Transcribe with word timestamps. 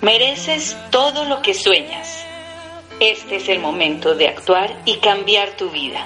Mereces 0.00 0.76
todo 0.90 1.24
lo 1.24 1.40
que 1.40 1.54
sueñas. 1.54 2.26
Este 2.98 3.36
es 3.36 3.48
el 3.48 3.60
momento 3.60 4.16
de 4.16 4.26
actuar 4.26 4.82
y 4.84 4.98
cambiar 4.98 5.56
tu 5.56 5.70
vida. 5.70 6.04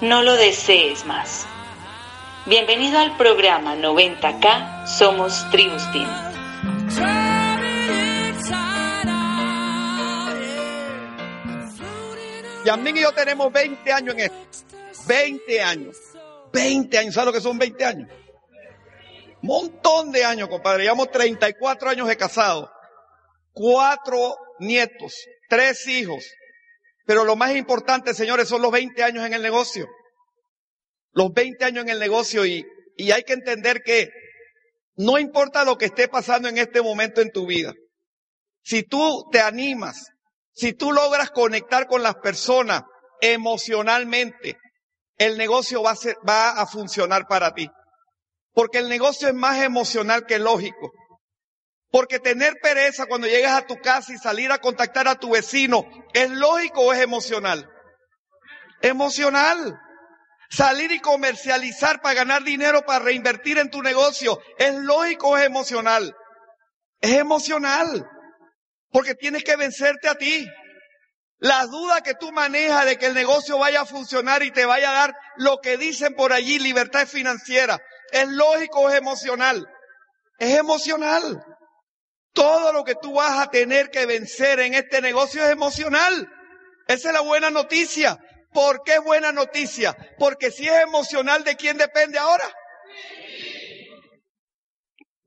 No 0.00 0.22
lo 0.22 0.36
desees 0.36 1.04
más. 1.06 1.44
Bienvenido 2.44 3.00
al 3.00 3.16
programa 3.16 3.74
90K 3.74 4.86
Somos 4.86 5.44
Tribustin. 5.50 6.06
Yasmín 12.64 12.96
y 12.96 13.00
yo 13.00 13.12
tenemos 13.12 13.52
20 13.52 13.92
años 13.92 14.14
en 14.14 14.20
esto. 14.20 14.36
20 15.08 15.62
años. 15.62 15.96
20 16.52 16.96
años. 16.96 17.14
¿Sabes 17.14 17.26
lo 17.26 17.32
que 17.32 17.40
son 17.40 17.58
20 17.58 17.84
años? 17.84 18.08
Montón 19.42 20.12
de 20.12 20.24
años, 20.24 20.48
compadre. 20.48 20.84
Llevamos 20.84 21.10
34 21.10 21.90
años 21.90 22.08
de 22.08 22.16
casado. 22.16 22.70
Cuatro 23.52 24.36
nietos. 24.58 25.14
Tres 25.48 25.86
hijos. 25.86 26.24
Pero 27.06 27.24
lo 27.24 27.36
más 27.36 27.54
importante, 27.54 28.14
señores, 28.14 28.48
son 28.48 28.62
los 28.62 28.72
20 28.72 29.02
años 29.02 29.24
en 29.24 29.32
el 29.32 29.42
negocio. 29.42 29.86
Los 31.12 31.32
20 31.32 31.64
años 31.64 31.84
en 31.84 31.90
el 31.90 31.98
negocio 31.98 32.44
y, 32.44 32.66
y 32.96 33.10
hay 33.12 33.22
que 33.22 33.34
entender 33.34 33.82
que 33.82 34.10
no 34.96 35.18
importa 35.18 35.64
lo 35.64 35.76
que 35.76 35.86
esté 35.86 36.08
pasando 36.08 36.48
en 36.48 36.58
este 36.58 36.82
momento 36.82 37.20
en 37.20 37.30
tu 37.30 37.46
vida. 37.46 37.74
Si 38.62 38.82
tú 38.82 39.28
te 39.30 39.40
animas, 39.40 40.06
si 40.52 40.72
tú 40.72 40.90
logras 40.90 41.30
conectar 41.30 41.86
con 41.86 42.02
las 42.02 42.16
personas 42.16 42.82
emocionalmente, 43.20 44.58
el 45.18 45.38
negocio 45.38 45.82
va 45.82 45.92
a, 45.92 45.96
ser, 45.96 46.16
va 46.28 46.50
a 46.50 46.66
funcionar 46.66 47.26
para 47.26 47.54
ti. 47.54 47.68
Porque 48.56 48.78
el 48.78 48.88
negocio 48.88 49.28
es 49.28 49.34
más 49.34 49.62
emocional 49.62 50.24
que 50.24 50.38
lógico. 50.38 50.90
Porque 51.90 52.18
tener 52.18 52.54
pereza 52.62 53.04
cuando 53.04 53.26
llegas 53.26 53.52
a 53.52 53.66
tu 53.66 53.76
casa 53.76 54.14
y 54.14 54.16
salir 54.16 54.50
a 54.50 54.62
contactar 54.62 55.08
a 55.08 55.16
tu 55.16 55.32
vecino, 55.32 55.84
¿es 56.14 56.30
lógico 56.30 56.80
o 56.80 56.92
es 56.94 57.00
emocional? 57.00 57.68
Emocional. 58.80 59.78
Salir 60.48 60.90
y 60.90 61.00
comercializar 61.00 62.00
para 62.00 62.14
ganar 62.14 62.44
dinero, 62.44 62.80
para 62.86 63.04
reinvertir 63.04 63.58
en 63.58 63.70
tu 63.70 63.82
negocio, 63.82 64.40
¿es 64.56 64.74
lógico 64.74 65.28
o 65.28 65.36
es 65.36 65.44
emocional? 65.44 66.16
Es 67.02 67.12
emocional. 67.12 68.08
Porque 68.90 69.14
tienes 69.14 69.44
que 69.44 69.56
vencerte 69.56 70.08
a 70.08 70.14
ti. 70.14 70.48
La 71.40 71.66
duda 71.66 72.00
que 72.00 72.14
tú 72.14 72.32
manejas 72.32 72.86
de 72.86 72.96
que 72.96 73.04
el 73.04 73.12
negocio 73.12 73.58
vaya 73.58 73.82
a 73.82 73.86
funcionar 73.86 74.42
y 74.42 74.50
te 74.50 74.64
vaya 74.64 74.92
a 74.92 74.94
dar 74.94 75.14
lo 75.36 75.58
que 75.58 75.76
dicen 75.76 76.14
por 76.14 76.32
allí, 76.32 76.58
libertad 76.58 77.06
financiera, 77.06 77.78
¿es 78.12 78.28
lógico 78.28 78.90
es 78.90 78.96
emocional? 78.96 79.66
Es 80.38 80.56
emocional. 80.56 81.44
Todo 82.32 82.72
lo 82.72 82.84
que 82.84 82.94
tú 82.94 83.14
vas 83.14 83.38
a 83.38 83.50
tener 83.50 83.90
que 83.90 84.06
vencer 84.06 84.60
en 84.60 84.74
este 84.74 85.00
negocio 85.00 85.42
es 85.42 85.50
emocional. 85.50 86.30
Esa 86.86 87.08
es 87.08 87.14
la 87.14 87.20
buena 87.20 87.50
noticia. 87.50 88.18
¿Por 88.52 88.82
qué 88.84 88.98
buena 88.98 89.32
noticia? 89.32 89.96
Porque 90.18 90.50
si 90.50 90.66
es 90.66 90.82
emocional, 90.82 91.44
¿de 91.44 91.56
quién 91.56 91.76
depende 91.78 92.18
ahora? 92.18 92.44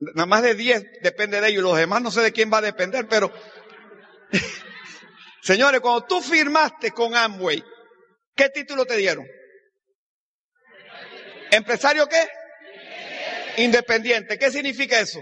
Nada 0.00 0.26
más 0.26 0.42
de 0.42 0.54
10 0.54 0.82
depende 1.02 1.40
de 1.40 1.48
ellos. 1.48 1.62
Los 1.62 1.76
demás 1.76 2.00
no 2.00 2.10
sé 2.10 2.22
de 2.22 2.32
quién 2.32 2.52
va 2.52 2.58
a 2.58 2.62
depender, 2.62 3.06
pero... 3.08 3.32
Señores, 5.42 5.80
cuando 5.80 6.04
tú 6.06 6.20
firmaste 6.20 6.92
con 6.92 7.14
Amway, 7.14 7.62
¿qué 8.34 8.48
título 8.50 8.84
te 8.84 8.96
dieron? 8.96 9.26
¿Empresario 11.50 12.06
qué? 12.08 12.28
Independiente. 13.56 14.38
¿Qué 14.38 14.50
significa 14.50 14.98
eso? 14.98 15.20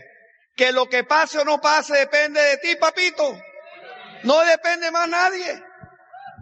Que 0.56 0.72
lo 0.72 0.88
que 0.88 1.04
pase 1.04 1.38
o 1.38 1.44
no 1.44 1.60
pase 1.60 1.96
depende 1.96 2.40
de 2.40 2.56
ti, 2.58 2.76
papito. 2.76 3.40
No 4.24 4.40
depende 4.44 4.90
más 4.90 5.08
nadie. 5.08 5.62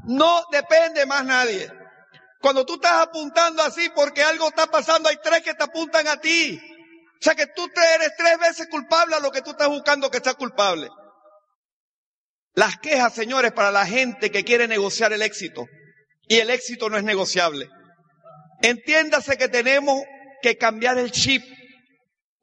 No 0.04 0.44
depende 0.50 1.04
más 1.06 1.24
nadie. 1.24 1.70
Cuando 2.40 2.64
tú 2.64 2.74
estás 2.74 3.02
apuntando 3.02 3.62
así 3.62 3.88
porque 3.94 4.22
algo 4.22 4.48
está 4.48 4.66
pasando, 4.66 5.08
hay 5.08 5.16
tres 5.22 5.42
que 5.42 5.54
te 5.54 5.64
apuntan 5.64 6.06
a 6.06 6.20
ti. 6.20 6.60
O 7.18 7.22
sea 7.24 7.34
que 7.34 7.46
tú 7.48 7.68
eres 7.94 8.12
tres 8.16 8.38
veces 8.38 8.68
culpable 8.68 9.16
a 9.16 9.20
lo 9.20 9.30
que 9.30 9.42
tú 9.42 9.50
estás 9.50 9.68
buscando 9.68 10.10
que 10.10 10.20
sea 10.20 10.34
culpable. 10.34 10.88
Las 12.54 12.78
quejas, 12.78 13.14
señores, 13.14 13.52
para 13.52 13.70
la 13.70 13.86
gente 13.86 14.30
que 14.30 14.44
quiere 14.44 14.68
negociar 14.68 15.12
el 15.12 15.22
éxito. 15.22 15.66
Y 16.28 16.38
el 16.38 16.50
éxito 16.50 16.88
no 16.88 16.96
es 16.96 17.04
negociable. 17.04 17.68
Entiéndase 18.62 19.36
que 19.36 19.48
tenemos 19.48 20.02
que 20.42 20.56
cambiar 20.56 20.98
el 20.98 21.10
chip. 21.10 21.42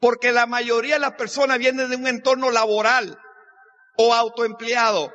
Porque 0.03 0.34
la 0.34 0.47
mayoría 0.47 0.96
de 0.96 1.00
las 1.00 1.14
personas 1.14 1.59
vienen 1.59 1.90
de 1.90 1.96
un 1.96 2.08
entorno 2.08 2.52
laboral 2.52 3.18
o 3.97 4.14
autoempleado, 4.14 5.14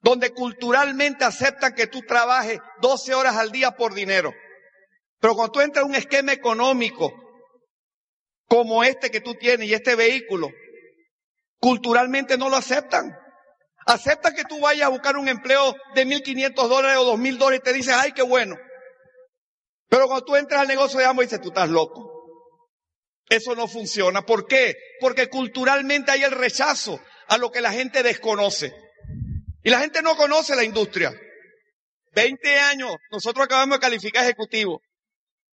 donde 0.00 0.30
culturalmente 0.30 1.26
aceptan 1.26 1.74
que 1.74 1.88
tú 1.88 2.00
trabajes 2.00 2.58
12 2.80 3.14
horas 3.14 3.36
al 3.36 3.52
día 3.52 3.72
por 3.72 3.92
dinero. 3.92 4.32
Pero 5.20 5.34
cuando 5.34 5.52
tú 5.52 5.60
entras 5.60 5.84
en 5.84 5.90
un 5.90 5.94
esquema 5.94 6.32
económico 6.32 7.12
como 8.46 8.82
este 8.82 9.10
que 9.10 9.20
tú 9.20 9.34
tienes 9.34 9.68
y 9.68 9.74
este 9.74 9.94
vehículo, 9.94 10.48
culturalmente 11.60 12.38
no 12.38 12.48
lo 12.48 12.56
aceptan. 12.56 13.14
Aceptan 13.84 14.34
que 14.34 14.44
tú 14.44 14.58
vayas 14.58 14.86
a 14.86 14.88
buscar 14.88 15.18
un 15.18 15.28
empleo 15.28 15.74
de 15.94 16.06
1.500 16.06 16.66
dólares 16.66 16.96
o 16.96 17.14
2.000 17.14 17.36
dólares 17.36 17.60
y 17.60 17.62
te 17.62 17.72
dicen, 17.74 17.94
ay, 17.98 18.12
qué 18.12 18.22
bueno. 18.22 18.56
Pero 19.90 20.06
cuando 20.06 20.24
tú 20.24 20.34
entras 20.34 20.62
al 20.62 20.68
negocio 20.68 20.98
de 20.98 21.04
amo 21.04 21.20
dices, 21.20 21.42
tú 21.42 21.48
estás 21.48 21.68
loco. 21.68 22.17
Eso 23.28 23.54
no 23.54 23.68
funciona. 23.68 24.22
¿Por 24.22 24.46
qué? 24.46 24.76
Porque 25.00 25.28
culturalmente 25.28 26.10
hay 26.10 26.22
el 26.22 26.32
rechazo 26.32 27.00
a 27.28 27.38
lo 27.38 27.50
que 27.50 27.60
la 27.60 27.72
gente 27.72 28.02
desconoce. 28.02 28.72
Y 29.62 29.70
la 29.70 29.80
gente 29.80 30.02
no 30.02 30.16
conoce 30.16 30.56
la 30.56 30.64
industria. 30.64 31.14
20 32.12 32.58
años, 32.58 32.96
nosotros 33.10 33.44
acabamos 33.44 33.76
de 33.76 33.80
calificar 33.80 34.24
ejecutivo. 34.24 34.80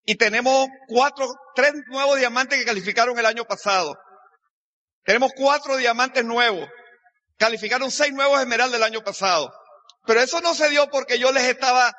Y 0.05 0.15
tenemos 0.15 0.67
cuatro, 0.87 1.27
tres 1.53 1.73
nuevos 1.87 2.17
diamantes 2.17 2.59
que 2.59 2.65
calificaron 2.65 3.17
el 3.19 3.25
año 3.25 3.45
pasado. 3.45 3.97
Tenemos 5.03 5.31
cuatro 5.35 5.77
diamantes 5.77 6.23
nuevos. 6.23 6.69
Calificaron 7.37 7.91
seis 7.91 8.13
nuevos 8.13 8.39
esmeraldas 8.39 8.77
el 8.77 8.83
año 8.83 9.03
pasado. 9.03 9.53
Pero 10.05 10.21
eso 10.21 10.39
no 10.41 10.53
se 10.53 10.69
dio 10.69 10.89
porque 10.89 11.19
yo 11.19 11.31
les 11.31 11.43
estaba 11.43 11.93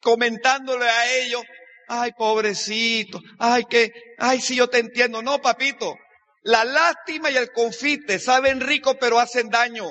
comentándole 0.00 0.88
a 0.88 1.12
ellos, 1.18 1.42
ay 1.90 2.12
pobrecito, 2.12 3.20
ay 3.38 3.64
que, 3.68 3.92
ay 4.18 4.40
sí 4.40 4.54
yo 4.54 4.68
te 4.68 4.78
entiendo. 4.78 5.22
No, 5.22 5.42
papito, 5.42 5.96
la 6.42 6.64
lástima 6.64 7.30
y 7.30 7.36
el 7.36 7.50
confite 7.52 8.18
saben 8.20 8.60
rico 8.60 8.96
pero 8.98 9.18
hacen 9.18 9.50
daño. 9.50 9.90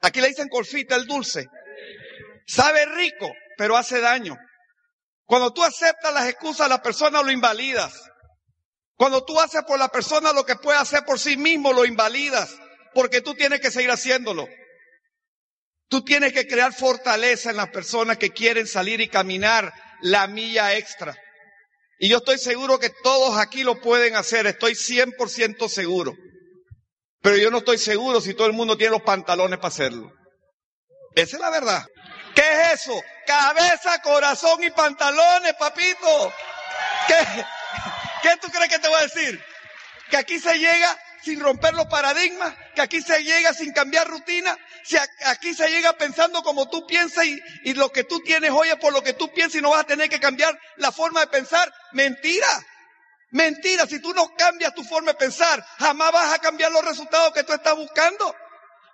Aquí 0.00 0.20
le 0.20 0.28
dicen 0.28 0.48
confite, 0.48 0.94
el 0.94 1.06
dulce. 1.06 1.46
Sabe 2.44 2.84
rico, 2.86 3.30
pero 3.56 3.76
hace 3.76 4.00
daño. 4.00 4.36
Cuando 5.24 5.52
tú 5.52 5.62
aceptas 5.62 6.12
las 6.12 6.28
excusas, 6.28 6.68
la 6.68 6.82
persona 6.82 7.22
lo 7.22 7.30
invalidas. 7.30 8.02
Cuando 8.96 9.24
tú 9.24 9.38
haces 9.38 9.62
por 9.62 9.78
la 9.78 9.88
persona 9.88 10.32
lo 10.32 10.44
que 10.44 10.56
puede 10.56 10.78
hacer 10.78 11.04
por 11.04 11.20
sí 11.20 11.36
mismo, 11.36 11.72
lo 11.72 11.84
invalidas. 11.84 12.52
Porque 12.94 13.20
tú 13.20 13.34
tienes 13.34 13.60
que 13.60 13.70
seguir 13.70 13.92
haciéndolo. 13.92 14.48
Tú 15.88 16.02
tienes 16.02 16.32
que 16.32 16.48
crear 16.48 16.74
fortaleza 16.74 17.50
en 17.50 17.56
las 17.58 17.68
personas 17.68 18.18
que 18.18 18.30
quieren 18.30 18.66
salir 18.66 19.00
y 19.00 19.08
caminar 19.08 19.72
la 20.02 20.26
milla 20.26 20.74
extra. 20.74 21.16
Y 21.98 22.08
yo 22.08 22.18
estoy 22.18 22.38
seguro 22.38 22.78
que 22.78 22.90
todos 23.02 23.38
aquí 23.38 23.62
lo 23.62 23.80
pueden 23.80 24.16
hacer, 24.16 24.46
estoy 24.46 24.74
100% 24.74 25.68
seguro. 25.68 26.14
Pero 27.20 27.36
yo 27.36 27.50
no 27.50 27.58
estoy 27.58 27.78
seguro 27.78 28.20
si 28.20 28.34
todo 28.34 28.48
el 28.48 28.52
mundo 28.52 28.76
tiene 28.76 28.90
los 28.90 29.02
pantalones 29.02 29.58
para 29.58 29.68
hacerlo. 29.68 30.12
Esa 31.14 31.36
es 31.36 31.40
la 31.40 31.50
verdad. 31.50 31.86
¿Qué 32.34 32.42
es 32.42 32.82
eso? 32.82 33.00
Cabeza, 33.26 34.02
corazón 34.02 34.64
y 34.64 34.70
pantalones, 34.70 35.54
papito. 35.54 36.32
¿Qué, 37.06 37.16
¿Qué 38.22 38.36
tú 38.40 38.48
crees 38.48 38.68
que 38.68 38.78
te 38.78 38.88
voy 38.88 38.98
a 38.98 39.02
decir? 39.02 39.40
Que 40.10 40.16
aquí 40.16 40.38
se 40.38 40.58
llega 40.58 40.98
sin 41.22 41.38
romper 41.38 41.74
los 41.74 41.86
paradigmas, 41.86 42.52
que 42.74 42.82
aquí 42.82 43.00
se 43.00 43.22
llega 43.22 43.52
sin 43.52 43.72
cambiar 43.72 44.08
rutina, 44.08 44.56
si 44.84 44.96
aquí 45.26 45.54
se 45.54 45.68
llega 45.68 45.92
pensando 45.94 46.42
como 46.42 46.68
tú 46.68 46.86
piensas 46.86 47.24
y, 47.24 47.74
lo 47.74 47.90
que 47.92 48.04
tú 48.04 48.20
tienes 48.20 48.50
hoy 48.50 48.68
es 48.68 48.76
por 48.76 48.92
lo 48.92 49.02
que 49.02 49.12
tú 49.12 49.32
piensas 49.32 49.58
y 49.58 49.62
no 49.62 49.70
vas 49.70 49.80
a 49.80 49.86
tener 49.86 50.08
que 50.08 50.20
cambiar 50.20 50.58
la 50.76 50.92
forma 50.92 51.20
de 51.20 51.26
pensar. 51.28 51.72
Mentira. 51.92 52.48
Mentira. 53.30 53.86
Si 53.86 54.00
tú 54.00 54.12
no 54.14 54.34
cambias 54.36 54.74
tu 54.74 54.84
forma 54.84 55.12
de 55.12 55.18
pensar, 55.18 55.64
jamás 55.78 56.12
vas 56.12 56.34
a 56.34 56.38
cambiar 56.38 56.72
los 56.72 56.84
resultados 56.84 57.32
que 57.32 57.44
tú 57.44 57.52
estás 57.52 57.76
buscando. 57.76 58.34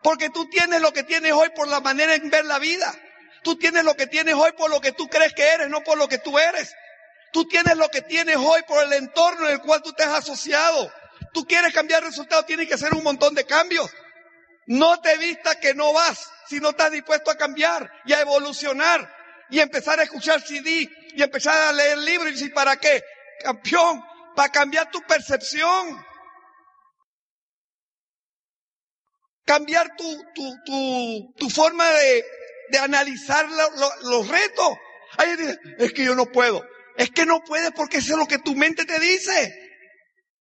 Porque 0.02 0.30
tú 0.30 0.48
tienes 0.48 0.80
lo 0.80 0.92
que 0.92 1.02
tienes 1.02 1.32
hoy 1.32 1.50
por 1.50 1.66
la 1.68 1.80
manera 1.80 2.14
en 2.14 2.30
ver 2.30 2.44
la 2.44 2.58
vida. 2.58 2.94
Tú 3.42 3.56
tienes 3.56 3.84
lo 3.84 3.94
que 3.94 4.06
tienes 4.06 4.34
hoy 4.34 4.52
por 4.52 4.70
lo 4.70 4.80
que 4.80 4.92
tú 4.92 5.08
crees 5.08 5.32
que 5.32 5.42
eres, 5.42 5.68
no 5.68 5.82
por 5.82 5.98
lo 5.98 6.08
que 6.08 6.18
tú 6.18 6.38
eres. 6.38 6.74
Tú 7.32 7.46
tienes 7.46 7.76
lo 7.76 7.88
que 7.88 8.02
tienes 8.02 8.36
hoy 8.36 8.62
por 8.66 8.84
el 8.84 8.92
entorno 8.92 9.46
en 9.46 9.52
el 9.52 9.60
cual 9.60 9.82
tú 9.82 9.92
te 9.92 10.02
has 10.02 10.18
asociado. 10.18 10.90
Tú 11.38 11.46
quieres 11.46 11.72
cambiar 11.72 12.02
resultados, 12.02 12.46
tienes 12.46 12.66
que 12.66 12.74
hacer 12.74 12.92
un 12.94 13.04
montón 13.04 13.32
de 13.32 13.44
cambios. 13.46 13.88
No 14.66 15.00
te 15.00 15.16
vistas 15.18 15.54
que 15.58 15.72
no 15.72 15.92
vas 15.92 16.28
si 16.48 16.58
no 16.58 16.70
estás 16.70 16.90
dispuesto 16.90 17.30
a 17.30 17.36
cambiar 17.36 17.88
y 18.06 18.12
a 18.12 18.20
evolucionar 18.22 19.08
y 19.48 19.60
empezar 19.60 20.00
a 20.00 20.02
escuchar 20.02 20.40
CD 20.40 20.90
y 21.14 21.22
empezar 21.22 21.56
a 21.56 21.72
leer 21.72 21.96
libros 21.98 22.30
y 22.30 22.32
decir, 22.32 22.52
¿para 22.52 22.76
qué? 22.76 23.04
Campeón, 23.40 24.02
para 24.34 24.50
cambiar 24.50 24.90
tu 24.90 25.00
percepción. 25.02 26.04
cambiar 29.44 29.94
tu, 29.96 30.24
tu, 30.34 31.32
tu, 31.36 31.48
forma 31.50 31.88
de, 31.88 32.24
de 32.70 32.78
analizar 32.78 33.48
lo- 33.48 33.70
lo- 33.76 34.10
los 34.10 34.28
retos. 34.28 34.76
Que 35.16 35.36
dice, 35.36 35.58
es 35.78 35.92
que 35.92 36.04
yo 36.04 36.16
no 36.16 36.26
puedo. 36.26 36.66
Es 36.96 37.10
que 37.12 37.24
no 37.24 37.42
puedes 37.44 37.70
porque 37.70 37.98
eso 37.98 38.14
es 38.14 38.18
lo 38.18 38.26
que 38.26 38.38
tu 38.40 38.56
mente 38.56 38.84
te 38.84 38.98
dice. 38.98 39.67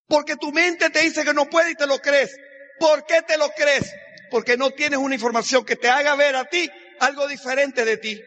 Porque 0.08 0.36
tu 0.36 0.50
mente 0.52 0.90
te 0.90 1.00
dice 1.00 1.24
que 1.24 1.34
no 1.34 1.48
puedes 1.48 1.72
y 1.72 1.74
te 1.74 1.86
lo 1.86 1.98
crees. 2.00 2.34
¿Por 2.80 3.04
qué 3.04 3.22
te 3.22 3.36
lo 3.36 3.50
crees? 3.50 3.92
Porque 4.30 4.56
no 4.56 4.70
tienes 4.70 4.98
una 4.98 5.14
información 5.14 5.64
que 5.64 5.76
te 5.76 5.88
haga 5.88 6.16
ver 6.16 6.34
a 6.34 6.44
ti 6.46 6.68
algo 7.00 7.28
diferente 7.28 7.84
de 7.84 7.98
ti. 7.98 8.20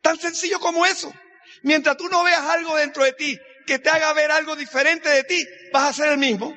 Tan 0.00 0.18
sencillo 0.18 0.60
como 0.60 0.86
eso. 0.86 1.12
Mientras 1.62 1.96
tú 1.96 2.08
no 2.08 2.22
veas 2.24 2.42
algo 2.42 2.76
dentro 2.76 3.04
de 3.04 3.12
ti 3.12 3.38
que 3.66 3.78
te 3.78 3.90
haga 3.90 4.12
ver 4.12 4.30
algo 4.30 4.56
diferente 4.56 5.08
de 5.08 5.24
ti, 5.24 5.46
vas 5.72 5.90
a 5.90 5.92
ser 5.92 6.12
el 6.12 6.18
mismo. 6.18 6.56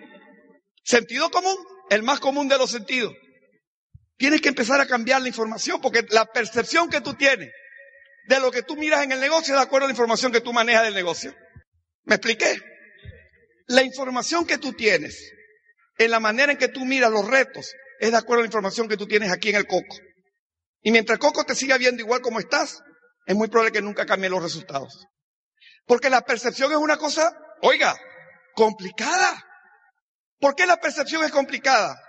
Sentido 0.84 1.32
común, 1.32 1.58
el 1.90 2.04
más 2.04 2.20
común 2.20 2.48
de 2.48 2.58
los 2.58 2.72
sentidos. 2.72 3.14
Tienes 4.18 4.42
que 4.42 4.50
empezar 4.50 4.80
a 4.80 4.86
cambiar 4.86 5.22
la 5.22 5.28
información 5.28 5.82
porque 5.82 6.06
la 6.10 6.26
percepción 6.26 6.90
que 6.90 7.02
tú 7.02 7.16
tienes 7.16 7.52
de 8.28 8.40
lo 8.40 8.52
que 8.52 8.64
tú 8.64 8.76
miras 8.76 9.04
en 9.04 9.12
el 9.12 9.20
negocio 9.20 9.54
es 9.54 9.60
de 9.60 9.66
acuerdo 9.66 9.86
a 9.86 9.88
la 9.90 9.94
información 9.94 10.32
que 10.32 10.42
tú 10.42 10.54
manejas 10.54 10.84
del 10.84 10.94
negocio. 10.94 11.36
¿Me 12.04 12.16
expliqué? 12.16 12.62
La 13.68 13.84
información 13.84 14.46
que 14.46 14.58
tú 14.58 14.74
tienes 14.74 15.32
en 15.98 16.12
la 16.12 16.20
manera 16.20 16.52
en 16.52 16.58
que 16.58 16.68
tú 16.68 16.86
miras 16.86 17.12
los 17.12 17.28
retos 17.28 17.74
es 18.00 18.12
de 18.12 18.18
acuerdo 18.18 18.42
a 18.42 18.44
la 18.44 18.48
información 18.48 18.88
que 18.88 18.98
tú 18.98 19.08
tienes 19.08 19.32
aquí 19.32 19.50
en 19.50 19.56
el 19.56 19.68
coco. 19.68 19.96
Y 20.82 20.92
mientras 20.92 21.16
el 21.16 21.20
coco 21.20 21.46
te 21.46 21.56
siga 21.56 21.78
viendo 21.78 22.02
igual 22.02 22.22
como 22.22 22.40
estás, 22.40 22.84
es 23.26 23.36
muy 23.36 23.48
probable 23.48 23.72
que 23.72 23.82
nunca 23.82 24.06
cambien 24.06 24.32
los 24.32 24.44
resultados. 24.44 25.08
Porque 25.86 26.10
la 26.10 26.22
percepción 26.22 26.72
es 26.72 26.78
una 26.78 26.98
cosa, 26.98 27.36
oiga, 27.62 27.96
complicada. 28.54 29.44
¿Por 30.40 30.56
qué 30.56 30.66
la 30.66 30.78
percepción 30.78 31.24
es 31.24 31.32
complicada? 31.32 32.00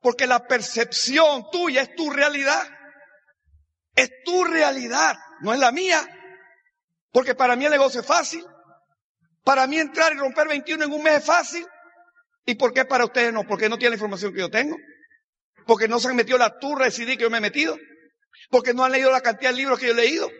Porque 0.00 0.26
la 0.26 0.46
percepción 0.46 1.44
tuya 1.50 1.82
es 1.82 1.94
tu 1.94 2.10
realidad. 2.10 2.66
Es 3.94 4.10
tu 4.24 4.44
realidad, 4.44 5.14
no 5.40 5.52
es 5.52 5.58
la 5.58 5.70
mía. 5.70 6.00
Porque 7.10 7.34
para 7.34 7.56
mí 7.56 7.64
el 7.66 7.70
negocio 7.70 8.00
es 8.00 8.06
fácil. 8.06 8.44
Para 9.44 9.66
mí 9.66 9.78
entrar 9.78 10.12
y 10.12 10.18
romper 10.18 10.48
21 10.48 10.84
en 10.84 10.92
un 10.92 11.02
mes 11.02 11.18
es 11.18 11.24
fácil. 11.24 11.66
¿Y 12.44 12.54
por 12.54 12.72
qué 12.72 12.84
para 12.84 13.04
ustedes 13.04 13.32
no? 13.32 13.44
Porque 13.44 13.68
no 13.68 13.76
tienen 13.76 13.92
la 13.92 13.96
información 13.96 14.32
que 14.32 14.40
yo 14.40 14.50
tengo. 14.50 14.76
Porque 15.66 15.88
no 15.88 15.98
se 16.00 16.08
han 16.08 16.16
metido 16.16 16.38
la 16.38 16.58
turra 16.58 16.86
de 16.86 16.90
CD 16.90 17.16
que 17.16 17.24
yo 17.24 17.30
me 17.30 17.38
he 17.38 17.40
metido. 17.40 17.76
Porque 18.50 18.74
no 18.74 18.84
han 18.84 18.92
leído 18.92 19.10
la 19.10 19.20
cantidad 19.20 19.50
de 19.50 19.56
libros 19.56 19.78
que 19.78 19.86
yo 19.86 19.92
he 19.92 19.96
leído. 19.96 20.30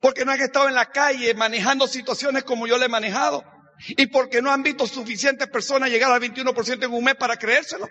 Porque 0.00 0.24
no 0.24 0.32
han 0.32 0.40
estado 0.40 0.68
en 0.68 0.74
la 0.74 0.86
calle 0.86 1.34
manejando 1.34 1.86
situaciones 1.86 2.44
como 2.44 2.66
yo 2.66 2.78
le 2.78 2.86
he 2.86 2.88
manejado. 2.88 3.44
Y 3.88 4.06
porque 4.08 4.42
no 4.42 4.50
han 4.50 4.62
visto 4.62 4.86
suficientes 4.86 5.48
personas 5.48 5.90
llegar 5.90 6.10
al 6.10 6.20
21% 6.20 6.84
en 6.84 6.92
un 6.92 7.04
mes 7.04 7.14
para 7.16 7.36
creérselo. 7.36 7.88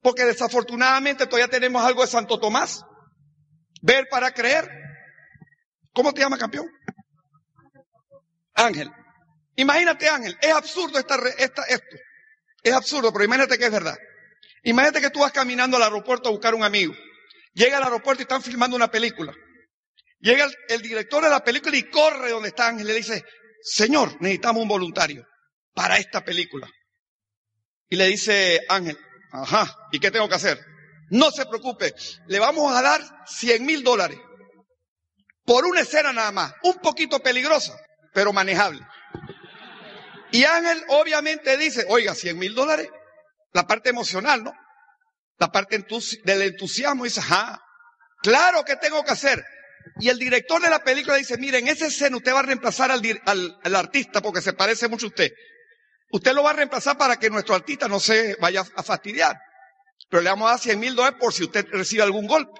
Porque 0.00 0.24
desafortunadamente 0.24 1.26
todavía 1.26 1.48
tenemos 1.48 1.84
algo 1.84 2.02
de 2.02 2.08
Santo 2.08 2.38
Tomás. 2.38 2.84
Ver 3.82 4.06
para 4.08 4.32
creer. 4.32 4.68
¿Cómo 5.92 6.12
te 6.12 6.20
llama 6.20 6.38
campeón? 6.38 6.68
Ángel. 8.56 8.90
Imagínate 9.56 10.08
Ángel. 10.08 10.36
Es 10.40 10.52
absurdo 10.52 10.98
esta, 10.98 11.16
esta, 11.38 11.62
esto. 11.64 11.96
Es 12.62 12.72
absurdo, 12.72 13.12
pero 13.12 13.24
imagínate 13.24 13.58
que 13.58 13.66
es 13.66 13.70
verdad. 13.70 13.96
Imagínate 14.64 15.00
que 15.00 15.10
tú 15.10 15.20
vas 15.20 15.32
caminando 15.32 15.76
al 15.76 15.84
aeropuerto 15.84 16.28
a 16.28 16.32
buscar 16.32 16.54
un 16.54 16.64
amigo. 16.64 16.94
Llega 17.54 17.76
al 17.78 17.84
aeropuerto 17.84 18.22
y 18.22 18.24
están 18.24 18.42
filmando 18.42 18.76
una 18.76 18.90
película. 18.90 19.32
Llega 20.18 20.44
el, 20.44 20.54
el 20.68 20.82
director 20.82 21.22
de 21.22 21.30
la 21.30 21.44
película 21.44 21.76
y 21.76 21.88
corre 21.88 22.30
donde 22.30 22.48
está 22.48 22.68
Ángel 22.68 22.86
y 22.86 22.92
le 22.92 22.96
dice, 22.96 23.22
Señor, 23.62 24.16
necesitamos 24.20 24.62
un 24.62 24.68
voluntario 24.68 25.26
para 25.72 25.98
esta 25.98 26.24
película. 26.24 26.68
Y 27.88 27.96
le 27.96 28.06
dice 28.06 28.60
Ángel, 28.68 28.98
ajá, 29.30 29.76
¿y 29.92 30.00
qué 30.00 30.10
tengo 30.10 30.28
que 30.28 30.34
hacer? 30.34 30.58
No 31.10 31.30
se 31.30 31.46
preocupe, 31.46 31.94
le 32.26 32.38
vamos 32.40 32.74
a 32.74 32.82
dar 32.82 33.00
100 33.26 33.64
mil 33.64 33.84
dólares 33.84 34.18
por 35.46 35.64
una 35.64 35.80
escena 35.80 36.12
nada 36.12 36.32
más, 36.32 36.52
un 36.64 36.74
poquito 36.74 37.20
peligrosa, 37.20 37.78
pero 38.16 38.32
manejable. 38.32 38.80
Y 40.32 40.44
Ángel 40.44 40.82
obviamente 40.88 41.54
dice, 41.58 41.84
oiga, 41.88 42.14
100 42.14 42.38
mil 42.38 42.54
dólares, 42.54 42.88
la 43.52 43.66
parte 43.66 43.90
emocional, 43.90 44.42
¿no? 44.42 44.54
La 45.38 45.52
parte 45.52 45.78
entusi- 45.78 46.22
del 46.24 46.40
entusiasmo 46.40 47.04
dice, 47.04 47.20
ajá, 47.20 47.60
claro 48.22 48.64
que 48.64 48.76
tengo 48.76 49.04
que 49.04 49.10
hacer. 49.12 49.44
Y 50.00 50.08
el 50.08 50.18
director 50.18 50.62
de 50.62 50.70
la 50.70 50.82
película 50.82 51.16
dice, 51.16 51.36
mire, 51.36 51.58
en 51.58 51.68
esa 51.68 51.88
escena 51.88 52.16
usted 52.16 52.32
va 52.32 52.38
a 52.40 52.44
reemplazar 52.44 52.90
al, 52.90 53.02
al 53.62 53.76
artista 53.76 54.22
porque 54.22 54.40
se 54.40 54.54
parece 54.54 54.88
mucho 54.88 55.06
a 55.06 55.08
usted. 55.10 55.30
Usted 56.10 56.32
lo 56.32 56.42
va 56.42 56.50
a 56.50 56.54
reemplazar 56.54 56.96
para 56.96 57.18
que 57.18 57.28
nuestro 57.28 57.54
artista 57.54 57.86
no 57.86 58.00
se 58.00 58.34
vaya 58.40 58.64
a 58.76 58.82
fastidiar. 58.82 59.36
Pero 60.08 60.22
le 60.22 60.30
vamos 60.30 60.48
a 60.48 60.52
dar 60.52 60.60
100 60.60 60.80
mil 60.80 60.94
dólares 60.96 61.18
por 61.20 61.34
si 61.34 61.44
usted 61.44 61.66
recibe 61.70 62.02
algún 62.02 62.26
golpe. 62.26 62.58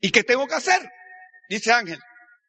¿Y 0.00 0.10
qué 0.10 0.24
tengo 0.24 0.48
que 0.48 0.54
hacer? 0.56 0.80
Dice 1.48 1.72
Ángel. 1.72 2.00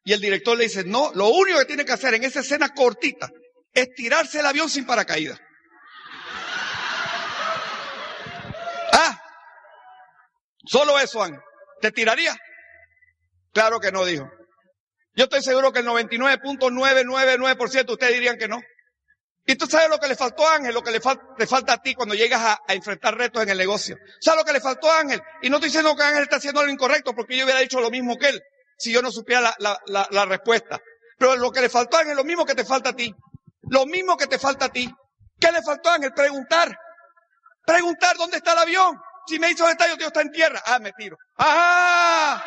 Y 0.03 0.13
el 0.13 0.21
director 0.21 0.57
le 0.57 0.65
dice, 0.65 0.83
no, 0.83 1.11
lo 1.13 1.29
único 1.29 1.59
que 1.59 1.65
tiene 1.65 1.85
que 1.85 1.91
hacer 1.91 2.13
en 2.13 2.23
esa 2.23 2.39
escena 2.39 2.69
cortita 2.69 3.29
es 3.73 3.93
tirarse 3.95 4.39
el 4.39 4.45
avión 4.45 4.69
sin 4.69 4.85
paracaídas. 4.85 5.39
Ah, 8.91 9.21
solo 10.65 10.99
eso, 10.99 11.21
Ángel. 11.21 11.39
¿Te 11.79 11.91
tiraría? 11.91 12.35
Claro 13.53 13.79
que 13.79 13.91
no, 13.91 14.03
dijo. 14.03 14.27
Yo 15.13 15.25
estoy 15.25 15.43
seguro 15.43 15.71
que 15.71 15.79
el 15.79 15.85
99.999% 15.85 17.91
ustedes 17.91 18.13
dirían 18.13 18.37
que 18.37 18.47
no. 18.47 18.61
Y 19.45 19.55
tú 19.55 19.67
sabes 19.67 19.89
lo 19.89 19.99
que 19.99 20.07
le 20.07 20.15
faltó 20.15 20.47
a 20.47 20.55
Ángel, 20.55 20.73
lo 20.73 20.83
que 20.83 20.91
le, 20.91 20.99
te 21.37 21.47
falta 21.47 21.73
a 21.73 21.81
ti 21.81 21.95
cuando 21.95 22.13
llegas 22.13 22.41
a, 22.41 22.61
a 22.67 22.73
enfrentar 22.73 23.17
retos 23.17 23.43
en 23.43 23.49
el 23.49 23.57
negocio. 23.57 23.97
¿Sabes 24.21 24.41
lo 24.41 24.45
que 24.45 24.53
le 24.53 24.61
faltó 24.61 24.91
a 24.91 24.99
Ángel? 24.99 25.21
Y 25.41 25.49
no 25.49 25.57
estoy 25.57 25.69
diciendo 25.69 25.95
que 25.95 26.03
Ángel 26.03 26.23
está 26.23 26.37
haciendo 26.37 26.63
lo 26.63 26.71
incorrecto, 26.71 27.13
porque 27.13 27.35
yo 27.35 27.45
hubiera 27.45 27.59
dicho 27.59 27.79
lo 27.79 27.89
mismo 27.89 28.17
que 28.17 28.29
él, 28.29 28.41
si 28.79 28.91
yo 28.91 29.01
no 29.01 29.11
supiera 29.11 29.41
la, 29.41 29.55
la- 29.59 29.79
la- 29.87 30.07
la 30.09 30.25
respuesta. 30.25 30.79
Pero 31.17 31.35
lo 31.35 31.51
que 31.51 31.61
le 31.61 31.69
faltó 31.69 31.97
a 31.97 31.99
Ángel 31.99 32.11
es 32.13 32.17
lo 32.17 32.23
mismo 32.23 32.45
que 32.45 32.55
te 32.55 32.65
falta 32.65 32.89
a 32.89 32.93
ti. 32.95 33.13
Lo 33.69 33.85
mismo 33.85 34.15
que 34.17 34.25
te 34.27 34.39
falta 34.39 34.65
a 34.65 34.69
ti. 34.69 34.89
¿Qué 35.39 35.51
le 35.51 35.61
faltó 35.61 35.89
a 35.89 35.95
Ángel? 35.95 36.13
Preguntar. 36.13 36.75
Preguntar 37.65 38.15
dónde 38.17 38.37
está 38.37 38.53
el 38.53 38.59
avión. 38.59 38.99
Si 39.27 39.37
me 39.37 39.49
está, 39.51 39.87
yo 39.87 39.95
digo, 39.95 40.07
está 40.07 40.21
en 40.21 40.31
tierra. 40.31 40.61
Ah, 40.65 40.79
me 40.79 40.91
tiro. 40.93 41.17
¡Ajá! 41.37 42.43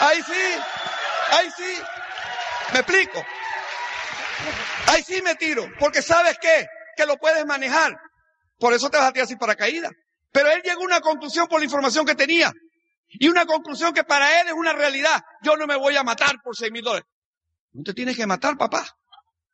Ahí 0.00 0.22
sí. 0.22 0.60
Ahí 1.30 1.50
sí. 1.56 1.78
¿Me 2.72 2.80
explico? 2.80 3.24
Ahí 4.88 5.02
sí 5.02 5.20
me 5.22 5.34
tiro, 5.34 5.68
porque 5.78 6.02
sabes 6.02 6.36
qué, 6.40 6.66
que 6.96 7.06
lo 7.06 7.16
puedes 7.16 7.44
manejar. 7.46 7.96
Por 8.58 8.72
eso 8.72 8.88
te 8.90 8.96
vas 8.98 9.08
a 9.08 9.12
tirar 9.12 9.28
sin 9.28 9.38
paracaídas. 9.38 9.92
Pero 10.32 10.50
él 10.50 10.62
llegó 10.62 10.82
a 10.82 10.86
una 10.86 11.00
conclusión 11.00 11.46
por 11.48 11.60
la 11.60 11.64
información 11.64 12.04
que 12.06 12.14
tenía. 12.14 12.52
Y 13.08 13.28
una 13.28 13.46
conclusión 13.46 13.94
que 13.94 14.04
para 14.04 14.40
él 14.40 14.48
es 14.48 14.52
una 14.52 14.72
realidad. 14.72 15.22
Yo 15.42 15.56
no 15.56 15.66
me 15.66 15.76
voy 15.76 15.96
a 15.96 16.02
matar 16.02 16.36
por 16.42 16.56
seis 16.56 16.72
mil 16.72 16.82
dólares. 16.82 17.08
No 17.72 17.82
te 17.82 17.94
tienes 17.94 18.16
que 18.16 18.26
matar, 18.26 18.56
papá. 18.56 18.86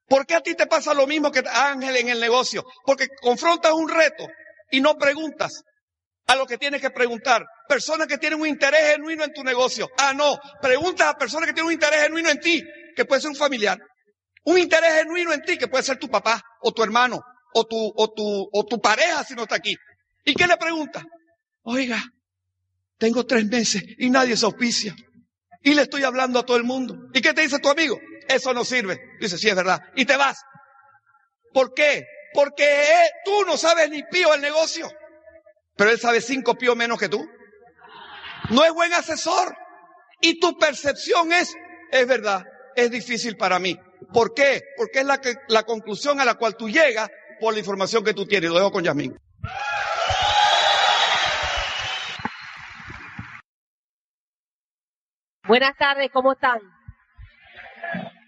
¿Por 0.09 0.26
qué 0.26 0.35
a 0.35 0.40
ti 0.40 0.54
te 0.54 0.66
pasa 0.66 0.94
lo 0.94 1.06
mismo 1.06 1.30
que 1.30 1.40
a 1.40 1.71
Ángel 1.71 1.97
en 1.97 2.09
el 2.09 2.21
negocio? 2.21 2.64
Porque 2.85 3.09
confrontas 3.21 3.73
un 3.73 3.88
reto 3.88 4.26
y 4.71 4.80
no 4.80 4.97
preguntas 4.97 5.62
a 6.26 6.37
lo 6.37 6.47
que 6.47 6.59
tienes 6.59 6.80
que 6.80 6.90
preguntar. 6.90 7.44
Personas 7.68 8.06
que 8.06 8.18
tienen 8.18 8.40
un 8.40 8.47
interés 8.47 8.92
genuino 8.92 9.25
en 9.25 9.32
tu 9.32 9.42
negocio. 9.42 9.88
Ah, 9.99 10.12
no. 10.14 10.38
Preguntas 10.61 11.09
a 11.09 11.14
personas 11.14 11.47
que 11.47 11.52
tienen 11.52 11.68
un 11.68 11.73
interés 11.73 12.02
genuino 12.02 12.30
en 12.30 12.40
ti, 12.40 12.62
que 12.94 13.04
puede 13.04 13.21
ser 13.21 13.30
un 13.30 13.37
familiar. 13.37 13.78
Un 14.44 14.59
interés 14.59 14.94
genuino 14.94 15.32
en 15.32 15.42
ti, 15.42 15.56
que 15.56 15.68
puede 15.68 15.85
ser 15.85 15.99
tu 15.99 16.09
papá, 16.09 16.42
o 16.61 16.73
tu 16.73 16.82
hermano, 16.82 17.21
o 17.54 17.64
tu, 17.64 17.92
o 17.97 18.12
tu, 18.12 18.49
o 18.52 18.64
tu 18.66 18.80
pareja 18.80 19.25
si 19.25 19.35
no 19.35 19.42
está 19.42 19.56
aquí. 19.56 19.76
¿Y 20.25 20.35
qué 20.35 20.47
le 20.47 20.56
pregunta? 20.56 21.04
Oiga, 21.62 22.02
tengo 23.02 23.26
tres 23.26 23.44
meses 23.47 23.82
y 23.99 24.11
nadie 24.11 24.37
se 24.37 24.47
auspicia. 24.47 24.94
Y 25.61 25.75
le 25.75 25.82
estoy 25.82 26.04
hablando 26.04 26.38
a 26.38 26.47
todo 26.47 26.56
el 26.56 26.62
mundo. 26.62 26.97
¿Y 27.12 27.21
qué 27.21 27.35
te 27.35 27.40
dice 27.40 27.59
tu 27.59 27.68
amigo? 27.68 27.99
Eso 28.28 28.54
no 28.54 28.64
sirve. 28.64 29.00
Dice, 29.21 29.37
sí, 29.38 29.49
es 29.49 29.56
verdad. 29.56 29.80
Y 29.97 30.04
te 30.04 30.16
vas. 30.16 30.40
¿Por 31.52 31.75
qué? 31.75 32.06
Porque 32.32 32.62
eh, 32.64 33.11
tú 33.25 33.44
no 33.44 33.56
sabes 33.56 33.90
ni 33.90 34.04
pío 34.04 34.32
el 34.32 34.40
negocio. 34.40 34.88
Pero 35.76 35.90
él 35.90 35.99
sabe 35.99 36.21
cinco 36.21 36.54
píos 36.54 36.76
menos 36.76 36.97
que 36.97 37.09
tú. 37.09 37.28
No 38.50 38.64
es 38.64 38.73
buen 38.73 38.92
asesor. 38.92 39.52
Y 40.21 40.38
tu 40.38 40.56
percepción 40.56 41.32
es, 41.32 41.52
es 41.90 42.06
verdad, 42.06 42.44
es 42.76 42.88
difícil 42.92 43.37
para 43.37 43.59
mí. 43.59 43.76
¿Por 44.12 44.32
qué? 44.32 44.62
Porque 44.76 45.00
es 45.00 45.06
la, 45.06 45.21
la 45.49 45.64
conclusión 45.64 46.21
a 46.21 46.25
la 46.25 46.35
cual 46.35 46.56
tú 46.56 46.68
llegas 46.68 47.11
por 47.40 47.52
la 47.52 47.59
información 47.59 48.04
que 48.04 48.14
tú 48.14 48.26
tienes. 48.26 48.50
Lo 48.50 48.59
dejo 48.59 48.71
con 48.71 48.85
Yasmín. 48.85 49.16
Buenas 55.44 55.76
tardes, 55.76 56.08
¿cómo 56.12 56.32
están? 56.32 56.61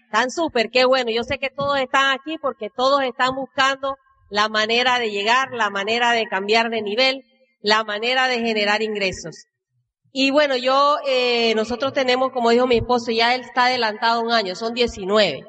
Están 0.03 0.29
súper, 0.29 0.69
qué 0.69 0.83
bueno. 0.83 1.11
Yo 1.11 1.23
sé 1.23 1.37
que 1.37 1.49
todos 1.49 1.79
están 1.79 2.11
aquí 2.11 2.37
porque 2.37 2.69
todos 2.69 3.03
están 3.03 3.35
buscando 3.35 3.95
la 4.29 4.49
manera 4.49 4.99
de 4.99 5.11
llegar, 5.11 5.51
la 5.53 5.69
manera 5.69 6.11
de 6.11 6.27
cambiar 6.27 6.69
de 6.69 6.81
nivel, 6.81 7.23
la 7.61 7.85
manera 7.85 8.27
de 8.27 8.41
generar 8.41 8.81
ingresos. 8.81 9.45
Y 10.11 10.31
bueno, 10.31 10.57
yo, 10.57 10.97
eh, 11.07 11.55
nosotros 11.55 11.93
tenemos, 11.93 12.33
como 12.33 12.49
dijo 12.49 12.67
mi 12.67 12.77
esposo, 12.77 13.11
ya 13.11 13.33
él 13.33 13.41
está 13.41 13.65
adelantado 13.65 14.21
un 14.21 14.33
año, 14.33 14.53
son 14.53 14.73
19. 14.73 15.45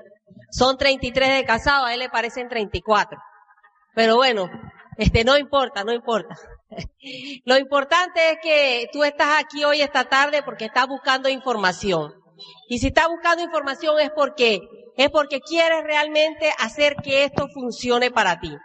Son 0.52 0.78
33 0.78 1.34
de 1.34 1.44
casado, 1.44 1.86
a 1.86 1.94
él 1.94 1.98
le 1.98 2.08
parecen 2.08 2.48
34. 2.48 3.18
Pero 3.92 4.14
bueno, 4.14 4.48
este, 4.98 5.24
no 5.24 5.36
importa, 5.36 5.82
no 5.82 5.92
importa. 5.92 6.36
Lo 7.44 7.56
importante 7.56 8.30
es 8.30 8.38
que 8.42 8.88
tú 8.92 9.04
estás 9.04 9.42
aquí 9.42 9.64
hoy 9.64 9.80
esta 9.80 10.04
tarde 10.04 10.42
porque 10.42 10.66
estás 10.66 10.86
buscando 10.86 11.28
información. 11.28 12.12
Y 12.68 12.78
si 12.78 12.88
estás 12.88 13.08
buscando 13.08 13.42
información 13.42 13.98
es 14.00 14.10
porque 14.10 14.60
es 14.96 15.10
porque 15.10 15.40
quieres 15.40 15.84
realmente 15.84 16.52
hacer 16.58 16.96
que 16.96 17.24
esto 17.24 17.48
funcione 17.48 18.10
para 18.10 18.40
ti. 18.40 18.56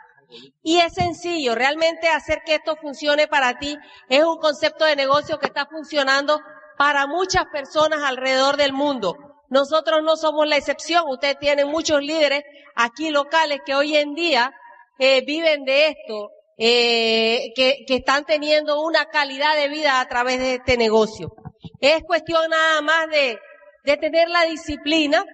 Y 0.64 0.78
es 0.78 0.94
sencillo, 0.94 1.56
realmente 1.56 2.08
hacer 2.08 2.42
que 2.46 2.56
esto 2.56 2.78
funcione 2.78 3.28
para 3.28 3.60
ti 3.60 3.78
es 4.08 4.24
un 4.24 4.38
concepto 4.38 4.86
de 4.86 4.96
negocio 4.96 5.38
que 5.40 5.48
está 5.48 5.66
funcionando 5.66 6.40
para 6.78 7.06
muchas 7.06 7.46
personas 7.52 8.02
alrededor 8.04 8.56
del 8.56 8.72
mundo. 8.72 9.18
Nosotros 9.50 10.02
no 10.04 10.16
somos 10.16 10.48
la 10.48 10.56
excepción. 10.56 11.04
Ustedes 11.10 11.38
tienen 11.38 11.68
muchos 11.68 12.02
líderes 12.02 12.44
aquí 12.76 13.10
locales 13.10 13.60
que 13.66 13.76
hoy 13.76 13.98
en 13.98 14.14
día 14.14 14.54
eh, 14.98 15.22
viven 15.26 15.66
de 15.66 15.88
esto, 15.88 16.30
eh, 16.64 17.54
que, 17.56 17.86
que 17.88 17.96
están 17.96 18.24
teniendo 18.24 18.82
una 18.82 19.06
calidad 19.06 19.56
de 19.56 19.68
vida 19.68 20.00
a 20.00 20.08
través 20.08 20.38
de 20.38 20.56
este 20.56 20.78
negocio. 20.78 21.34
Es 21.80 22.04
cuestión 22.04 22.52
nada 22.52 22.82
más 22.82 23.08
de, 23.10 23.40
de 23.84 23.98
tener 23.98 24.30
la 24.30 24.44
disciplina 24.44 25.26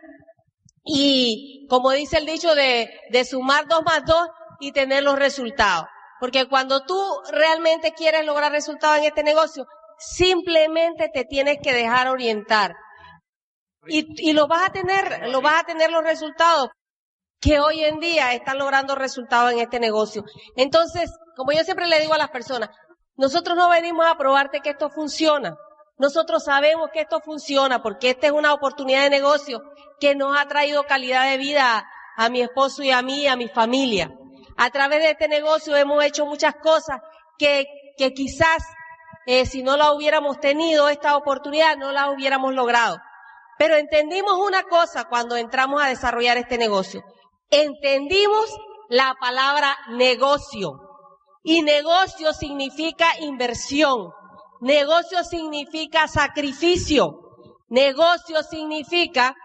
y, 0.85 1.67
como 1.69 1.91
dice 1.91 2.19
el 2.19 2.25
dicho, 2.25 2.55
de, 2.55 2.89
de 3.09 3.25
sumar 3.25 3.67
dos 3.67 3.83
más 3.83 4.05
dos 4.05 4.25
y 4.61 4.71
tener 4.71 5.03
los 5.03 5.19
resultados. 5.19 5.87
Porque 6.21 6.47
cuando 6.47 6.85
tú 6.85 6.97
realmente 7.29 7.91
quieres 7.91 8.25
lograr 8.25 8.53
resultados 8.53 8.99
en 8.99 9.03
este 9.03 9.23
negocio, 9.23 9.65
simplemente 9.99 11.09
te 11.13 11.25
tienes 11.25 11.57
que 11.61 11.73
dejar 11.73 12.07
orientar. 12.07 12.73
Y, 13.85 14.29
y 14.29 14.31
lo 14.31 14.47
vas 14.47 14.69
a 14.69 14.71
tener, 14.71 15.27
lo 15.27 15.41
vas 15.41 15.61
a 15.61 15.65
tener 15.65 15.91
los 15.91 16.03
resultados 16.05 16.69
que 17.39 17.59
hoy 17.59 17.83
en 17.83 17.99
día 17.99 18.33
están 18.33 18.57
logrando 18.57 18.95
resultados 18.95 19.53
en 19.53 19.59
este 19.59 19.79
negocio. 19.79 20.23
Entonces, 20.55 21.11
como 21.35 21.51
yo 21.51 21.63
siempre 21.63 21.87
le 21.87 21.99
digo 21.99 22.13
a 22.13 22.17
las 22.17 22.29
personas, 22.29 22.69
nosotros 23.15 23.55
no 23.55 23.69
venimos 23.69 24.05
a 24.05 24.17
probarte 24.17 24.61
que 24.61 24.71
esto 24.71 24.89
funciona. 24.89 25.55
Nosotros 25.97 26.43
sabemos 26.43 26.89
que 26.93 27.01
esto 27.01 27.19
funciona 27.19 27.81
porque 27.81 28.11
esta 28.11 28.27
es 28.27 28.33
una 28.33 28.53
oportunidad 28.53 29.03
de 29.03 29.09
negocio 29.09 29.61
que 29.99 30.15
nos 30.15 30.37
ha 30.37 30.47
traído 30.47 30.83
calidad 30.83 31.29
de 31.29 31.37
vida 31.37 31.87
a, 32.15 32.29
mi 32.29 32.41
esposo 32.41 32.83
y 32.83 32.91
a 32.91 33.01
mí 33.01 33.27
a 33.27 33.35
mi 33.35 33.47
familia. 33.47 34.11
A 34.57 34.69
través 34.69 34.99
de 34.99 35.11
este 35.11 35.27
negocio 35.27 35.75
hemos 35.75 36.03
hecho 36.03 36.25
muchas 36.25 36.55
cosas 36.55 37.01
que, 37.37 37.65
que 37.97 38.13
quizás 38.13 38.63
eh, 39.25 39.45
si 39.45 39.63
no 39.63 39.75
la 39.75 39.91
hubiéramos 39.91 40.39
tenido 40.39 40.87
esta 40.87 41.17
oportunidad 41.17 41.77
no 41.77 41.91
la 41.91 42.11
hubiéramos 42.11 42.53
logrado. 42.53 42.97
Pero 43.57 43.75
entendimos 43.75 44.37
una 44.37 44.63
cosa 44.63 45.05
cuando 45.05 45.35
entramos 45.35 45.81
a 45.81 45.87
desarrollar 45.87 46.37
este 46.37 46.57
negocio. 46.59 47.03
Entendimos 47.49 48.57
la 48.89 49.15
palabra 49.19 49.77
negocio. 49.89 50.81
Y 51.43 51.61
negocio 51.61 52.33
significa 52.33 53.17
inversión. 53.19 54.11
Negocio 54.59 55.23
significa 55.23 56.07
sacrificio. 56.07 57.19
Negocio 57.69 58.43
significa 58.43 59.35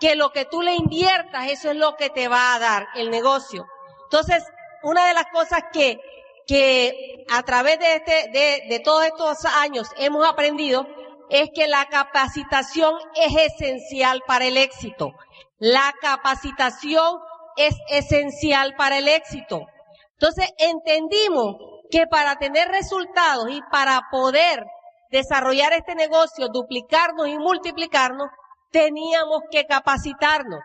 que 0.00 0.16
lo 0.16 0.30
que 0.30 0.46
tú 0.46 0.62
le 0.62 0.74
inviertas, 0.74 1.50
eso 1.50 1.70
es 1.70 1.76
lo 1.76 1.96
que 1.96 2.08
te 2.08 2.28
va 2.28 2.54
a 2.54 2.58
dar 2.58 2.88
el 2.94 3.10
negocio. 3.10 3.66
Entonces, 4.04 4.42
una 4.82 5.06
de 5.06 5.14
las 5.14 5.26
cosas 5.26 5.64
que, 5.72 6.00
que 6.46 7.24
a 7.30 7.42
través 7.42 7.78
de 7.78 7.96
este, 7.96 8.30
de, 8.32 8.62
de 8.68 8.80
todos 8.80 9.04
estos 9.04 9.44
años 9.44 9.88
hemos 9.98 10.26
aprendido 10.26 10.86
es 11.28 11.50
que 11.54 11.68
la 11.68 11.84
capacitación 11.86 12.94
es 13.14 13.52
esencial 13.52 14.22
para 14.26 14.46
el 14.46 14.56
éxito. 14.56 15.12
La 15.58 15.94
capacitación 16.00 17.20
es 17.56 17.76
esencial 17.88 18.74
para 18.76 18.98
el 18.98 19.08
éxito. 19.08 19.66
Entonces 20.12 20.52
entendimos 20.58 21.56
que 21.90 22.06
para 22.06 22.36
tener 22.36 22.68
resultados 22.68 23.50
y 23.50 23.60
para 23.70 24.02
poder 24.10 24.64
desarrollar 25.10 25.72
este 25.72 25.94
negocio, 25.94 26.48
duplicarnos 26.48 27.28
y 27.28 27.38
multiplicarnos, 27.38 28.28
teníamos 28.70 29.42
que 29.50 29.66
capacitarnos. 29.66 30.60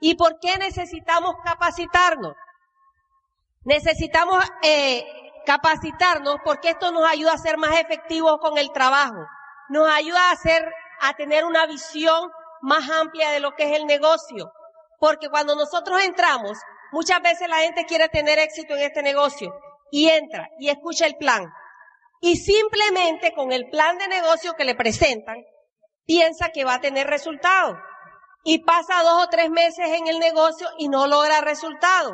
¿Y 0.00 0.14
por 0.14 0.38
qué 0.38 0.56
necesitamos 0.58 1.34
capacitarnos? 1.44 2.34
Necesitamos 3.64 4.44
eh, 4.62 5.04
capacitarnos 5.44 6.36
porque 6.44 6.70
esto 6.70 6.92
nos 6.92 7.04
ayuda 7.08 7.34
a 7.34 7.38
ser 7.38 7.58
más 7.58 7.78
efectivos 7.78 8.38
con 8.40 8.56
el 8.56 8.70
trabajo, 8.72 9.26
nos 9.68 9.88
ayuda 9.88 10.28
a 10.28 10.32
hacer, 10.32 10.72
a 11.00 11.12
tener 11.14 11.44
una 11.44 11.66
visión 11.66 12.30
más 12.62 12.88
amplia 12.88 13.30
de 13.30 13.40
lo 13.40 13.54
que 13.54 13.64
es 13.64 13.78
el 13.78 13.86
negocio. 13.86 14.52
Porque 15.00 15.30
cuando 15.30 15.56
nosotros 15.56 16.00
entramos, 16.02 16.58
muchas 16.92 17.20
veces 17.22 17.48
la 17.48 17.60
gente 17.60 17.86
quiere 17.86 18.08
tener 18.10 18.38
éxito 18.38 18.76
en 18.76 18.82
este 18.82 19.02
negocio 19.02 19.52
y 19.90 20.10
entra 20.10 20.50
y 20.58 20.68
escucha 20.68 21.06
el 21.06 21.16
plan. 21.16 21.50
Y 22.20 22.36
simplemente 22.36 23.32
con 23.32 23.50
el 23.50 23.70
plan 23.70 23.96
de 23.96 24.08
negocio 24.08 24.52
que 24.52 24.64
le 24.64 24.74
presentan, 24.74 25.38
piensa 26.04 26.50
que 26.50 26.64
va 26.64 26.74
a 26.74 26.80
tener 26.80 27.06
resultados. 27.06 27.78
Y 28.44 28.62
pasa 28.62 29.02
dos 29.02 29.24
o 29.24 29.28
tres 29.28 29.48
meses 29.48 29.88
en 29.88 30.06
el 30.06 30.18
negocio 30.18 30.68
y 30.78 30.90
no 30.90 31.06
logra 31.06 31.40
resultados. 31.40 32.12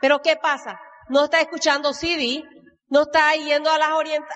Pero 0.00 0.22
¿qué 0.22 0.36
pasa? 0.36 0.80
No 1.10 1.24
está 1.24 1.40
escuchando 1.40 1.92
CD, 1.92 2.42
no 2.88 3.02
está 3.02 3.34
yendo 3.34 3.70
a 3.70 3.78
las 3.78 3.90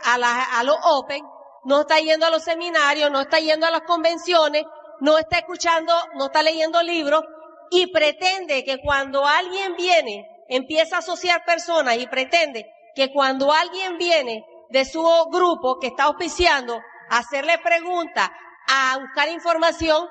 a, 0.04 0.58
a 0.58 0.64
los 0.64 0.76
Open, 0.82 1.24
no 1.64 1.80
está 1.80 1.98
yendo 1.98 2.26
a 2.26 2.30
los 2.30 2.44
seminarios, 2.44 3.10
no 3.10 3.22
está 3.22 3.38
yendo 3.38 3.66
a 3.66 3.70
las 3.70 3.82
convenciones, 3.82 4.64
no 5.00 5.16
está 5.16 5.38
escuchando, 5.38 5.94
no 6.14 6.26
está 6.26 6.42
leyendo 6.42 6.82
libros 6.82 7.22
y 7.70 7.88
pretende 7.92 8.64
que 8.64 8.78
cuando 8.80 9.26
alguien 9.26 9.76
viene, 9.76 10.28
empieza 10.49 10.96
a 10.96 10.99
asociar 11.00 11.44
personas 11.44 11.96
y 11.99 12.06
pretende 12.06 12.70
que 12.94 13.12
cuando 13.12 13.52
alguien 13.52 13.99
viene 13.99 14.44
de 14.70 14.85
su 14.85 15.02
grupo 15.30 15.78
que 15.78 15.88
está 15.88 16.04
auspiciando 16.04 16.80
hacerle 17.11 17.58
preguntas, 17.58 18.30
a 18.68 18.99
buscar 18.99 19.28
información, 19.28 20.08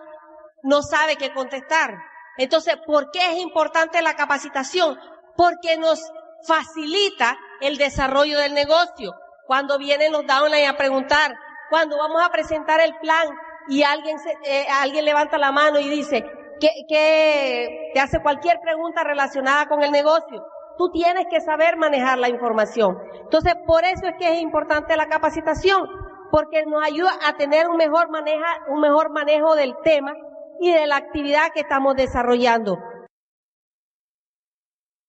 no 0.63 0.81
sabe 0.81 1.17
qué 1.17 1.33
contestar. 1.33 1.93
Entonces, 2.37 2.77
¿por 2.85 3.11
qué 3.11 3.31
es 3.31 3.37
importante 3.39 4.01
la 4.01 4.15
capacitación? 4.15 4.97
porque 5.35 5.77
nos 5.77 6.01
facilita 6.47 7.37
el 7.61 7.77
desarrollo 7.77 8.39
del 8.39 8.53
negocio. 8.53 9.13
Cuando 9.47 9.77
vienen 9.77 10.11
los 10.11 10.25
downline 10.25 10.67
a 10.67 10.77
preguntar, 10.77 11.35
cuando 11.69 11.97
vamos 11.97 12.21
a 12.23 12.29
presentar 12.29 12.79
el 12.81 12.95
plan 12.99 13.27
y 13.67 13.83
alguien, 13.83 14.17
se, 14.19 14.31
eh, 14.43 14.67
alguien 14.69 15.05
levanta 15.05 15.37
la 15.37 15.51
mano 15.51 15.79
y 15.79 15.89
dice 15.89 16.23
que, 16.59 16.69
que 16.87 17.91
te 17.93 17.99
hace 17.99 18.21
cualquier 18.21 18.59
pregunta 18.59 19.03
relacionada 19.03 19.67
con 19.67 19.83
el 19.83 19.91
negocio, 19.91 20.45
tú 20.77 20.91
tienes 20.91 21.25
que 21.29 21.41
saber 21.41 21.77
manejar 21.77 22.17
la 22.17 22.29
información. 22.29 22.97
Entonces, 23.23 23.55
por 23.65 23.83
eso 23.83 24.07
es 24.07 24.15
que 24.17 24.33
es 24.33 24.41
importante 24.41 24.95
la 24.97 25.07
capacitación, 25.07 25.87
porque 26.31 26.65
nos 26.65 26.83
ayuda 26.83 27.11
a 27.25 27.37
tener 27.37 27.67
un 27.67 27.77
mejor, 27.77 28.09
maneja, 28.09 28.65
un 28.69 28.81
mejor 28.81 29.11
manejo 29.11 29.55
del 29.55 29.75
tema 29.83 30.13
y 30.59 30.71
de 30.71 30.87
la 30.87 30.97
actividad 30.97 31.51
que 31.53 31.61
estamos 31.61 31.95
desarrollando 31.95 32.77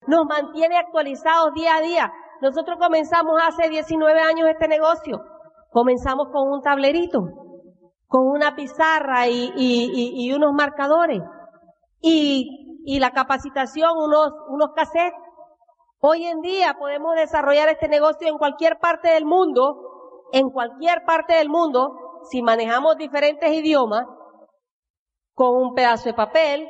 nos 0.06 0.24
mantiene 0.26 0.78
actualizados 0.78 1.52
día 1.54 1.76
a 1.76 1.80
día. 1.80 2.12
Nosotros 2.40 2.78
comenzamos 2.78 3.40
hace 3.42 3.68
19 3.68 4.20
años 4.20 4.48
este 4.48 4.68
negocio. 4.68 5.22
Comenzamos 5.70 6.28
con 6.32 6.48
un 6.48 6.62
tablerito, 6.62 7.20
con 8.06 8.28
una 8.28 8.54
pizarra 8.54 9.26
y, 9.26 9.52
y, 9.56 10.26
y, 10.26 10.32
unos 10.32 10.52
marcadores. 10.52 11.20
Y, 12.00 12.82
y 12.84 13.00
la 13.00 13.10
capacitación, 13.10 13.96
unos, 13.96 14.32
unos 14.48 14.70
cassettes. 14.74 15.18
Hoy 16.00 16.26
en 16.26 16.40
día 16.40 16.76
podemos 16.78 17.16
desarrollar 17.16 17.68
este 17.68 17.88
negocio 17.88 18.28
en 18.28 18.38
cualquier 18.38 18.78
parte 18.78 19.08
del 19.08 19.24
mundo, 19.24 20.28
en 20.32 20.50
cualquier 20.50 21.04
parte 21.04 21.34
del 21.34 21.48
mundo, 21.48 22.20
si 22.30 22.42
manejamos 22.42 22.96
diferentes 22.96 23.50
idiomas, 23.52 24.06
con 25.34 25.54
un 25.54 25.74
pedazo 25.74 26.04
de 26.04 26.14
papel, 26.14 26.68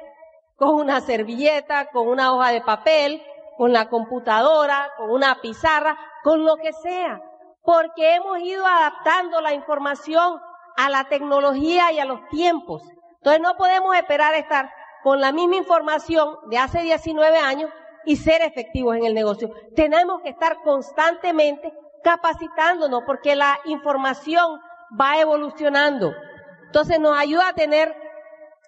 con 0.56 0.75
una 0.75 1.00
servilleta, 1.00 1.90
con 1.90 2.09
una 2.09 2.35
hoja 2.35 2.50
de 2.50 2.62
papel, 2.62 3.23
con 3.56 3.73
la 3.73 3.88
computadora, 3.88 4.90
con 4.97 5.11
una 5.11 5.40
pizarra, 5.40 5.97
con 6.23 6.45
lo 6.45 6.56
que 6.56 6.73
sea, 6.73 7.21
porque 7.62 8.14
hemos 8.14 8.38
ido 8.40 8.66
adaptando 8.66 9.40
la 9.40 9.54
información 9.54 10.40
a 10.76 10.90
la 10.90 11.04
tecnología 11.04 11.92
y 11.92 11.99
a 11.99 12.04
los 12.04 12.26
tiempos. 12.28 12.83
Entonces 13.18 13.40
no 13.40 13.56
podemos 13.56 13.95
esperar 13.97 14.35
estar 14.35 14.71
con 15.06 15.20
la 15.20 15.30
misma 15.30 15.54
información 15.54 16.36
de 16.50 16.58
hace 16.58 16.82
19 16.82 17.38
años 17.38 17.70
y 18.04 18.16
ser 18.16 18.42
efectivos 18.42 18.96
en 18.96 19.04
el 19.04 19.14
negocio. 19.14 19.52
Tenemos 19.76 20.20
que 20.20 20.30
estar 20.30 20.60
constantemente 20.64 21.72
capacitándonos 22.02 23.04
porque 23.06 23.36
la 23.36 23.56
información 23.66 24.60
va 25.00 25.20
evolucionando. 25.20 26.12
Entonces 26.64 26.98
nos 26.98 27.16
ayuda 27.16 27.50
a 27.50 27.52
tener 27.52 27.94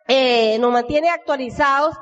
eh, 0.07 0.61
nos 0.61 0.71
mantiene 0.71 1.11
actualizados. 1.11 1.97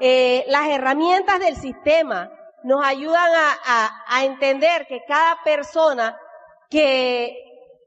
Eh, 0.00 0.44
las 0.48 0.66
herramientas 0.66 1.38
del 1.38 1.54
sistema 1.54 2.28
nos 2.64 2.84
ayudan 2.84 3.30
a, 3.64 4.04
a, 4.08 4.24
entender 4.24 4.88
que 4.88 5.04
cada 5.06 5.44
persona 5.44 6.18
que, 6.68 7.36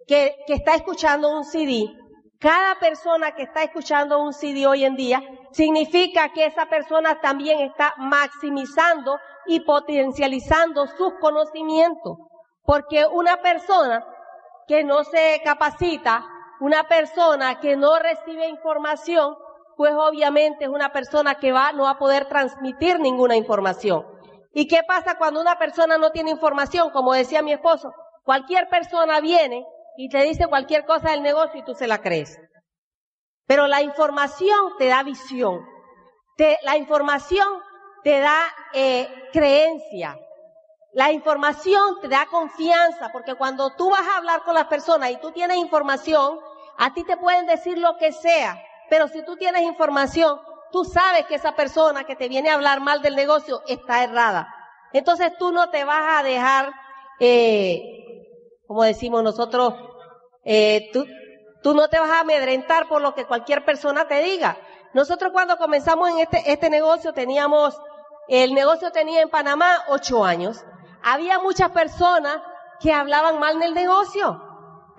que, 0.08 0.38
que 0.48 0.54
está 0.54 0.76
escuchando 0.76 1.30
un 1.30 1.44
CD, 1.44 1.94
cada 2.40 2.76
persona 2.80 3.34
que 3.34 3.44
está 3.44 3.64
escuchando 3.64 4.24
un 4.24 4.34
CD 4.34 4.66
hoy 4.66 4.86
en 4.86 4.96
día, 4.96 5.22
significa 5.52 6.30
que 6.30 6.46
esa 6.46 6.68
persona 6.68 7.20
también 7.20 7.60
está 7.60 7.94
maximizando 7.98 9.20
y 9.46 9.60
potencializando 9.60 10.88
sus 10.88 11.14
conocimientos. 11.20 12.18
Porque 12.64 13.06
una 13.06 13.42
persona 13.42 14.06
que 14.68 14.86
no 14.86 15.04
se 15.04 15.42
capacita, 15.44 16.26
una 16.62 16.88
persona 16.88 17.60
que 17.60 17.76
no 17.76 18.00
recibe 18.00 18.48
información, 18.48 19.36
pues 19.76 19.94
obviamente 19.94 20.66
es 20.66 20.70
una 20.70 20.94
persona 20.94 21.36
que 21.36 21.52
va, 21.52 21.74
no 21.74 21.84
va 21.84 21.92
a 21.92 22.00
poder 22.00 22.30
transmitir 22.30 23.00
ninguna 23.00 23.36
información. 23.36 24.06
¿Y 24.54 24.68
qué 24.68 24.82
pasa 24.88 25.18
cuando 25.18 25.42
una 25.42 25.58
persona 25.58 25.98
no 25.98 26.12
tiene 26.12 26.32
información? 26.32 26.90
Como 26.92 27.14
decía 27.14 27.42
mi 27.42 27.52
esposo, 27.52 27.94
cualquier 28.24 28.70
persona 28.70 29.20
viene 29.20 29.66
y 29.98 30.10
te 30.10 30.24
dice 30.24 30.48
cualquier 30.48 30.86
cosa 30.86 31.12
del 31.12 31.24
negocio 31.24 31.60
y 31.60 31.66
tú 31.66 31.74
se 31.74 31.88
la 31.88 32.00
crees. 32.02 32.40
Pero 33.46 33.68
la 33.68 33.82
información 33.82 34.78
te 34.78 34.88
da 34.88 35.04
visión. 35.04 35.66
la 36.64 36.78
información 36.78 37.48
te 38.04 38.20
da 38.20 38.40
eh, 38.74 39.10
creencia. 39.34 40.18
La 40.94 41.12
información 41.12 42.00
te 42.02 42.08
da 42.08 42.26
confianza, 42.26 43.10
porque 43.12 43.36
cuando 43.36 43.76
tú 43.76 43.90
vas 43.90 44.08
a 44.08 44.18
hablar 44.18 44.44
con 44.44 44.56
las 44.56 44.66
personas 44.66 45.12
y 45.12 45.18
tú 45.18 45.32
tienes 45.32 45.58
información, 45.58 46.40
a 46.78 46.94
ti 46.94 47.04
te 47.04 47.18
pueden 47.18 47.46
decir 47.46 47.78
lo 47.78 47.98
que 47.98 48.12
sea, 48.12 48.60
pero 48.90 49.08
si 49.08 49.24
tú 49.24 49.36
tienes 49.36 49.62
información, 49.64 50.40
tú 50.72 50.86
sabes 50.86 51.26
que 51.26 51.36
esa 51.36 51.56
persona 51.56 52.06
que 52.06 52.16
te 52.16 52.30
viene 52.30 52.50
a 52.50 52.56
hablar 52.56 52.80
mal 52.80 53.02
del 53.02 53.16
negocio 53.16 53.62
está 53.68 54.04
errada. 54.04 54.54
Entonces 54.94 55.38
tú 55.38 55.52
no 55.52 55.70
te 55.70 55.84
vas 55.84 56.20
a 56.20 56.24
dejar, 56.24 56.74
eh, 57.20 58.09
como 58.70 58.84
decimos 58.84 59.24
nosotros, 59.24 59.74
eh, 60.46 60.92
tú, 60.94 61.04
tú 61.64 61.74
no 61.74 61.88
te 61.90 62.00
vas 62.00 62.12
a 62.12 62.20
amedrentar 62.20 62.88
por 62.88 63.02
lo 63.02 63.16
que 63.16 63.26
cualquier 63.26 63.66
persona 63.66 64.08
te 64.08 64.22
diga. 64.22 64.60
Nosotros 64.94 65.32
cuando 65.34 65.58
comenzamos 65.58 66.08
en 66.12 66.20
este, 66.20 66.52
este 66.52 66.70
negocio 66.70 67.12
teníamos, 67.12 67.76
el 68.28 68.54
negocio 68.54 68.92
tenía 68.92 69.24
en 69.24 69.30
Panamá 69.32 69.86
ocho 69.88 70.24
años. 70.24 70.64
Había 71.02 71.40
muchas 71.40 71.72
personas 71.72 72.44
que 72.80 72.94
hablaban 72.94 73.40
mal 73.40 73.60
del 73.60 73.74
negocio, 73.74 74.40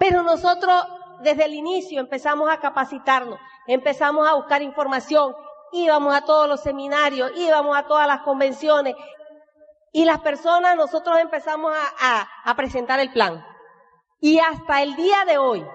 pero 0.00 0.24
nosotros 0.24 0.74
desde 1.20 1.44
el 1.44 1.54
inicio 1.54 2.00
empezamos 2.00 2.50
a 2.50 2.58
capacitarnos 2.58 3.38
empezamos 3.68 4.28
a 4.28 4.34
buscar 4.34 4.62
información, 4.62 5.32
íbamos 5.70 6.12
a 6.12 6.22
todos 6.22 6.48
los 6.48 6.60
seminarios, 6.60 7.30
íbamos 7.36 7.76
a 7.76 7.84
todas 7.84 8.08
las 8.08 8.22
convenciones 8.22 8.96
y 9.92 10.04
las 10.04 10.20
personas, 10.22 10.76
nosotros 10.76 11.18
empezamos 11.20 11.72
a, 12.00 12.28
a, 12.44 12.54
presentar 12.56 12.98
el 12.98 13.12
plan. 13.12 13.44
Y 14.20 14.38
hasta 14.38 14.82
el 14.82 14.96
día 14.96 15.24
de 15.26 15.38
hoy, 15.38 15.66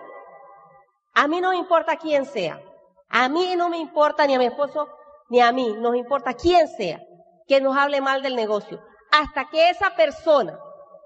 a 1.16 1.28
mí 1.28 1.42
no 1.42 1.50
me 1.50 1.58
importa 1.58 1.98
quién 1.98 2.26
sea, 2.26 2.62
a 3.10 3.28
mí 3.28 3.56
no 3.58 3.70
me 3.70 3.78
importa 3.78 4.28
ni 4.28 4.36
a 4.36 4.40
mi 4.40 4.46
esposo 4.46 4.88
ni 5.30 5.42
a 5.42 5.52
mí, 5.52 5.74
nos 5.80 5.96
importa 5.96 6.34
quién 6.34 6.68
sea 6.68 7.02
que 7.48 7.60
nos 7.60 7.76
hable 7.76 8.02
mal 8.02 8.22
del 8.22 8.36
negocio. 8.36 8.80
Hasta 9.12 9.50
que 9.50 9.70
esa 9.70 9.96
persona 9.96 10.60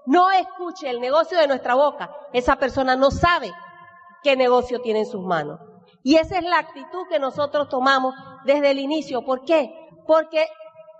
no 0.06 0.30
escuche 0.30 0.90
el 0.90 1.00
negocio 1.00 1.38
de 1.38 1.46
nuestra 1.46 1.74
boca, 1.74 2.14
esa 2.32 2.56
persona 2.56 2.96
no 2.96 3.10
sabe 3.10 3.52
qué 4.22 4.36
negocio 4.36 4.80
tiene 4.82 5.00
en 5.00 5.06
sus 5.06 5.22
manos. 5.22 5.60
Y 6.02 6.16
esa 6.16 6.38
es 6.38 6.44
la 6.44 6.58
actitud 6.58 7.06
que 7.08 7.18
nosotros 7.18 7.68
tomamos 7.68 8.14
desde 8.44 8.70
el 8.70 8.78
inicio. 8.78 9.24
¿Por 9.24 9.44
qué? 9.44 9.72
Porque 10.06 10.46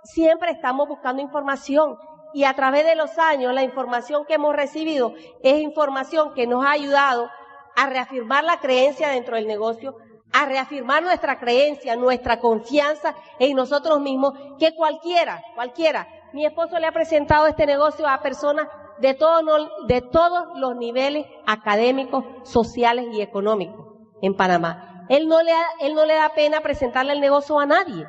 siempre 0.03 0.51
estamos 0.51 0.87
buscando 0.87 1.21
información 1.21 1.97
y 2.33 2.43
a 2.43 2.53
través 2.53 2.85
de 2.85 2.95
los 2.95 3.17
años 3.17 3.53
la 3.53 3.63
información 3.63 4.25
que 4.25 4.35
hemos 4.35 4.55
recibido 4.55 5.13
es 5.43 5.59
información 5.59 6.33
que 6.33 6.47
nos 6.47 6.65
ha 6.65 6.71
ayudado 6.71 7.29
a 7.75 7.87
reafirmar 7.87 8.43
la 8.43 8.59
creencia 8.59 9.09
dentro 9.09 9.35
del 9.35 9.47
negocio, 9.47 9.95
a 10.33 10.45
reafirmar 10.45 11.03
nuestra 11.03 11.39
creencia, 11.39 11.95
nuestra 11.95 12.39
confianza 12.39 13.15
en 13.39 13.55
nosotros 13.55 13.99
mismos, 13.99 14.33
que 14.59 14.75
cualquiera, 14.75 15.41
cualquiera, 15.55 16.07
mi 16.33 16.45
esposo 16.45 16.79
le 16.79 16.87
ha 16.87 16.91
presentado 16.91 17.47
este 17.47 17.65
negocio 17.65 18.07
a 18.07 18.21
personas 18.21 18.67
de 18.99 19.13
todos, 19.13 19.43
de 19.87 20.01
todos 20.01 20.57
los 20.57 20.75
niveles 20.75 21.25
académicos, 21.45 22.23
sociales 22.43 23.07
y 23.11 23.21
económicos 23.21 23.85
en 24.21 24.35
Panamá. 24.35 25.05
Él 25.09 25.27
no 25.27 25.41
le, 25.41 25.51
él 25.81 25.93
no 25.93 26.05
le 26.05 26.13
da 26.15 26.29
pena 26.33 26.61
presentarle 26.61 27.13
el 27.13 27.19
negocio 27.19 27.59
a 27.59 27.65
nadie. 27.65 28.05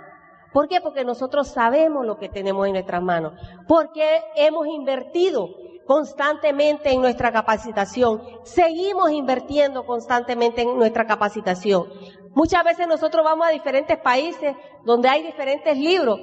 ¿Por 0.52 0.68
qué? 0.68 0.80
Porque 0.80 1.04
nosotros 1.04 1.48
sabemos 1.48 2.04
lo 2.04 2.18
que 2.18 2.28
tenemos 2.28 2.66
en 2.66 2.74
nuestras 2.74 3.02
manos. 3.02 3.32
Porque 3.66 4.22
hemos 4.36 4.66
invertido 4.66 5.48
constantemente 5.86 6.90
en 6.92 7.00
nuestra 7.00 7.32
capacitación. 7.32 8.22
Seguimos 8.44 9.10
invirtiendo 9.10 9.84
constantemente 9.84 10.62
en 10.62 10.76
nuestra 10.76 11.06
capacitación. 11.06 11.86
Muchas 12.34 12.64
veces 12.64 12.86
nosotros 12.86 13.24
vamos 13.24 13.46
a 13.46 13.50
diferentes 13.50 13.98
países 13.98 14.56
donde 14.84 15.08
hay 15.08 15.22
diferentes 15.22 15.76
libros 15.76 16.20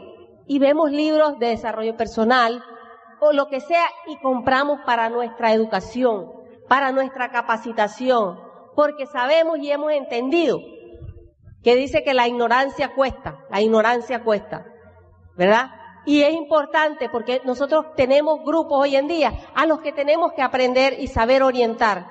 y 0.47 0.59
vemos 0.59 0.91
libros 0.91 1.37
de 1.39 1.47
desarrollo 1.47 1.95
personal 1.95 2.63
o 3.19 3.33
lo 3.33 3.47
que 3.47 3.59
sea 3.59 3.85
y 4.07 4.17
compramos 4.17 4.79
para 4.85 5.09
nuestra 5.09 5.53
educación, 5.53 6.31
para 6.67 6.91
nuestra 6.91 7.29
capacitación 7.29 8.49
porque 8.79 9.05
sabemos 9.07 9.59
y 9.59 9.69
hemos 9.69 9.91
entendido 9.91 10.57
que 11.63 11.75
dice 11.75 12.03
que 12.03 12.13
la 12.13 12.27
ignorancia 12.27 12.93
cuesta, 12.95 13.45
la 13.49 13.61
ignorancia 13.61 14.23
cuesta, 14.23 14.65
¿verdad? 15.37 15.71
Y 16.05 16.21
es 16.21 16.33
importante 16.33 17.09
porque 17.09 17.41
nosotros 17.43 17.93
tenemos 17.95 18.39
grupos 18.43 18.79
hoy 18.81 18.95
en 18.95 19.07
día 19.07 19.33
a 19.53 19.65
los 19.65 19.81
que 19.81 19.91
tenemos 19.91 20.33
que 20.33 20.41
aprender 20.41 20.95
y 20.99 21.07
saber 21.07 21.43
orientar. 21.43 22.07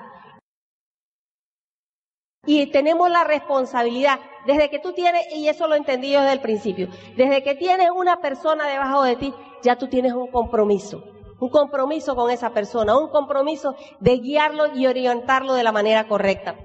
Y 2.45 2.67
tenemos 2.67 3.09
la 3.09 3.23
responsabilidad, 3.23 4.19
desde 4.45 4.69
que 4.69 4.79
tú 4.79 4.93
tienes, 4.93 5.25
y 5.35 5.47
eso 5.49 5.67
lo 5.67 5.75
entendí 5.75 6.11
yo 6.11 6.21
desde 6.21 6.33
el 6.33 6.41
principio, 6.41 6.87
desde 7.17 7.43
que 7.43 7.55
tienes 7.55 7.89
una 7.91 8.21
persona 8.21 8.67
debajo 8.67 9.03
de 9.03 9.15
ti, 9.17 9.33
ya 9.61 9.75
tú 9.75 9.87
tienes 9.87 10.13
un 10.13 10.31
compromiso 10.31 11.03
un 11.39 11.49
compromiso 11.49 12.15
con 12.15 12.31
esa 12.31 12.51
persona, 12.51 12.97
un 12.97 13.09
compromiso 13.09 13.75
de 13.99 14.17
guiarlo 14.17 14.75
y 14.75 14.87
orientarlo 14.87 15.53
de 15.53 15.63
la 15.63 15.71
manera 15.71 16.07
correcta. 16.07 16.55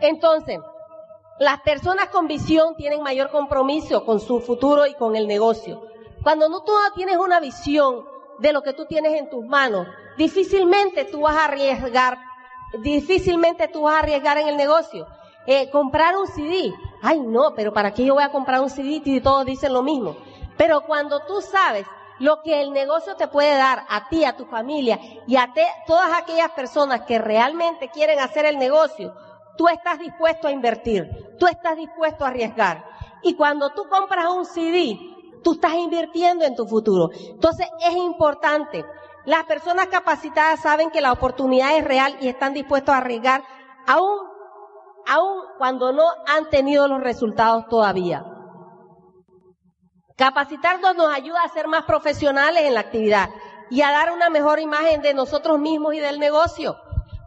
Entonces, 0.00 0.58
las 1.38 1.60
personas 1.60 2.08
con 2.08 2.26
visión 2.26 2.76
tienen 2.76 3.02
mayor 3.02 3.30
compromiso 3.30 4.04
con 4.06 4.20
su 4.20 4.40
futuro 4.40 4.86
y 4.86 4.94
con 4.94 5.16
el 5.16 5.26
negocio. 5.26 5.82
Cuando 6.22 6.48
no 6.48 6.62
tú 6.62 6.72
tienes 6.94 7.18
una 7.18 7.40
visión 7.40 8.06
de 8.38 8.52
lo 8.52 8.62
que 8.62 8.72
tú 8.72 8.86
tienes 8.86 9.14
en 9.14 9.28
tus 9.28 9.44
manos, 9.44 9.86
difícilmente 10.16 11.04
tú 11.04 11.20
vas 11.20 11.36
a 11.36 11.44
arriesgar, 11.44 12.18
difícilmente 12.80 13.68
tú 13.68 13.82
vas 13.82 13.96
a 13.96 13.98
arriesgar 13.98 14.38
en 14.38 14.48
el 14.48 14.56
negocio. 14.56 15.06
Eh, 15.46 15.70
comprar 15.70 16.16
un 16.16 16.26
CD, 16.26 16.72
ay 17.02 17.20
no, 17.20 17.54
pero 17.54 17.72
¿para 17.72 17.92
qué 17.92 18.04
yo 18.04 18.14
voy 18.14 18.24
a 18.24 18.32
comprar 18.32 18.60
un 18.60 18.70
CD 18.70 19.00
si 19.04 19.20
todos 19.20 19.44
dicen 19.44 19.72
lo 19.72 19.82
mismo? 19.82 20.16
Pero 20.56 20.80
cuando 20.80 21.20
tú 21.20 21.40
sabes 21.42 21.86
lo 22.18 22.40
que 22.42 22.62
el 22.62 22.72
negocio 22.72 23.14
te 23.14 23.28
puede 23.28 23.54
dar 23.54 23.84
a 23.90 24.08
ti, 24.08 24.24
a 24.24 24.36
tu 24.36 24.46
familia 24.46 24.98
y 25.26 25.36
a 25.36 25.52
todas 25.86 26.16
aquellas 26.16 26.50
personas 26.52 27.02
que 27.02 27.18
realmente 27.18 27.90
quieren 27.90 28.18
hacer 28.20 28.46
el 28.46 28.58
negocio, 28.58 29.14
tú 29.56 29.68
estás 29.68 29.98
dispuesto 29.98 30.48
a 30.48 30.52
invertir, 30.52 31.36
tú 31.38 31.46
estás 31.46 31.76
dispuesto 31.76 32.24
a 32.24 32.28
arriesgar. 32.28 32.84
Y 33.22 33.34
cuando 33.34 33.70
tú 33.70 33.88
compras 33.88 34.26
un 34.28 34.44
CD, 34.44 34.98
tú 35.42 35.52
estás 35.52 35.74
invirtiendo 35.74 36.44
en 36.44 36.54
tu 36.54 36.66
futuro. 36.66 37.10
Entonces 37.12 37.66
es 37.80 37.96
importante. 37.96 38.84
Las 39.24 39.44
personas 39.44 39.88
capacitadas 39.88 40.60
saben 40.60 40.90
que 40.90 41.00
la 41.00 41.12
oportunidad 41.12 41.76
es 41.76 41.84
real 41.84 42.16
y 42.20 42.28
están 42.28 42.54
dispuestos 42.54 42.94
a 42.94 42.98
arriesgar, 42.98 43.42
aún, 43.86 44.20
aún 45.06 45.42
cuando 45.58 45.92
no 45.92 46.04
han 46.26 46.48
tenido 46.48 46.86
los 46.86 47.00
resultados 47.00 47.66
todavía. 47.68 48.24
Capacitarnos 50.16 50.96
nos 50.96 51.12
ayuda 51.12 51.42
a 51.44 51.48
ser 51.48 51.68
más 51.68 51.82
profesionales 51.84 52.62
en 52.62 52.74
la 52.74 52.80
actividad 52.80 53.28
y 53.68 53.82
a 53.82 53.90
dar 53.90 54.12
una 54.12 54.30
mejor 54.30 54.60
imagen 54.60 55.02
de 55.02 55.12
nosotros 55.12 55.58
mismos 55.58 55.94
y 55.94 55.98
del 55.98 56.18
negocio. 56.18 56.76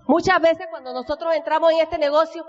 Muchas 0.09 0.41
veces 0.41 0.65
cuando 0.71 0.91
nosotros 0.91 1.35
entramos 1.35 1.71
en 1.71 1.81
este 1.81 1.99
negocio 1.99 2.43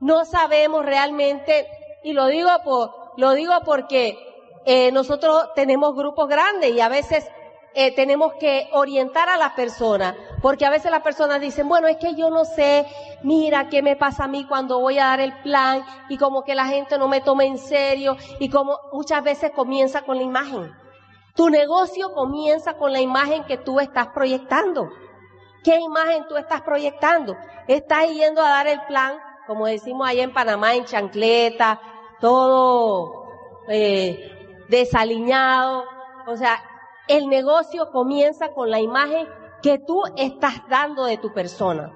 no 0.00 0.24
sabemos 0.24 0.82
realmente, 0.82 1.68
y 2.02 2.14
lo 2.14 2.24
digo 2.28 2.48
por, 2.64 2.90
lo 3.18 3.32
digo 3.32 3.52
porque 3.66 4.16
eh, 4.64 4.90
nosotros 4.92 5.50
tenemos 5.54 5.94
grupos 5.94 6.26
grandes 6.26 6.70
y 6.70 6.80
a 6.80 6.88
veces 6.88 7.28
eh, 7.74 7.94
tenemos 7.94 8.32
que 8.40 8.66
orientar 8.72 9.28
a 9.28 9.36
las 9.36 9.52
personas, 9.52 10.14
porque 10.40 10.64
a 10.64 10.70
veces 10.70 10.90
las 10.90 11.02
personas 11.02 11.38
dicen, 11.42 11.68
bueno, 11.68 11.86
es 11.86 11.98
que 11.98 12.14
yo 12.14 12.30
no 12.30 12.46
sé, 12.46 12.86
mira 13.22 13.68
qué 13.68 13.82
me 13.82 13.94
pasa 13.94 14.24
a 14.24 14.28
mí 14.28 14.46
cuando 14.46 14.80
voy 14.80 14.98
a 14.98 15.08
dar 15.08 15.20
el 15.20 15.34
plan 15.42 15.84
y 16.08 16.16
como 16.16 16.44
que 16.44 16.54
la 16.54 16.64
gente 16.64 16.96
no 16.96 17.08
me 17.08 17.20
toma 17.20 17.44
en 17.44 17.58
serio 17.58 18.16
y 18.40 18.48
como 18.48 18.78
muchas 18.90 19.22
veces 19.22 19.50
comienza 19.50 20.00
con 20.00 20.16
la 20.16 20.22
imagen. 20.22 20.72
Tu 21.34 21.50
negocio 21.50 22.14
comienza 22.14 22.72
con 22.78 22.90
la 22.90 23.02
imagen 23.02 23.44
que 23.44 23.58
tú 23.58 23.80
estás 23.80 24.08
proyectando. 24.14 24.88
¿Qué 25.62 25.76
imagen 25.76 26.26
tú 26.28 26.36
estás 26.36 26.62
proyectando? 26.62 27.36
Estás 27.68 28.08
yendo 28.08 28.42
a 28.42 28.48
dar 28.48 28.66
el 28.66 28.80
plan, 28.86 29.16
como 29.46 29.66
decimos 29.66 30.08
allá 30.08 30.24
en 30.24 30.32
Panamá, 30.32 30.74
en 30.74 30.84
chancleta, 30.84 31.80
todo 32.20 33.24
eh, 33.68 34.64
desaliñado. 34.68 35.84
O 36.26 36.36
sea, 36.36 36.62
el 37.08 37.28
negocio 37.28 37.90
comienza 37.90 38.52
con 38.52 38.70
la 38.70 38.80
imagen 38.80 39.28
que 39.62 39.78
tú 39.78 40.02
estás 40.16 40.66
dando 40.68 41.04
de 41.04 41.18
tu 41.18 41.32
persona. 41.32 41.92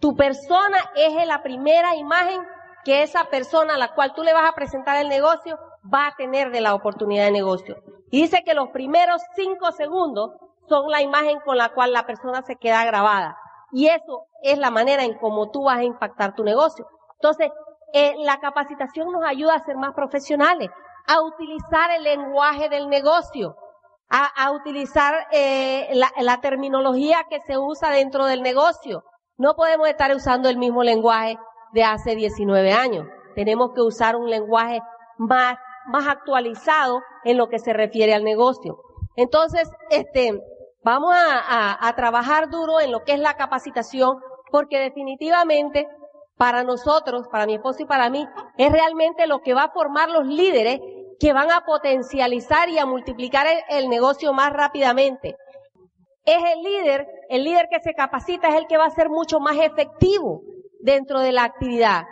Tu 0.00 0.16
persona 0.16 0.78
es 0.96 1.26
la 1.26 1.42
primera 1.42 1.94
imagen 1.94 2.42
que 2.84 3.02
esa 3.02 3.24
persona 3.30 3.74
a 3.74 3.78
la 3.78 3.94
cual 3.94 4.12
tú 4.14 4.22
le 4.22 4.32
vas 4.32 4.48
a 4.48 4.54
presentar 4.54 4.96
el 5.00 5.08
negocio 5.08 5.58
va 5.92 6.08
a 6.08 6.16
tener 6.16 6.50
de 6.50 6.60
la 6.60 6.74
oportunidad 6.74 7.24
de 7.26 7.30
negocio. 7.30 7.76
Y 8.10 8.22
dice 8.22 8.42
que 8.44 8.54
los 8.54 8.68
primeros 8.70 9.22
cinco 9.34 9.72
segundos 9.72 10.32
son 10.68 10.90
la 10.90 11.02
imagen 11.02 11.40
con 11.40 11.56
la 11.56 11.70
cual 11.70 11.92
la 11.92 12.06
persona 12.06 12.42
se 12.42 12.56
queda 12.56 12.84
grabada. 12.84 13.36
Y 13.72 13.88
eso 13.88 14.26
es 14.42 14.58
la 14.58 14.70
manera 14.70 15.04
en 15.04 15.18
cómo 15.18 15.50
tú 15.50 15.64
vas 15.64 15.78
a 15.78 15.84
impactar 15.84 16.34
tu 16.34 16.44
negocio. 16.44 16.86
Entonces, 17.14 17.50
eh, 17.92 18.14
la 18.18 18.38
capacitación 18.38 19.10
nos 19.12 19.24
ayuda 19.24 19.54
a 19.54 19.64
ser 19.64 19.76
más 19.76 19.94
profesionales, 19.94 20.70
a 21.06 21.20
utilizar 21.22 21.90
el 21.90 22.04
lenguaje 22.04 22.68
del 22.68 22.88
negocio, 22.88 23.56
a, 24.10 24.52
utilizar 24.52 25.26
eh, 25.32 25.88
la, 25.94 26.12
la 26.20 26.40
terminología 26.40 27.26
que 27.28 27.40
se 27.46 27.58
usa 27.58 27.90
dentro 27.90 28.26
del 28.26 28.42
negocio. 28.42 29.02
No 29.36 29.54
podemos 29.56 29.88
estar 29.88 30.14
usando 30.14 30.48
el 30.48 30.56
mismo 30.56 30.84
lenguaje 30.84 31.36
de 31.72 31.82
hace 31.82 32.14
19 32.14 32.72
años. 32.72 33.06
Tenemos 33.34 33.72
que 33.74 33.82
usar 33.82 34.14
un 34.14 34.30
lenguaje 34.30 34.80
más, 35.18 35.56
más 35.86 36.06
actualizado 36.06 37.02
en 37.24 37.38
lo 37.38 37.48
que 37.48 37.58
se 37.58 37.72
refiere 37.72 38.14
al 38.14 38.22
negocio. 38.22 38.78
Entonces, 39.16 39.70
este, 39.90 40.40
vamos 40.84 41.14
a, 41.16 41.92
trabajar 41.96 42.50
duro 42.50 42.80
en 42.80 42.92
lo 42.92 43.02
que 43.02 43.12
es 43.12 43.18
la 43.18 43.34
capacitación, 43.34 44.18
porque 44.50 44.78
definitivamente 44.78 45.88
para 46.36 46.62
nosotros, 46.62 47.26
para 47.30 47.46
mi 47.46 47.54
esposo 47.54 47.82
y 47.82 47.86
para 47.86 48.10
mí, 48.10 48.26
es 48.58 48.70
realmente 48.70 49.26
lo 49.26 49.40
que 49.40 49.54
va 49.54 49.64
a 49.64 49.72
formar 49.72 50.10
los 50.10 50.26
líderes 50.26 50.80
que 51.18 51.32
van 51.32 51.50
a 51.50 51.64
potencializar 51.64 52.68
y 52.68 52.78
a 52.78 52.86
multiplicar 52.86 53.46
el, 53.68 53.88
negocio 53.88 54.32
más 54.32 54.52
rápidamente. 54.52 55.36
Es 56.24 56.42
el 56.54 56.62
líder, 56.62 57.06
el 57.28 57.44
líder 57.44 57.68
que 57.70 57.80
se 57.80 57.94
capacita 57.94 58.48
es 58.48 58.56
el 58.56 58.66
que 58.66 58.76
va 58.76 58.86
a 58.86 58.90
ser 58.90 59.08
mucho 59.08 59.40
más 59.40 59.56
efectivo 59.56 60.42
dentro 60.80 61.20
de 61.20 61.32
la 61.32 61.44
actividad. 61.44 62.04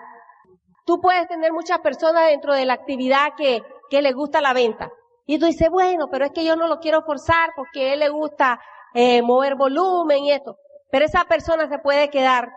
Tú 0.86 1.00
puedes 1.00 1.26
tener 1.28 1.52
muchas 1.52 1.80
personas 1.80 2.28
dentro 2.28 2.54
de 2.54 2.64
la 2.64 2.74
actividad 2.74 3.34
que, 3.36 3.62
que 3.90 4.02
les 4.02 4.14
gusta 4.14 4.40
la 4.40 4.52
venta. 4.52 4.90
Y 5.32 5.38
tú 5.38 5.46
dices, 5.46 5.70
bueno, 5.70 6.08
pero 6.10 6.26
es 6.26 6.32
que 6.32 6.44
yo 6.44 6.56
no 6.56 6.68
lo 6.68 6.78
quiero 6.78 7.00
forzar 7.04 7.52
porque 7.56 7.88
a 7.88 7.94
él 7.94 8.00
le 8.00 8.10
gusta 8.10 8.60
eh, 8.92 9.22
mover 9.22 9.54
volumen 9.56 10.24
y 10.24 10.30
esto. 10.30 10.58
Pero 10.90 11.06
esa 11.06 11.24
persona 11.24 11.70
se 11.70 11.78
puede 11.78 12.10
quedar 12.10 12.50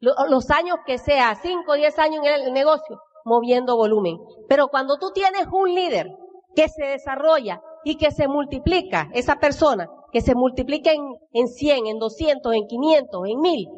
los 0.00 0.50
años 0.50 0.78
que 0.84 0.98
sea, 0.98 1.36
5 1.36 1.70
o 1.70 1.74
10 1.76 1.98
años 2.00 2.26
en 2.26 2.46
el 2.46 2.52
negocio, 2.52 3.00
moviendo 3.24 3.76
volumen. 3.76 4.18
Pero 4.48 4.66
cuando 4.66 4.98
tú 4.98 5.12
tienes 5.12 5.46
un 5.52 5.72
líder 5.72 6.08
que 6.56 6.68
se 6.68 6.84
desarrolla 6.84 7.62
y 7.84 7.96
que 7.96 8.10
se 8.10 8.26
multiplica, 8.26 9.08
esa 9.12 9.36
persona, 9.36 9.88
que 10.10 10.20
se 10.20 10.34
multiplica 10.34 10.90
en, 10.90 11.00
en 11.32 11.46
100, 11.46 11.86
en 11.86 12.00
200, 12.00 12.54
en 12.54 12.66
500, 12.66 13.28
en 13.28 13.40
1000, 13.40 13.68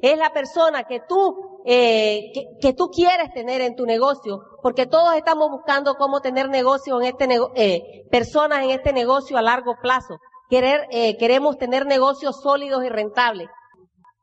es 0.00 0.16
la 0.16 0.30
persona 0.30 0.84
que 0.84 1.00
tú, 1.06 1.55
eh, 1.66 2.30
que, 2.32 2.44
que, 2.60 2.72
tú 2.72 2.88
quieres 2.88 3.32
tener 3.34 3.60
en 3.60 3.74
tu 3.74 3.84
negocio, 3.84 4.40
porque 4.62 4.86
todos 4.86 5.14
estamos 5.16 5.50
buscando 5.50 5.96
cómo 5.96 6.20
tener 6.20 6.48
negocio 6.48 7.00
en 7.00 7.08
este 7.08 7.28
eh, 7.56 8.04
personas 8.10 8.62
en 8.64 8.70
este 8.70 8.92
negocio 8.92 9.36
a 9.36 9.42
largo 9.42 9.74
plazo. 9.82 10.16
Eh, 10.48 11.16
queremos 11.18 11.58
tener 11.58 11.86
negocios 11.86 12.40
sólidos 12.40 12.84
y 12.84 12.88
rentables. 12.88 13.48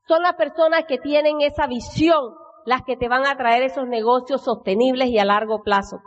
Son 0.07 0.23
las 0.23 0.35
personas 0.35 0.85
que 0.87 0.97
tienen 0.97 1.41
esa 1.41 1.67
visión 1.67 2.33
las 2.65 2.81
que 2.83 2.95
te 2.95 3.09
van 3.09 3.25
a 3.25 3.35
traer 3.35 3.63
esos 3.63 3.87
negocios 3.87 4.41
sostenibles 4.41 5.09
y 5.09 5.19
a 5.19 5.25
largo 5.25 5.61
plazo. 5.63 5.97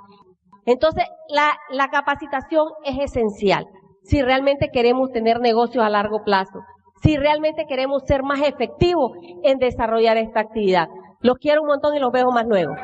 Entonces, 0.64 1.04
la, 1.28 1.54
la 1.68 1.88
capacitación 1.88 2.68
es 2.84 2.98
esencial 2.98 3.66
si 4.06 4.22
realmente 4.22 4.70
queremos 4.72 5.10
tener 5.10 5.40
negocios 5.40 5.84
a 5.84 5.90
largo 5.90 6.22
plazo, 6.24 6.60
si 7.02 7.16
realmente 7.16 7.66
queremos 7.68 8.04
ser 8.06 8.22
más 8.22 8.40
efectivos 8.40 9.12
en 9.42 9.58
desarrollar 9.58 10.16
esta 10.16 10.40
actividad. 10.40 10.88
Los 11.20 11.38
quiero 11.38 11.62
un 11.62 11.68
montón 11.68 11.96
y 11.96 12.00
los 12.00 12.12
veo 12.12 12.30
más 12.30 12.46
luego. 12.46 12.74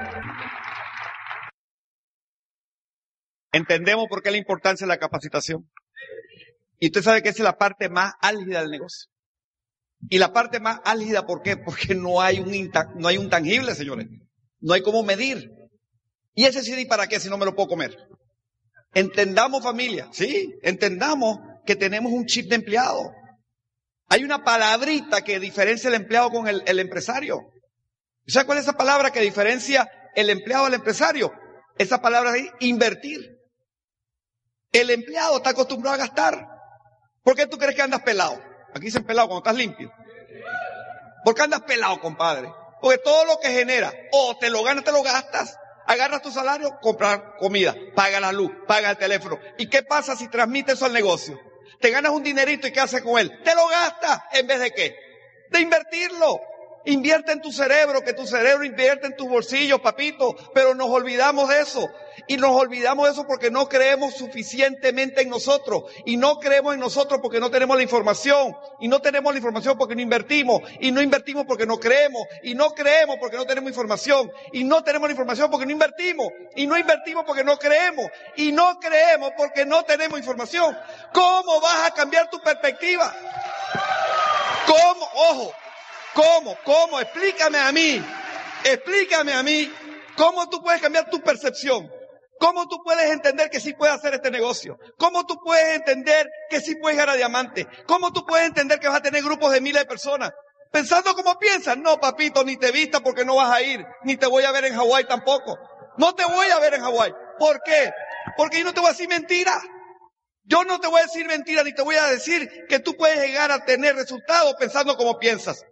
Entendemos 3.53 4.07
por 4.09 4.23
qué 4.23 4.31
la 4.31 4.38
importancia 4.38 4.87
de 4.87 4.88
la 4.88 4.99
capacitación. 4.99 5.71
Y 6.79 6.87
usted 6.87 7.03
sabe 7.03 7.23
que 7.23 7.29
esa 7.29 7.38
es 7.38 7.45
la 7.45 7.59
parte 7.59 7.88
más 7.88 8.14
álgida 8.21 8.61
del 8.61 8.71
negocio. 8.71 9.11
Y 10.09 10.18
la 10.18 10.33
parte 10.33 10.59
más 10.59 10.81
álgida, 10.85 11.27
¿por 11.27 11.42
qué? 11.42 11.57
Porque 11.57 11.95
no 11.95 12.21
hay 12.21 12.40
un, 12.40 12.71
no 12.97 13.09
hay 13.09 13.18
un 13.18 13.31
tangible, 13.31 13.75
señores. 13.75 14.09
No 14.61 14.73
hay 14.73 14.83
cómo 14.83 15.03
medir. 15.03 15.51
¿Y 16.35 16.47
ese 16.47 16.62
CD 16.62 16.87
para 16.87 17.07
qué 17.07 17.21
si 17.21 17.29
no 17.29 17.37
me 17.38 17.45
lo 17.45 17.55
puedo 17.55 17.68
comer? 17.68 17.97
Entendamos 18.95 19.62
familia, 19.62 20.09
sí, 20.12 20.55
entendamos 20.62 21.38
que 21.64 21.77
tenemos 21.77 22.12
un 22.12 22.27
chip 22.27 22.49
de 22.49 22.57
empleado. 22.57 23.12
Hay 24.09 24.25
una 24.25 24.45
palabrita 24.45 25.23
que 25.23 25.40
diferencia 25.40 25.88
el 25.88 25.95
empleado 25.95 26.31
con 26.31 26.49
el, 26.49 26.62
el 26.66 26.79
empresario. 26.79 27.40
¿Sabes 28.26 28.46
cuál 28.46 28.58
es 28.58 28.64
esa 28.64 28.76
palabra 28.76 29.11
que 29.11 29.20
diferencia 29.20 29.90
el 30.14 30.30
empleado 30.30 30.66
al 30.66 30.74
empresario? 30.74 31.32
Esa 31.78 32.00
palabra 32.00 32.37
es 32.37 32.46
invertir. 32.61 33.38
El 34.70 34.90
empleado 34.90 35.37
está 35.37 35.50
acostumbrado 35.50 35.94
a 35.94 35.98
gastar. 35.98 36.46
¿Por 37.22 37.37
qué 37.37 37.46
tú 37.46 37.58
crees 37.58 37.74
que 37.74 37.82
andas 37.82 38.02
pelado? 38.02 38.40
Aquí 38.70 38.87
dicen 38.87 39.04
pelado 39.04 39.28
cuando 39.28 39.44
estás 39.44 39.56
limpio. 39.56 39.92
¿Por 41.24 41.35
qué 41.35 41.42
andas 41.42 41.62
pelado, 41.62 42.00
compadre? 42.00 42.52
Porque 42.80 42.98
todo 42.98 43.24
lo 43.26 43.38
que 43.38 43.48
genera, 43.50 43.92
o 44.12 44.37
te 44.38 44.50
lo 44.50 44.62
ganas, 44.64 44.85
te 44.85 44.92
lo 44.92 45.02
gastas. 45.02 45.56
Agarras 45.87 46.22
tu 46.22 46.30
salario, 46.30 46.78
comprar 46.80 47.37
comida, 47.38 47.74
paga 47.94 48.20
la 48.20 48.32
luz, 48.32 48.50
paga 48.66 48.90
el 48.90 48.96
teléfono. 48.96 49.38
¿Y 49.58 49.68
qué 49.68 49.82
pasa 49.82 50.16
si 50.16 50.28
transmites 50.28 50.74
eso 50.74 50.87
al 50.87 50.92
negocio? 50.92 51.38
Te 51.80 51.90
ganas 51.90 52.12
un 52.12 52.22
dinerito 52.22 52.66
y 52.66 52.72
¿qué 52.72 52.80
haces 52.80 53.02
con 53.02 53.18
él? 53.18 53.40
Te 53.42 53.54
lo 53.54 53.66
gastas 53.68 54.20
en 54.32 54.46
vez 54.46 54.61
de 54.61 54.70
qué? 54.70 54.96
De 55.50 55.61
invertirlo. 55.61 56.40
Invierte 56.85 57.33
en 57.33 57.40
tu 57.40 57.53
cerebro, 57.53 58.03
que 58.03 58.12
tu 58.12 58.27
cerebro 58.27 58.64
invierte 58.64 59.07
en 59.07 59.16
tus 59.16 59.29
bolsillos, 59.29 59.81
papito, 59.81 60.35
pero 60.53 60.75
nos 60.75 60.88
olvidamos 60.88 61.49
de 61.49 61.61
eso. 61.61 61.88
Y 62.27 62.37
nos 62.37 62.51
olvidamos 62.53 63.07
de 63.07 63.12
eso 63.12 63.27
porque 63.27 63.51
no 63.51 63.68
creemos 63.68 64.14
suficientemente 64.14 65.23
en 65.23 65.29
nosotros. 65.29 65.85
Y 66.05 66.16
no 66.16 66.38
creemos 66.38 66.75
en 66.75 66.81
nosotros 66.81 67.21
porque 67.23 67.40
no 67.40 67.51
tenemos 67.51 67.77
la 67.77 67.83
información. 67.83 68.57
Y 68.81 68.88
no 68.88 69.01
tenemos 69.01 69.33
la 69.33 69.38
información 69.38 69.79
porque 69.79 69.95
no 69.95 70.03
invertimos. 70.03 70.62
Y 70.81 70.90
no 70.92 71.03
invertimos 71.03 71.47
porque 71.47 71.66
no 71.66 71.79
creemos. 71.79 72.23
Y 72.42 72.55
no 72.55 72.71
creemos 72.71 73.16
porque 73.18 73.37
no 73.37 73.47
tenemos 73.47 73.71
información. 73.71 74.31
Y 74.53 74.64
no 74.64 74.83
tenemos 74.83 75.09
la 75.09 75.12
información 75.12 75.51
porque 75.51 75.66
no 75.66 75.73
invertimos. 75.73 76.29
Y 76.55 76.66
no 76.66 76.77
invertimos 76.77 77.25
porque 77.25 77.45
no 77.45 77.59
creemos. 77.59 78.07
Y 78.37 78.53
no 78.53 78.79
creemos 78.79 79.33
porque 79.37 79.64
no 79.64 79.83
tenemos 79.85 80.18
información. 80.18 80.77
¿Cómo 81.12 81.61
vas 81.61 81.90
a 81.90 81.95
cambiar 81.95 82.29
tu 82.31 82.40
perspectiva? 82.40 83.12
¿Cómo? 84.66 85.09
Ojo, 85.14 85.55
¿Cómo? 86.14 86.57
¿Cómo? 86.64 87.01
Explícame 87.01 87.59
a 87.59 87.72
mí. 87.72 88.03
Explícame 88.64 89.33
a 89.33 89.42
mí 89.42 89.72
cómo 90.16 90.48
tú 90.48 90.62
puedes 90.62 90.81
cambiar 90.81 91.09
tu 91.11 91.20
percepción. 91.20 91.90
¿Cómo 92.38 92.66
tú 92.66 92.83
puedes 92.83 93.11
entender 93.11 93.51
que 93.51 93.61
sí 93.61 93.72
puedes 93.72 93.94
hacer 93.94 94.14
este 94.14 94.31
negocio? 94.31 94.77
¿Cómo 94.98 95.25
tú 95.25 95.37
puedes 95.44 95.77
entender 95.77 96.29
que 96.51 96.61
sí 96.61 96.75
puedes 96.75 96.98
ganar 96.98 97.16
diamante? 97.16 97.66
¿Cómo 97.87 98.12
tú 98.12 98.27
puedes 98.27 98.48
entender 98.48 98.81
que 98.81 98.88
vas 98.88 98.98
a 98.98 99.03
tener 99.03 99.22
grupos 99.22 99.53
de 99.53 99.61
miles 99.61 99.83
de 99.83 99.87
personas? 99.87 100.33
Pensando 100.72 101.14
como 101.14 101.38
piensas. 101.38 101.77
No, 101.79 102.01
papito, 102.01 102.42
ni 102.42 102.57
te 102.57 102.72
vista 102.72 103.01
porque 103.01 103.25
no 103.25 103.37
vas 103.37 103.51
a 103.51 103.62
ir. 103.62 103.85
Ni 104.05 104.16
te 104.16 104.27
voy 104.27 104.42
a 104.44 104.51
ver 104.51 104.64
en 104.64 104.75
Hawái 104.75 105.05
tampoco. 105.05 105.57
No 105.98 106.14
te 106.14 106.25
voy 106.25 106.48
a 106.48 106.59
ver 106.59 106.75
en 106.75 106.83
Hawái. 106.83 107.12
¿Por 107.38 107.62
qué? 107.62 107.92
Porque 108.37 108.59
yo 108.59 108.64
no 108.64 108.75
te 108.75 108.81
voy 108.81 108.88
a 108.88 108.92
decir 108.92 109.09
mentira. 109.09 109.62
Yo 110.44 110.64
no 110.64 110.81
te 110.81 110.88
voy 110.88 111.01
a 111.01 111.05
decir 111.05 111.27
mentira 111.27 111.62
ni 111.62 111.72
te 111.72 111.83
voy 111.83 111.94
a 111.94 112.07
decir 112.07 112.66
que 112.68 112.81
tú 112.81 112.96
puedes 112.96 113.20
llegar 113.20 113.53
a 113.53 113.64
tener 113.64 113.94
resultados 113.94 114.55
pensando 114.59 114.96
como 114.96 115.18
piensas. 115.18 115.64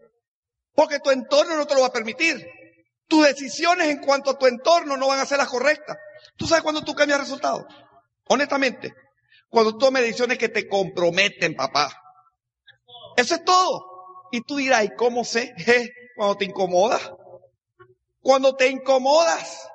Porque 0.81 0.99
tu 0.99 1.11
entorno 1.11 1.57
no 1.57 1.66
te 1.66 1.75
lo 1.75 1.83
va 1.83 1.88
a 1.88 1.93
permitir. 1.93 2.43
Tus 3.07 3.27
decisiones 3.27 3.88
en 3.88 3.99
cuanto 3.99 4.31
a 4.31 4.38
tu 4.38 4.47
entorno 4.47 4.97
no 4.97 5.09
van 5.09 5.21
a 5.21 5.27
ser 5.27 5.37
las 5.37 5.51
correctas. 5.51 5.99
¿Tú 6.37 6.47
sabes 6.47 6.62
cuándo 6.62 6.83
tú 6.83 6.95
cambias 6.95 7.21
resultados? 7.21 7.66
Honestamente, 8.29 8.95
cuando 9.51 9.73
tú 9.73 9.79
tomas 9.81 10.01
decisiones 10.01 10.38
que 10.38 10.49
te 10.49 10.66
comprometen, 10.66 11.55
papá. 11.55 11.95
Eso 13.14 13.35
es 13.35 13.45
todo. 13.45 14.29
Y 14.33 14.40
tú 14.40 14.57
dirás, 14.57 14.83
¿y 14.85 14.95
cómo 14.95 15.23
sé? 15.23 15.53
cuando 16.16 16.38
te 16.38 16.47
incomodas. 16.47 17.12
Cuando 18.23 18.57
te 18.57 18.69
incomodas. 18.69 19.69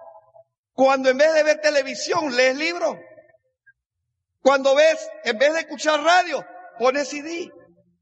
Cuando 0.73 1.11
en 1.11 1.19
vez 1.19 1.35
de 1.35 1.43
ver 1.43 1.61
televisión, 1.61 2.35
lees 2.35 2.57
libros. 2.57 2.97
Cuando 4.41 4.73
ves, 4.73 5.07
en 5.23 5.37
vez 5.37 5.53
de 5.53 5.59
escuchar 5.59 6.01
radio, 6.01 6.43
pones 6.79 7.09
CD. 7.09 7.51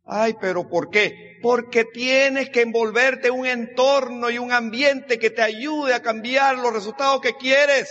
Ay, 0.05 0.35
pero 0.39 0.67
¿por 0.67 0.89
qué? 0.89 1.39
Porque 1.41 1.85
tienes 1.85 2.49
que 2.49 2.61
envolverte 2.61 3.29
en 3.29 3.35
un 3.35 3.45
entorno 3.45 4.29
y 4.29 4.37
un 4.37 4.51
ambiente 4.51 5.17
que 5.17 5.29
te 5.29 5.41
ayude 5.41 5.93
a 5.93 6.01
cambiar 6.01 6.57
los 6.57 6.73
resultados 6.73 7.21
que 7.21 7.35
quieres. 7.35 7.89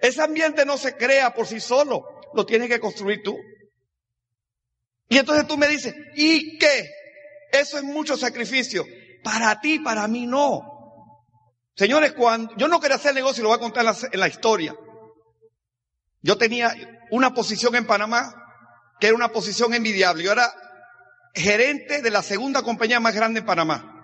Ese 0.00 0.22
ambiente 0.22 0.64
no 0.64 0.78
se 0.78 0.96
crea 0.96 1.34
por 1.34 1.46
sí 1.46 1.60
solo, 1.60 2.20
lo 2.34 2.46
tienes 2.46 2.68
que 2.68 2.80
construir 2.80 3.22
tú. 3.22 3.38
Y 5.08 5.18
entonces 5.18 5.46
tú 5.46 5.58
me 5.58 5.68
dices, 5.68 5.94
¿y 6.14 6.56
qué? 6.58 6.88
Eso 7.52 7.76
es 7.76 7.84
mucho 7.84 8.16
sacrificio. 8.16 8.86
Para 9.22 9.60
ti, 9.60 9.78
para 9.80 10.08
mí 10.08 10.26
no. 10.26 10.62
Señores, 11.74 12.12
cuando 12.12 12.54
yo 12.56 12.68
no 12.68 12.80
quería 12.80 12.96
hacer 12.96 13.14
negocio, 13.14 13.42
lo 13.42 13.50
voy 13.50 13.56
a 13.56 13.60
contar 13.60 13.84
en 13.84 13.92
la, 13.92 13.96
en 14.12 14.20
la 14.20 14.28
historia. 14.28 14.74
Yo 16.22 16.38
tenía 16.38 16.74
una 17.10 17.34
posición 17.34 17.74
en 17.74 17.86
Panamá 17.86 18.34
que 18.98 19.08
era 19.08 19.16
una 19.16 19.32
posición 19.32 19.74
envidiable. 19.74 20.22
Yo 20.22 20.32
era 20.32 20.52
gerente 21.34 22.02
de 22.02 22.10
la 22.10 22.22
segunda 22.22 22.62
compañía 22.62 23.00
más 23.00 23.14
grande 23.14 23.40
en 23.40 23.46
Panamá. 23.46 23.96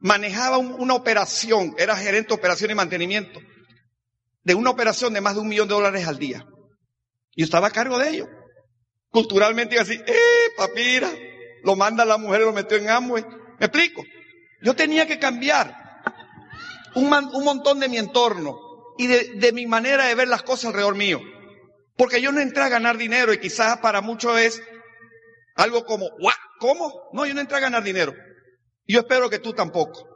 Manejaba 0.00 0.58
una 0.58 0.94
operación, 0.94 1.74
era 1.78 1.96
gerente 1.96 2.28
de 2.28 2.34
operación 2.34 2.70
y 2.70 2.74
mantenimiento, 2.74 3.40
de 4.42 4.54
una 4.54 4.70
operación 4.70 5.12
de 5.12 5.20
más 5.20 5.34
de 5.34 5.40
un 5.40 5.48
millón 5.48 5.68
de 5.68 5.74
dólares 5.74 6.06
al 6.06 6.18
día. 6.18 6.46
Y 7.34 7.42
estaba 7.42 7.68
a 7.68 7.72
cargo 7.72 7.98
de 7.98 8.08
ello. 8.08 8.28
Culturalmente 9.10 9.74
iba 9.74 9.82
así, 9.82 9.94
eh, 9.94 10.50
papira, 10.56 11.10
lo 11.64 11.76
manda 11.76 12.04
la 12.04 12.16
mujer 12.16 12.42
y 12.42 12.44
lo 12.44 12.52
metió 12.52 12.78
en 12.78 12.88
Amway. 12.88 13.24
¿Me 13.58 13.66
explico? 13.66 14.02
Yo 14.62 14.74
tenía 14.74 15.06
que 15.06 15.18
cambiar 15.18 15.76
un, 16.94 17.08
montón 17.08 17.80
de 17.80 17.88
mi 17.88 17.98
entorno 17.98 18.58
y 18.98 19.06
de, 19.06 19.32
de, 19.34 19.52
mi 19.52 19.66
manera 19.66 20.06
de 20.06 20.14
ver 20.14 20.28
las 20.28 20.42
cosas 20.42 20.66
alrededor 20.66 20.96
mío. 20.96 21.20
Porque 21.96 22.20
yo 22.20 22.32
no 22.32 22.40
entré 22.40 22.62
a 22.62 22.68
ganar 22.68 22.96
dinero 22.96 23.32
y 23.32 23.38
quizás 23.38 23.78
para 23.78 24.00
muchos 24.00 24.38
es 24.38 24.62
algo 25.56 25.84
como, 25.84 26.06
¿What? 26.20 26.34
¿cómo? 26.58 27.08
No, 27.12 27.26
yo 27.26 27.34
no 27.34 27.40
entré 27.40 27.56
a 27.56 27.60
ganar 27.60 27.82
dinero. 27.82 28.14
Yo 28.86 29.00
espero 29.00 29.30
que 29.30 29.38
tú 29.38 29.52
tampoco. 29.52 30.06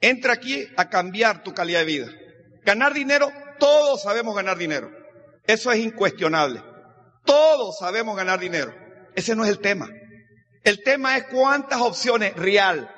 Entra 0.00 0.34
aquí 0.34 0.66
a 0.76 0.88
cambiar 0.88 1.42
tu 1.42 1.54
calidad 1.54 1.80
de 1.80 1.86
vida. 1.86 2.08
Ganar 2.64 2.92
dinero, 2.92 3.30
todos 3.58 4.02
sabemos 4.02 4.34
ganar 4.34 4.58
dinero. 4.58 4.90
Eso 5.46 5.70
es 5.72 5.78
incuestionable. 5.78 6.62
Todos 7.24 7.78
sabemos 7.78 8.16
ganar 8.16 8.38
dinero. 8.38 8.74
Ese 9.14 9.34
no 9.34 9.44
es 9.44 9.50
el 9.50 9.60
tema. 9.60 9.88
El 10.62 10.82
tema 10.82 11.16
es 11.16 11.24
cuántas 11.28 11.80
opciones 11.80 12.34
real, 12.34 12.90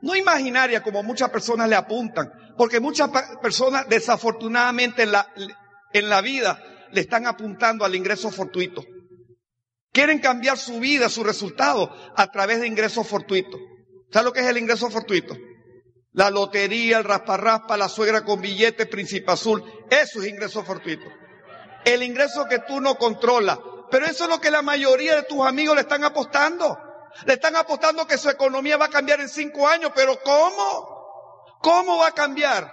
no 0.00 0.14
imaginaria 0.14 0.82
como 0.82 1.02
muchas 1.02 1.30
personas 1.30 1.68
le 1.68 1.74
apuntan, 1.74 2.30
porque 2.56 2.80
muchas 2.80 3.10
personas 3.42 3.88
desafortunadamente 3.88 5.02
en 5.02 5.12
la, 5.12 5.26
en 5.92 6.08
la 6.08 6.20
vida 6.20 6.62
le 6.92 7.00
están 7.00 7.26
apuntando 7.26 7.84
al 7.84 7.94
ingreso 7.94 8.30
fortuito. 8.30 8.84
Quieren 9.92 10.20
cambiar 10.20 10.56
su 10.56 10.78
vida, 10.78 11.08
su 11.08 11.24
resultado 11.24 11.90
a 12.16 12.30
través 12.30 12.60
de 12.60 12.66
ingresos 12.66 13.06
fortuitos. 13.06 13.60
¿Sabes 14.12 14.24
lo 14.24 14.32
que 14.32 14.40
es 14.40 14.46
el 14.46 14.58
ingreso 14.58 14.90
fortuito? 14.90 15.36
La 16.12 16.30
lotería, 16.30 16.98
el 16.98 17.04
raspa-raspa, 17.04 17.76
la 17.76 17.88
suegra 17.88 18.24
con 18.24 18.40
billete, 18.40 18.86
príncipe 18.86 19.30
azul. 19.30 19.62
Eso 19.90 20.20
es 20.20 20.28
ingreso 20.28 20.64
fortuito. 20.64 21.06
El 21.84 22.02
ingreso 22.02 22.46
que 22.46 22.58
tú 22.60 22.80
no 22.80 22.96
controlas. 22.96 23.58
Pero 23.90 24.06
eso 24.06 24.24
es 24.24 24.30
lo 24.30 24.40
que 24.40 24.50
la 24.50 24.62
mayoría 24.62 25.16
de 25.16 25.22
tus 25.22 25.44
amigos 25.44 25.74
le 25.74 25.82
están 25.82 26.04
apostando. 26.04 26.78
Le 27.26 27.34
están 27.34 27.56
apostando 27.56 28.06
que 28.06 28.18
su 28.18 28.28
economía 28.28 28.76
va 28.76 28.86
a 28.86 28.90
cambiar 28.90 29.20
en 29.20 29.28
cinco 29.28 29.66
años. 29.68 29.92
Pero 29.94 30.20
¿cómo? 30.22 31.56
¿Cómo 31.60 31.98
va 31.98 32.08
a 32.08 32.14
cambiar? 32.14 32.72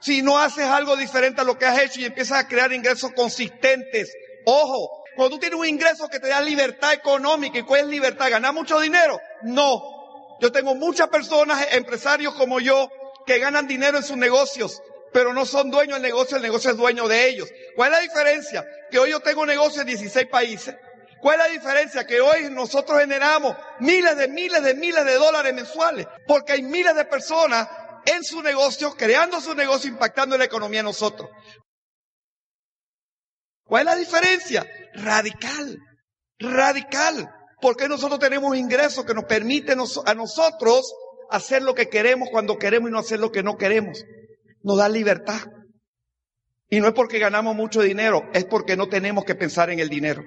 Si 0.00 0.22
no 0.22 0.38
haces 0.38 0.66
algo 0.66 0.96
diferente 0.96 1.40
a 1.40 1.44
lo 1.44 1.58
que 1.58 1.66
has 1.66 1.78
hecho 1.78 2.00
y 2.00 2.04
empiezas 2.04 2.38
a 2.38 2.48
crear 2.48 2.72
ingresos 2.72 3.12
consistentes. 3.12 4.10
Ojo, 4.46 4.97
cuando 5.18 5.34
tú 5.34 5.40
tienes 5.40 5.58
un 5.58 5.66
ingreso 5.66 6.08
que 6.08 6.20
te 6.20 6.28
da 6.28 6.40
libertad 6.40 6.92
económica, 6.92 7.58
¿y 7.58 7.62
cuál 7.64 7.80
es 7.80 7.86
libertad? 7.88 8.30
¿Ganar 8.30 8.54
mucho 8.54 8.78
dinero? 8.78 9.20
No. 9.42 10.38
Yo 10.40 10.52
tengo 10.52 10.76
muchas 10.76 11.08
personas, 11.08 11.66
empresarios 11.72 12.34
como 12.34 12.60
yo, 12.60 12.88
que 13.26 13.40
ganan 13.40 13.66
dinero 13.66 13.98
en 13.98 14.04
sus 14.04 14.16
negocios, 14.16 14.80
pero 15.12 15.34
no 15.34 15.44
son 15.44 15.72
dueños 15.72 15.94
del 15.94 16.02
negocio, 16.02 16.36
el 16.36 16.42
negocio 16.44 16.70
es 16.70 16.76
dueño 16.76 17.08
de 17.08 17.30
ellos. 17.30 17.48
¿Cuál 17.74 17.90
es 17.90 17.98
la 17.98 18.02
diferencia? 18.02 18.64
Que 18.92 19.00
hoy 19.00 19.10
yo 19.10 19.18
tengo 19.18 19.44
negocio 19.44 19.80
en 19.80 19.88
16 19.88 20.28
países. 20.28 20.76
¿Cuál 21.20 21.40
es 21.40 21.46
la 21.48 21.52
diferencia? 21.52 22.06
Que 22.06 22.20
hoy 22.20 22.48
nosotros 22.48 23.00
generamos 23.00 23.56
miles 23.80 24.16
de 24.16 24.28
miles 24.28 24.62
de 24.62 24.74
miles 24.74 25.04
de 25.04 25.14
dólares 25.14 25.52
mensuales, 25.52 26.06
porque 26.28 26.52
hay 26.52 26.62
miles 26.62 26.94
de 26.94 27.04
personas 27.06 27.68
en 28.06 28.22
su 28.22 28.40
negocio, 28.40 28.94
creando 28.94 29.40
su 29.40 29.52
negocio, 29.56 29.90
impactando 29.90 30.38
la 30.38 30.44
economía 30.44 30.78
de 30.78 30.84
nosotros. 30.84 31.28
¿Cuál 33.68 33.82
es 33.82 33.94
la 33.94 33.96
diferencia? 33.96 34.66
Radical, 34.94 35.78
radical. 36.38 37.30
Porque 37.60 37.86
nosotros 37.86 38.18
tenemos 38.18 38.56
ingresos 38.56 39.04
que 39.04 39.12
nos 39.12 39.24
permiten 39.24 39.78
a 40.06 40.14
nosotros 40.14 40.94
hacer 41.30 41.62
lo 41.62 41.74
que 41.74 41.88
queremos 41.88 42.30
cuando 42.32 42.56
queremos 42.56 42.88
y 42.88 42.92
no 42.92 42.98
hacer 42.98 43.20
lo 43.20 43.30
que 43.30 43.42
no 43.42 43.56
queremos. 43.58 44.02
Nos 44.62 44.78
da 44.78 44.88
libertad. 44.88 45.42
Y 46.70 46.80
no 46.80 46.88
es 46.88 46.94
porque 46.94 47.18
ganamos 47.18 47.54
mucho 47.54 47.82
dinero, 47.82 48.22
es 48.32 48.44
porque 48.46 48.76
no 48.76 48.88
tenemos 48.88 49.24
que 49.24 49.34
pensar 49.34 49.68
en 49.70 49.80
el 49.80 49.90
dinero. 49.90 50.22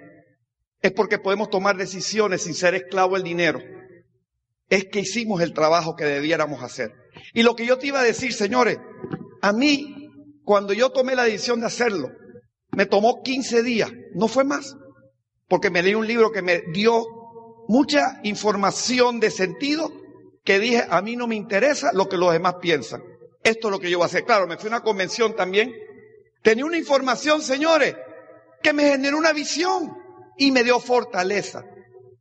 Es 0.81 0.91
porque 0.91 1.17
podemos 1.17 1.49
tomar 1.49 1.77
decisiones 1.77 2.43
sin 2.43 2.53
ser 2.53 2.75
esclavo 2.75 3.15
del 3.15 3.23
dinero. 3.23 3.59
Es 4.69 4.85
que 4.85 4.99
hicimos 4.99 5.41
el 5.41 5.53
trabajo 5.53 5.95
que 5.95 6.05
debiéramos 6.05 6.61
hacer. 6.61 6.93
Y 7.33 7.41
lo 7.41 7.55
que 7.55 7.65
yo 7.65 7.79
te 7.79 7.87
iba 7.87 8.01
a 8.01 8.03
decir, 8.03 8.33
señores, 8.33 8.77
a 9.41 9.51
mí, 9.51 10.09
cuando 10.43 10.73
yo 10.73 10.91
tomé 10.91 11.15
la 11.15 11.23
decisión 11.23 11.59
de 11.59 11.67
hacerlo, 11.67 12.09
me 12.71 12.85
tomó 12.85 13.21
15 13.21 13.63
días, 13.63 13.91
no 14.13 14.27
fue 14.27 14.43
más, 14.43 14.75
porque 15.47 15.69
me 15.69 15.83
leí 15.83 15.95
un 15.95 16.07
libro 16.07 16.31
que 16.31 16.41
me 16.41 16.61
dio 16.73 17.05
mucha 17.67 18.19
información 18.23 19.19
de 19.19 19.31
sentido 19.31 19.91
que 20.43 20.59
dije, 20.59 20.85
a 20.89 21.01
mí 21.01 21.15
no 21.15 21.27
me 21.27 21.35
interesa 21.35 21.91
lo 21.93 22.09
que 22.09 22.17
los 22.17 22.31
demás 22.33 22.55
piensan. 22.61 23.03
Esto 23.43 23.67
es 23.67 23.71
lo 23.71 23.79
que 23.79 23.89
yo 23.89 23.97
voy 23.97 24.05
a 24.05 24.07
hacer. 24.07 24.25
Claro, 24.25 24.47
me 24.47 24.57
fui 24.57 24.67
a 24.67 24.75
una 24.75 24.83
convención 24.83 25.35
también. 25.35 25.73
Tenía 26.41 26.65
una 26.65 26.77
información, 26.77 27.41
señores, 27.41 27.95
que 28.61 28.73
me 28.73 28.83
generó 28.89 29.17
una 29.17 29.33
visión 29.33 29.95
y 30.37 30.51
me 30.51 30.63
dio 30.63 30.79
fortaleza. 30.79 31.63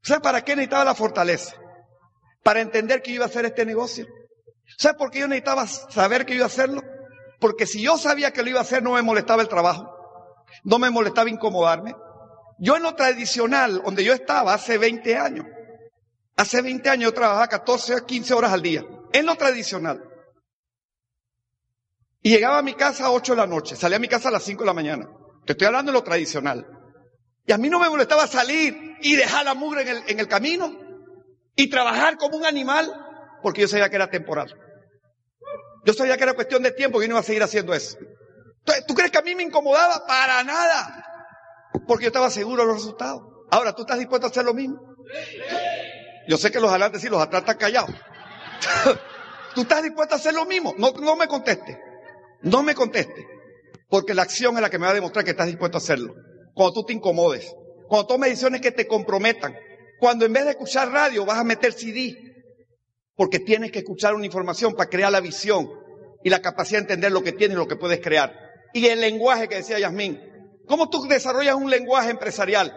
¿Sabes 0.03 0.23
para 0.23 0.43
qué 0.45 0.57
necesitaba 0.57 0.85
la 0.85 0.95
fortaleza? 0.95 1.55
Para 2.43 2.61
entender 2.61 3.03
que 3.03 3.13
iba 3.13 3.25
a 3.25 3.29
hacer 3.29 3.45
este 3.45 3.65
negocio. 3.65 4.07
¿Sabes 4.79 4.97
por 4.97 5.11
qué 5.11 5.21
yo 5.21 5.29
necesitaba 5.29 5.67
saber 5.67 6.25
que 6.25 6.35
iba 6.35 6.45
a 6.45 6.49
hacerlo? 6.49 6.83
Porque 7.39 7.67
si 7.67 7.83
yo 7.83 7.99
sabía 7.99 8.33
que 8.33 8.43
lo 8.43 8.51
iba 8.51 8.61
a 8.61 8.63
hacer, 8.63 8.83
no 8.83 8.93
me 8.93 9.03
molestaba 9.03 9.43
el 9.43 9.49
trabajo. 9.49 9.90
No 10.65 10.79
me 10.79 10.91
molestaba 10.91 11.31
incomodarme. 11.31 11.95
Yo 12.59 12.77
en 12.77 12.83
lo 12.83 12.95
tradicional, 12.95 13.83
donde 13.83 14.05
yo 14.05 14.13
estaba 14.13 14.53
hace 14.53 14.77
20 14.77 15.17
años, 15.17 15.47
hace 16.37 16.61
20 16.61 16.89
años 16.91 17.05
yo 17.11 17.15
trabajaba 17.15 17.49
14 17.49 17.95
a 17.95 18.01
15 18.07 18.35
horas 18.35 18.53
al 18.53 18.63
día, 18.63 18.85
en 19.13 19.27
lo 19.27 19.35
tradicional. 19.37 20.03
Y 22.23 22.31
llegaba 22.31 22.59
a 22.59 22.63
mi 22.63 22.75
casa 22.75 23.07
a 23.07 23.13
8 23.13 23.33
de 23.33 23.37
la 23.37 23.47
noche, 23.47 23.77
salía 23.77 23.97
a 23.97 24.01
mi 24.01 24.09
casa 24.09 24.29
a 24.29 24.33
las 24.33 24.43
5 24.43 24.63
de 24.63 24.67
la 24.67 24.75
mañana. 24.75 25.09
Te 25.47 25.53
estoy 25.53 25.67
hablando 25.67 25.91
de 25.91 25.99
lo 25.99 26.05
tradicional. 26.05 26.67
Y 27.47 27.53
a 27.53 27.59
mí 27.59 27.71
no 27.71 27.81
me 27.81 27.89
molestaba 27.89 28.27
salir 28.27 28.97
y 29.01 29.17
dejar 29.17 29.47
la 29.47 29.55
mugre 29.55 29.83
en 29.83 29.89
el, 29.89 30.03
en 30.07 30.21
el 30.21 30.29
camino 30.29 30.71
y 31.57 31.69
trabajar 31.69 32.19
como 32.19 32.37
un 32.37 32.45
animal, 32.45 32.93
porque 33.43 33.63
yo 33.63 33.69
sabía 33.69 33.89
que 33.89 33.97
era 33.97 34.11
temporal. 34.11 34.55
Yo 35.85 35.95
sabía 35.95 36.17
que 36.19 36.25
era 36.25 36.35
cuestión 36.35 36.63
de 36.63 36.73
tiempo 36.73 36.99
que 36.99 37.07
yo 37.07 37.09
no 37.09 37.15
iba 37.15 37.21
a 37.21 37.25
seguir 37.25 37.43
haciendo 37.43 37.73
eso. 37.73 37.97
¿Tú 38.87 38.95
crees 38.95 39.11
que 39.11 39.19
a 39.19 39.23
mí 39.23 39.35
me 39.35 39.43
incomodaba? 39.43 40.07
Para 40.07 40.43
nada. 40.45 41.05
Porque 41.87 42.05
yo 42.05 42.09
estaba 42.09 42.31
seguro 42.31 42.63
de 42.63 42.69
los 42.69 42.77
resultados. 42.77 43.23
Ahora, 43.51 43.75
¿tú 43.75 43.83
estás 43.83 43.99
dispuesto 43.99 44.27
a 44.27 44.31
hacer 44.31 44.45
lo 44.45 44.55
mismo? 44.55 44.81
Yo 46.29 46.37
sé 46.37 46.51
que 46.51 46.61
los 46.61 46.71
adelante 46.71 46.99
sí, 46.99 47.09
los 47.09 47.21
atrás 47.21 47.43
están 47.43 47.57
callados. 47.57 47.91
¿Tú 49.55 49.63
estás 49.63 49.83
dispuesto 49.83 50.15
a 50.15 50.19
hacer 50.19 50.35
lo 50.35 50.45
mismo? 50.45 50.75
No, 50.79 50.93
no 50.93 51.17
me 51.17 51.27
conteste. 51.27 51.81
No 52.43 52.63
me 52.63 52.75
conteste. 52.75 53.27
Porque 53.89 54.15
la 54.15 54.23
acción 54.23 54.55
es 54.55 54.63
la 54.63 54.71
que 54.71 54.79
me 54.79 54.87
va 54.87 54.93
a 54.93 54.95
demostrar 54.95 55.25
que 55.25 55.33
estás 55.33 55.49
dispuesto 55.49 55.79
a 55.79 55.81
hacerlo. 55.81 56.15
Cuando 56.55 56.75
tú 56.75 56.85
te 56.85 56.93
incomodes. 56.93 57.53
Cuando 57.89 58.07
tomes 58.07 58.31
decisiones 58.31 58.61
que 58.61 58.71
te 58.71 58.87
comprometan. 58.87 59.57
Cuando 59.99 60.25
en 60.25 60.33
vez 60.33 60.45
de 60.45 60.51
escuchar 60.51 60.91
radio 60.91 61.25
vas 61.27 61.39
a 61.39 61.45
meter 61.45 61.73
CD. 61.73 62.17
Porque 63.17 63.41
tienes 63.41 63.73
que 63.73 63.81
escuchar 63.81 64.15
una 64.15 64.27
información 64.27 64.75
para 64.75 64.89
crear 64.89 65.11
la 65.11 65.21
visión 65.21 65.69
y 66.23 66.31
la 66.31 66.41
capacidad 66.41 66.79
de 66.79 66.85
entender 66.85 67.13
lo 67.13 67.23
que 67.23 67.33
tienes 67.33 67.57
y 67.57 67.59
lo 67.59 67.67
que 67.67 67.77
puedes 67.77 68.01
crear. 68.01 68.50
Y 68.73 68.87
el 68.87 69.01
lenguaje 69.01 69.49
que 69.49 69.57
decía 69.57 69.79
Yasmín. 69.79 70.21
¿Cómo 70.67 70.89
tú 70.89 71.03
desarrollas 71.07 71.57
un 71.57 71.69
lenguaje 71.71 72.11
empresarial? 72.11 72.73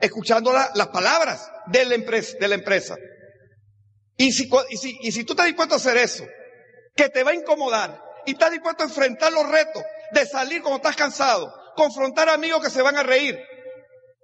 Escuchando 0.00 0.52
las 0.52 0.88
palabras 0.88 1.50
de 1.66 1.84
la 1.84 2.54
empresa. 2.54 2.96
Y, 4.16 4.32
si, 4.32 4.48
y, 4.70 5.08
y 5.08 5.12
si 5.12 5.24
tú 5.24 5.34
estás 5.34 5.46
dispuesto 5.46 5.74
a 5.74 5.78
hacer 5.78 5.96
eso, 5.96 6.24
que 6.96 7.08
te 7.08 7.22
va 7.22 7.30
a 7.30 7.34
incomodar, 7.34 8.02
y 8.26 8.32
estás 8.32 8.50
dispuesto 8.50 8.82
a 8.82 8.86
enfrentar 8.86 9.32
los 9.32 9.48
retos 9.48 9.82
de 10.12 10.26
salir 10.26 10.60
cuando 10.62 10.78
estás 10.78 10.96
cansado, 10.96 11.52
confrontar 11.76 12.28
amigos 12.28 12.62
que 12.62 12.70
se 12.70 12.82
van 12.82 12.96
a 12.96 13.02
reír, 13.02 13.38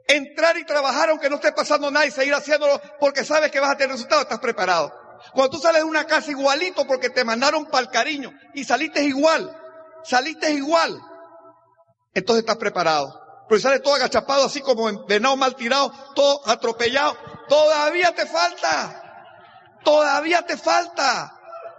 entrar 0.09 0.57
y 0.59 0.65
trabajar 0.65 1.11
aunque 1.11 1.31
no 1.31 1.37
esté 1.37 1.53
pasando 1.53 1.91
nada 1.91 2.07
y 2.07 2.11
seguir 2.11 2.35
haciéndolo 2.35 2.81
porque 2.99 3.25
sabes 3.25 3.51
que 3.51 3.61
vas 3.61 3.71
a 3.71 3.77
tener 3.77 3.93
resultados, 3.93 4.25
estás 4.25 4.41
preparado. 4.41 4.93
Cuando 5.33 5.57
tú 5.57 5.63
sales 5.63 5.83
de 5.83 5.89
una 5.89 6.07
casa 6.07 6.31
igualito 6.31 6.87
porque 6.87 7.11
te 7.11 7.25
mandaron 7.25 7.67
para 7.67 7.85
el 7.85 7.89
cariño 7.89 8.33
y 8.55 8.65
saliste 8.65 9.03
igual, 9.03 9.57
saliste 10.05 10.53
igual, 10.53 11.01
entonces 12.15 12.43
estás 12.43 12.57
preparado. 12.57 13.21
Pero 13.49 13.59
si 13.59 13.63
sales 13.63 13.83
todo 13.83 13.95
agachapado, 13.95 14.45
así 14.45 14.61
como 14.61 14.89
en 14.89 15.05
venado 15.07 15.37
mal 15.37 15.55
tirado, 15.55 15.93
todo 16.15 16.47
atropellado, 16.49 17.17
todavía 17.49 18.15
te 18.15 18.27
falta. 18.27 19.01
Todavía 19.85 20.43
te 20.43 20.57
falta 20.57 21.31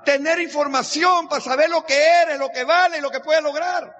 tener 0.05 0.39
información 0.39 1.27
para 1.27 1.41
saber 1.41 1.69
lo 1.69 1.83
que 1.83 1.97
eres, 2.21 2.37
lo 2.37 2.49
que 2.49 2.63
vale 2.63 2.99
y 2.99 3.01
lo 3.01 3.09
que 3.09 3.19
puedes 3.19 3.41
lograr. 3.41 3.91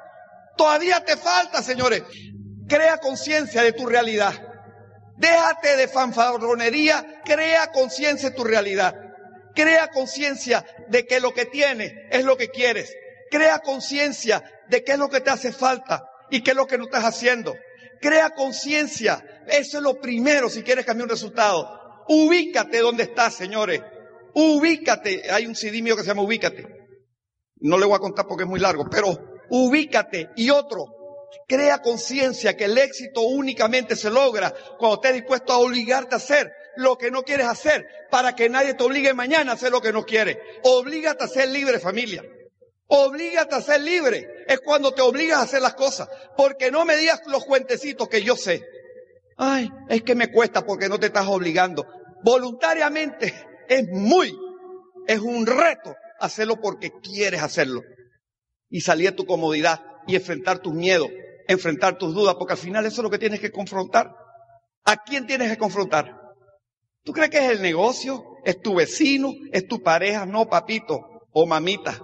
Todavía 0.56 1.04
te 1.04 1.18
falta, 1.18 1.64
señores. 1.64 2.04
Crea 2.68 3.00
conciencia 3.00 3.64
de 3.64 3.74
tu 3.74 3.88
realidad. 3.88 4.34
Déjate 5.18 5.76
de 5.76 5.88
fanfarronería, 5.88 7.22
crea 7.26 7.72
conciencia 7.72 8.30
de 8.30 8.36
tu 8.36 8.44
realidad. 8.44 8.94
Crea 9.56 9.88
conciencia 9.88 10.64
de 10.90 11.06
que 11.08 11.20
lo 11.20 11.34
que 11.34 11.46
tienes 11.46 11.94
es 12.12 12.24
lo 12.24 12.38
que 12.38 12.50
quieres. 12.50 12.94
Crea 13.36 13.60
conciencia 13.60 14.42
de 14.70 14.82
qué 14.82 14.94
es 14.94 14.98
lo 14.98 15.10
que 15.10 15.20
te 15.20 15.30
hace 15.30 15.52
falta 15.52 16.10
y 16.32 16.42
qué 16.42 16.52
es 16.52 16.56
lo 16.56 16.66
que 16.66 16.78
no 16.78 16.86
estás 16.86 17.04
haciendo. 17.04 17.54
Crea 18.00 18.30
conciencia. 18.30 19.22
Eso 19.46 19.78
es 19.78 19.84
lo 19.84 20.00
primero 20.00 20.50
si 20.50 20.64
quieres 20.64 20.86
cambiar 20.86 21.08
un 21.08 21.10
resultado. 21.10 21.68
Ubícate 22.08 22.80
donde 22.80 23.04
estás, 23.04 23.34
señores. 23.34 23.82
Ubícate. 24.34 25.30
Hay 25.30 25.48
un 25.48 25.54
CD 25.54 25.82
mío 25.82 25.98
que 25.98 26.04
se 26.04 26.08
llama 26.08 26.22
Ubícate. 26.22 26.66
No 27.58 27.78
le 27.78 27.86
voy 27.86 27.96
a 27.98 28.00
contar 28.00 28.26
porque 28.26 28.44
es 28.44 28.50
muy 28.50 28.62
largo, 28.62 28.86
pero 28.90 29.10
ubícate. 29.50 30.30
Y 30.38 30.50
otro, 30.50 30.86
Crea 31.46 31.82
conciencia 31.82 32.56
que 32.56 32.66
el 32.66 32.78
éxito 32.78 33.22
únicamente 33.24 33.98
se 33.98 34.10
logra 34.10 34.54
cuando 34.80 34.96
estés 34.96 35.16
dispuesto 35.16 35.52
a 35.52 35.58
obligarte 35.58 36.16
a 36.16 36.20
hacer 36.20 36.54
lo 36.78 36.98
que 36.98 37.12
no 37.12 37.24
quieres 37.24 37.48
hacer 37.48 37.86
para 38.10 38.34
que 38.34 38.48
nadie 38.48 38.76
te 38.76 38.84
obligue 38.86 39.14
mañana 39.14 39.52
a 39.52 39.56
hacer 39.56 39.72
lo 39.72 39.82
que 39.82 39.92
no 39.92 40.06
quieres. 40.06 40.38
Oblígate 40.64 41.26
a 41.26 41.28
ser 41.28 41.50
libre, 41.50 41.82
familia. 41.82 42.24
Oblígate 42.88 43.56
a 43.56 43.62
ser 43.62 43.82
libre. 43.82 44.28
Es 44.48 44.60
cuando 44.60 44.94
te 44.94 45.02
obligas 45.02 45.40
a 45.40 45.44
hacer 45.44 45.62
las 45.62 45.74
cosas. 45.74 46.08
Porque 46.38 46.72
no 46.72 46.86
me 46.86 46.98
digas 46.98 47.22
los 47.28 47.46
cuentecitos 47.46 48.08
que 48.08 48.24
yo 48.24 48.36
sé. 48.36 48.64
Ay, 49.38 49.70
es 49.90 50.04
que 50.04 50.16
me 50.16 50.32
cuesta 50.32 50.66
porque 50.66 50.88
no 50.88 51.00
te 51.00 51.08
estás 51.08 51.28
obligando. 51.28 51.86
Voluntariamente 52.24 53.34
es 53.68 53.88
muy, 53.90 54.36
es 55.08 55.20
un 55.20 55.46
reto 55.46 55.96
hacerlo 56.20 56.60
porque 56.62 56.92
quieres 57.02 57.42
hacerlo. 57.42 57.82
Y 58.70 58.82
salir 58.82 59.12
de 59.12 59.16
tu 59.16 59.26
comodidad 59.26 59.82
y 60.08 60.16
enfrentar 60.16 60.60
tus 60.60 60.74
miedos, 60.74 61.10
enfrentar 61.48 61.98
tus 61.98 62.14
dudas, 62.14 62.36
porque 62.36 62.54
al 62.54 62.60
final 62.60 62.86
eso 62.86 63.02
es 63.02 63.04
lo 63.04 63.10
que 63.10 63.20
tienes 63.20 63.40
que 63.40 63.52
confrontar. 63.52 64.12
¿A 64.86 64.98
quién 65.04 65.28
tienes 65.28 65.50
que 65.50 65.58
confrontar? 65.58 66.20
¿Tú 67.04 67.12
crees 67.12 67.30
que 67.30 67.38
es 67.38 67.52
el 67.52 67.62
negocio? 67.62 68.24
¿Es 68.44 68.62
tu 68.62 68.76
vecino? 68.76 69.32
¿Es 69.52 69.68
tu 69.68 69.82
pareja? 69.82 70.26
No, 70.26 70.48
papito 70.48 71.00
o 71.32 71.46
mamita. 71.46 72.02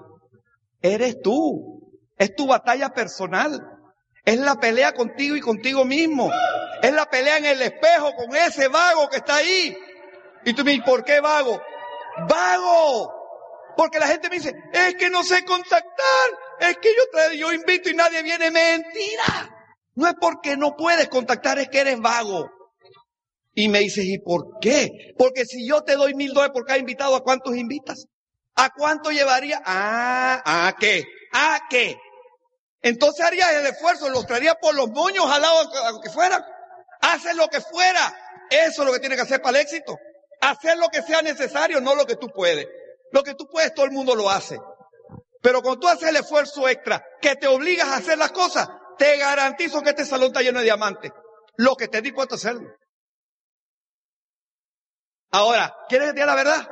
Eres 0.82 1.22
tú. 1.22 2.00
Es 2.17 2.36
tu 2.36 2.48
batalla 2.48 2.89
personal. 2.89 3.60
Es 4.24 4.39
la 4.39 4.56
pelea 4.56 4.94
contigo 4.94 5.36
y 5.36 5.41
contigo 5.41 5.86
mismo. 5.86 6.32
Es 6.82 6.94
la 6.94 7.06
pelea 7.06 7.38
en 7.38 7.46
el 7.46 7.62
espejo 7.62 8.13
con 8.15 8.36
ese 8.36 8.67
vago 8.67 9.10
que 9.10 9.17
está 9.17 9.36
ahí. 9.36 9.76
Y 10.46 10.54
tú 10.54 10.63
me 10.63 10.72
dices, 10.72 10.86
¿por 10.86 11.04
qué 11.04 11.20
vago? 11.20 11.62
Vago. 12.28 13.13
Porque 13.76 14.00
la 14.00 14.08
gente 14.08 14.30
me 14.30 14.36
dice, 14.36 14.54
es 14.74 14.96
que 14.96 15.10
no 15.10 15.24
sé 15.24 15.44
contactar. 15.46 16.30
Es 16.60 16.78
que 16.78 16.89
yo, 16.89 17.34
yo 17.36 17.54
invito 17.54 17.89
y 17.89 17.96
nadie 17.96 18.22
viene. 18.22 18.52
Mentira. 18.52 19.58
No 19.96 20.08
es 20.08 20.13
porque 20.20 20.56
no 20.58 20.76
puedes 20.76 21.10
contactar, 21.10 21.60
es 21.60 21.70
que 21.70 21.80
eres 21.80 22.00
vago. 22.00 22.50
Y 23.54 23.67
me 23.67 23.80
dices, 23.80 24.06
¿y 24.06 24.20
por 24.20 24.60
qué? 24.62 25.13
Porque 25.17 25.46
si 25.46 25.67
yo 25.67 25.84
te 25.84 25.96
doy 25.96 26.13
mil 26.13 26.34
dólares 26.34 26.54
por 26.54 26.65
cada 26.65 26.80
invitado, 26.80 27.15
¿a 27.15 27.24
cuántos 27.24 27.56
invitas? 27.58 28.06
¿A 28.62 28.69
cuánto 28.69 29.10
llevaría? 29.10 29.60
Ah, 29.65 30.67
¿a 30.67 30.76
qué? 30.80 31.04
¿A 31.34 31.62
qué? 31.67 31.97
Entonces 32.84 33.26
harías 33.26 33.52
el 33.54 33.65
esfuerzo, 33.65 34.08
los 34.10 34.28
traería 34.28 34.54
por 34.54 34.76
los 34.76 34.88
moños 34.89 35.26
al 35.26 35.41
lado 35.41 35.62
a 35.84 35.91
lo 35.91 36.00
que 36.00 36.12
fuera. 36.12 36.45
Haces 37.02 37.36
lo 37.36 37.47
que 37.47 37.60
fuera. 37.60 38.15
Eso 38.52 38.84
es 38.84 38.86
lo 38.88 38.93
que 38.93 39.00
tienes 39.00 39.17
que 39.17 39.24
hacer 39.24 39.41
para 39.41 39.58
el 39.58 39.63
éxito. 39.63 39.97
Hacer 40.41 40.78
lo 40.78 40.89
que 40.89 41.02
sea 41.02 41.24
necesario, 41.24 41.82
no 41.82 41.95
lo 41.95 42.06
que 42.06 42.17
tú 42.17 42.28
puedes. 42.30 42.67
Lo 43.12 43.24
que 43.24 43.34
tú 43.34 43.47
puedes, 43.47 43.74
todo 43.74 43.88
el 43.88 43.93
mundo 43.93 44.13
lo 44.13 44.30
hace. 44.30 44.60
Pero 45.41 45.63
cuando 45.63 45.80
tú 45.80 45.88
haces 45.88 46.10
el 46.10 46.17
esfuerzo 46.17 46.69
extra, 46.69 47.04
que 47.19 47.36
te 47.36 47.47
obligas 47.47 47.88
a 47.88 47.97
hacer 47.97 48.19
las 48.19 48.32
cosas, 48.32 48.69
te 49.00 49.17
garantizo 49.17 49.82
que 49.82 49.89
este 49.89 50.06
salón 50.06 50.28
está 50.28 50.43
lleno 50.43 50.60
de 50.60 50.65
diamantes. 50.65 51.12
Lo 51.58 51.76
que 51.76 51.88
te 51.88 52.00
dispuesto 52.00 52.36
a 52.36 52.38
hacerlo. 52.38 52.69
Ahora, 55.32 55.76
¿quieres 55.89 56.13
diga 56.13 56.28
la 56.28 56.36
verdad? 56.36 56.67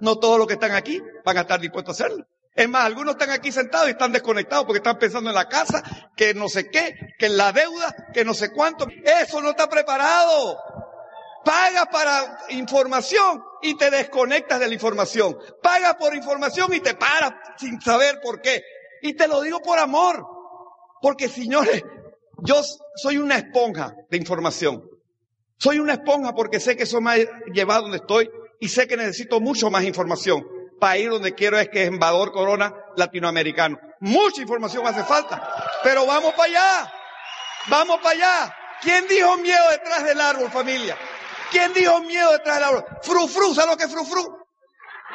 No 0.00 0.18
todos 0.18 0.38
los 0.38 0.46
que 0.46 0.54
están 0.54 0.72
aquí 0.72 1.00
van 1.28 1.36
a 1.36 1.40
estar 1.42 1.60
dispuestos 1.60 2.00
a 2.00 2.04
hacerlo. 2.04 2.26
Es 2.54 2.68
más, 2.68 2.86
algunos 2.86 3.14
están 3.14 3.30
aquí 3.30 3.52
sentados 3.52 3.86
y 3.86 3.90
están 3.90 4.12
desconectados 4.12 4.64
porque 4.64 4.78
están 4.78 4.98
pensando 4.98 5.30
en 5.30 5.36
la 5.36 5.46
casa, 5.46 5.82
que 6.16 6.32
no 6.34 6.48
sé 6.48 6.70
qué, 6.70 6.94
que 7.18 7.26
en 7.26 7.36
la 7.36 7.52
deuda, 7.52 7.94
que 8.12 8.24
no 8.24 8.34
sé 8.34 8.50
cuánto. 8.50 8.86
Eso 9.04 9.40
no 9.42 9.50
está 9.50 9.68
preparado. 9.68 10.58
Paga 11.44 11.86
para 11.86 12.38
información 12.50 13.44
y 13.62 13.76
te 13.76 13.90
desconectas 13.90 14.58
de 14.58 14.68
la 14.68 14.74
información. 14.74 15.38
Paga 15.62 15.96
por 15.98 16.16
información 16.16 16.72
y 16.72 16.80
te 16.80 16.94
paras 16.94 17.32
sin 17.58 17.80
saber 17.80 18.20
por 18.22 18.40
qué. 18.40 18.62
Y 19.02 19.14
te 19.14 19.28
lo 19.28 19.42
digo 19.42 19.60
por 19.60 19.78
amor. 19.78 20.26
Porque 21.00 21.28
señores, 21.28 21.84
yo 22.38 22.62
soy 22.96 23.18
una 23.18 23.36
esponja 23.36 23.94
de 24.10 24.16
información. 24.16 24.82
Soy 25.58 25.78
una 25.78 25.92
esponja 25.92 26.34
porque 26.34 26.58
sé 26.58 26.76
que 26.76 26.84
eso 26.84 27.00
me 27.00 27.10
ha 27.12 27.16
llevado 27.52 27.82
donde 27.82 27.98
estoy 27.98 28.28
y 28.58 28.68
sé 28.68 28.88
que 28.88 28.96
necesito 28.96 29.40
mucho 29.40 29.70
más 29.70 29.84
información 29.84 30.57
ir 30.98 31.10
donde 31.10 31.34
quiero 31.34 31.58
es 31.58 31.68
que 31.68 31.84
es 31.84 31.90
corona 32.32 32.74
latinoamericano. 32.96 33.78
Mucha 34.00 34.42
información 34.42 34.86
hace 34.86 35.04
falta, 35.04 35.42
pero 35.82 36.06
vamos 36.06 36.32
para 36.34 36.44
allá. 36.44 36.92
Vamos 37.68 37.98
para 38.00 38.10
allá. 38.10 38.56
¿Quién 38.80 39.06
dijo 39.08 39.36
miedo 39.38 39.70
detrás 39.70 40.04
del 40.04 40.20
árbol, 40.20 40.50
familia? 40.50 40.96
¿Quién 41.50 41.72
dijo 41.72 42.00
miedo 42.00 42.32
detrás 42.32 42.56
del 42.56 42.64
árbol? 42.64 42.84
Frufru, 43.02 43.54
¿sabes 43.54 43.70
lo 43.70 43.76
que 43.76 43.84
es 43.84 43.92
frufru? 43.92 44.38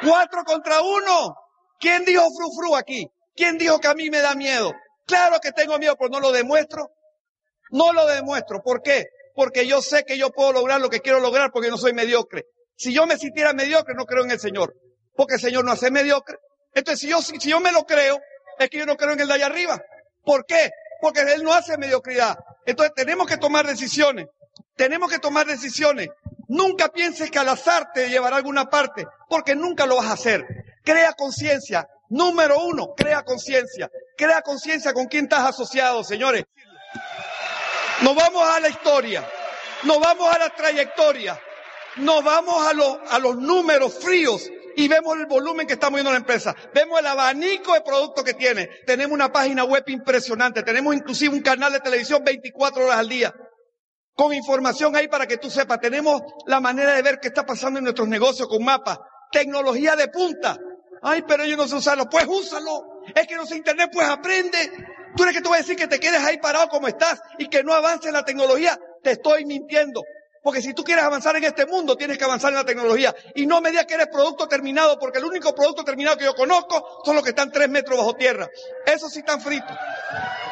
Cuatro 0.02 0.44
contra 0.44 0.82
uno. 0.82 1.36
¿Quién 1.78 2.04
dijo 2.04 2.28
frufru 2.36 2.76
aquí? 2.76 3.08
¿Quién 3.34 3.58
dijo 3.58 3.78
que 3.80 3.88
a 3.88 3.94
mí 3.94 4.10
me 4.10 4.20
da 4.20 4.34
miedo? 4.34 4.72
Claro 5.06 5.38
que 5.40 5.52
tengo 5.52 5.78
miedo, 5.78 5.96
pero 5.98 6.10
no 6.10 6.20
lo 6.20 6.32
demuestro. 6.32 6.90
No 7.70 7.92
lo 7.92 8.06
demuestro. 8.06 8.62
¿Por 8.62 8.82
qué? 8.82 9.06
porque 9.34 9.66
yo 9.66 9.82
sé 9.82 10.04
que 10.04 10.16
yo 10.16 10.30
puedo 10.30 10.52
lograr 10.52 10.80
lo 10.80 10.88
que 10.88 11.00
quiero 11.00 11.20
lograr 11.20 11.50
porque 11.52 11.70
no 11.70 11.76
soy 11.76 11.92
mediocre. 11.92 12.46
Si 12.76 12.94
yo 12.94 13.06
me 13.06 13.18
sintiera 13.18 13.52
mediocre, 13.52 13.94
no 13.94 14.06
creo 14.06 14.24
en 14.24 14.30
el 14.30 14.40
Señor, 14.40 14.74
porque 15.16 15.34
el 15.34 15.40
Señor 15.40 15.64
no 15.64 15.72
hace 15.72 15.90
mediocre. 15.90 16.36
Entonces, 16.74 17.00
si 17.00 17.08
yo, 17.08 17.22
si 17.22 17.38
yo 17.38 17.60
me 17.60 17.72
lo 17.72 17.84
creo, 17.84 18.20
es 18.58 18.68
que 18.68 18.78
yo 18.78 18.86
no 18.86 18.96
creo 18.96 19.12
en 19.12 19.20
el 19.20 19.28
de 19.28 19.34
allá 19.34 19.46
arriba. 19.46 19.80
¿Por 20.24 20.44
qué? 20.46 20.70
Porque 21.00 21.20
Él 21.20 21.42
no 21.42 21.52
hace 21.52 21.76
mediocridad. 21.78 22.36
Entonces, 22.66 22.94
tenemos 22.94 23.26
que 23.26 23.36
tomar 23.36 23.66
decisiones. 23.66 24.26
Tenemos 24.76 25.10
que 25.10 25.18
tomar 25.18 25.46
decisiones. 25.46 26.08
Nunca 26.48 26.88
pienses 26.88 27.30
que 27.30 27.38
al 27.38 27.48
azar 27.48 27.92
te 27.92 28.08
llevará 28.08 28.36
alguna 28.36 28.68
parte, 28.68 29.06
porque 29.28 29.54
nunca 29.54 29.86
lo 29.86 29.96
vas 29.96 30.06
a 30.06 30.14
hacer. 30.14 30.44
Crea 30.84 31.12
conciencia. 31.12 31.88
Número 32.10 32.58
uno, 32.64 32.94
crea 32.96 33.22
conciencia. 33.22 33.90
Crea 34.16 34.42
conciencia 34.42 34.92
con 34.92 35.06
quién 35.06 35.24
estás 35.24 35.48
asociado, 35.48 36.04
señores. 36.04 36.44
Nos 38.02 38.14
vamos 38.14 38.42
a 38.42 38.60
la 38.60 38.68
historia, 38.68 39.26
nos 39.84 40.00
vamos 40.00 40.34
a 40.34 40.38
la 40.38 40.50
trayectoria, 40.50 41.40
nos 41.96 42.22
vamos 42.24 42.66
a, 42.66 42.72
los 42.72 42.98
a 43.08 43.18
los 43.18 43.36
números 43.36 43.94
fríos 43.94 44.50
y 44.76 44.88
vemos 44.88 45.16
el 45.18 45.26
volumen 45.26 45.66
que 45.66 45.74
está 45.74 45.90
moviendo 45.90 46.10
la 46.10 46.18
empresa. 46.18 46.54
Vemos 46.74 46.98
el 47.00 47.06
abanico 47.06 47.74
de 47.74 47.80
productos 47.82 48.24
que 48.24 48.34
tiene. 48.34 48.68
Tenemos 48.86 49.14
una 49.14 49.32
página 49.32 49.64
web 49.64 49.84
impresionante. 49.86 50.62
Tenemos 50.62 50.94
inclusive 50.94 51.34
un 51.34 51.42
canal 51.42 51.72
de 51.72 51.80
televisión 51.80 52.22
24 52.24 52.84
horas 52.84 52.98
al 52.98 53.08
día. 53.08 53.34
Con 54.14 54.32
información 54.32 54.94
ahí 54.96 55.08
para 55.08 55.26
que 55.26 55.38
tú 55.38 55.50
sepas. 55.50 55.80
Tenemos 55.80 56.22
la 56.46 56.60
manera 56.60 56.94
de 56.94 57.02
ver 57.02 57.18
qué 57.20 57.28
está 57.28 57.44
pasando 57.44 57.78
en 57.78 57.84
nuestros 57.84 58.08
negocios 58.08 58.48
con 58.48 58.64
mapas. 58.64 58.98
Tecnología 59.30 59.96
de 59.96 60.08
punta. 60.08 60.56
Ay, 61.02 61.22
pero 61.26 61.44
yo 61.44 61.56
no 61.56 61.66
sé 61.68 61.76
usarlo. 61.76 62.08
Pues 62.08 62.26
úsalo. 62.26 63.02
Es 63.14 63.26
que 63.26 63.36
no 63.36 63.46
sé 63.46 63.56
internet, 63.56 63.90
pues 63.92 64.08
aprende. 64.08 64.58
Tú 65.16 65.22
eres 65.22 65.36
que 65.36 65.42
te 65.42 65.48
voy 65.48 65.56
a 65.56 65.60
decir 65.60 65.76
que 65.76 65.86
te 65.86 66.00
quedes 66.00 66.20
ahí 66.20 66.38
parado 66.38 66.68
como 66.68 66.88
estás 66.88 67.20
y 67.38 67.48
que 67.48 67.62
no 67.62 67.72
avance 67.72 68.10
la 68.10 68.24
tecnología. 68.24 68.78
Te 69.02 69.12
estoy 69.12 69.44
mintiendo. 69.44 70.02
Porque 70.44 70.60
si 70.60 70.74
tú 70.74 70.84
quieres 70.84 71.02
avanzar 71.02 71.34
en 71.36 71.44
este 71.44 71.64
mundo, 71.64 71.96
tienes 71.96 72.18
que 72.18 72.24
avanzar 72.24 72.50
en 72.50 72.56
la 72.56 72.66
tecnología. 72.66 73.14
Y 73.34 73.46
no 73.46 73.62
me 73.62 73.70
digas 73.70 73.86
que 73.86 73.94
eres 73.94 74.08
producto 74.08 74.46
terminado, 74.46 74.98
porque 74.98 75.16
el 75.16 75.24
único 75.24 75.54
producto 75.54 75.82
terminado 75.82 76.18
que 76.18 76.24
yo 76.24 76.34
conozco 76.34 77.00
son 77.02 77.14
los 77.14 77.24
que 77.24 77.30
están 77.30 77.50
tres 77.50 77.66
metros 77.70 77.96
bajo 77.96 78.14
tierra. 78.14 78.46
Esos 78.84 79.10
sí 79.10 79.20
están 79.20 79.40
fritos. 79.40 79.74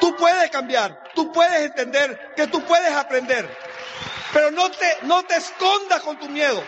Tú 0.01 0.17
puedes 0.17 0.51
cambiar, 0.51 0.99
tú 1.15 1.31
puedes 1.31 1.61
entender, 1.67 2.33
que 2.35 2.47
tú 2.47 2.65
puedes 2.65 2.91
aprender. 2.91 3.47
Pero 4.33 4.51
no 4.51 4.71
te, 4.71 4.97
no 5.03 5.25
te 5.25 5.37
escondas 5.37 6.01
con 6.01 6.19
tu 6.19 6.27
miedo. 6.31 6.65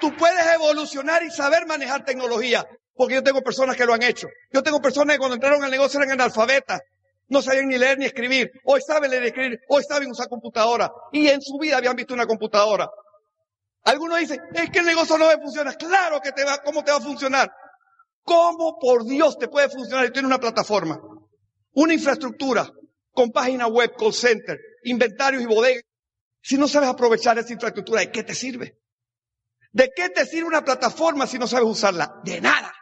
Tú 0.00 0.16
puedes 0.16 0.44
evolucionar 0.52 1.22
y 1.22 1.30
saber 1.30 1.66
manejar 1.66 2.04
tecnología. 2.04 2.66
Porque 2.96 3.14
yo 3.14 3.22
tengo 3.22 3.42
personas 3.42 3.76
que 3.76 3.86
lo 3.86 3.94
han 3.94 4.02
hecho. 4.02 4.26
Yo 4.52 4.64
tengo 4.64 4.82
personas 4.82 5.14
que 5.14 5.18
cuando 5.20 5.36
entraron 5.36 5.62
al 5.62 5.70
negocio 5.70 6.00
eran 6.00 6.14
analfabetas 6.14 6.80
no 7.30 7.40
sabían 7.40 7.68
ni 7.68 7.78
leer 7.78 7.98
ni 7.98 8.06
escribir. 8.06 8.50
Hoy 8.64 8.80
saben 8.82 9.10
leer 9.10 9.24
y 9.24 9.26
escribir. 9.28 9.60
Hoy 9.68 9.82
saben 9.84 10.10
usar 10.10 10.28
computadora. 10.28 10.92
Y 11.12 11.28
en 11.28 11.40
su 11.40 11.58
vida 11.58 11.78
habían 11.78 11.96
visto 11.96 12.12
una 12.12 12.26
computadora. 12.26 12.90
Algunos 13.84 14.18
dicen, 14.18 14.40
es 14.52 14.68
que 14.70 14.80
el 14.80 14.86
negocio 14.86 15.16
no 15.16 15.28
me 15.28 15.38
funciona. 15.38 15.72
Claro 15.74 16.20
que 16.20 16.32
te 16.32 16.44
va, 16.44 16.58
¿cómo 16.58 16.84
te 16.84 16.90
va 16.90 16.98
a 16.98 17.00
funcionar? 17.00 17.50
¿Cómo 18.24 18.78
por 18.78 19.04
Dios 19.04 19.38
te 19.38 19.48
puede 19.48 19.68
funcionar 19.68 20.06
si 20.06 20.12
tienes 20.12 20.28
una 20.28 20.38
plataforma? 20.38 21.00
Una 21.72 21.94
infraestructura 21.94 22.68
con 23.12 23.30
página 23.30 23.68
web, 23.68 23.94
call 23.96 24.12
center, 24.12 24.58
inventarios 24.84 25.42
y 25.42 25.46
bodegas. 25.46 25.84
Si 26.42 26.58
no 26.58 26.66
sabes 26.66 26.88
aprovechar 26.88 27.38
esa 27.38 27.52
infraestructura, 27.52 28.00
¿de 28.00 28.10
qué 28.10 28.24
te 28.24 28.34
sirve? 28.34 28.78
¿De 29.72 29.90
qué 29.94 30.08
te 30.08 30.26
sirve 30.26 30.48
una 30.48 30.64
plataforma 30.64 31.26
si 31.26 31.38
no 31.38 31.46
sabes 31.46 31.66
usarla? 31.66 32.20
De 32.24 32.40
nada. 32.40 32.72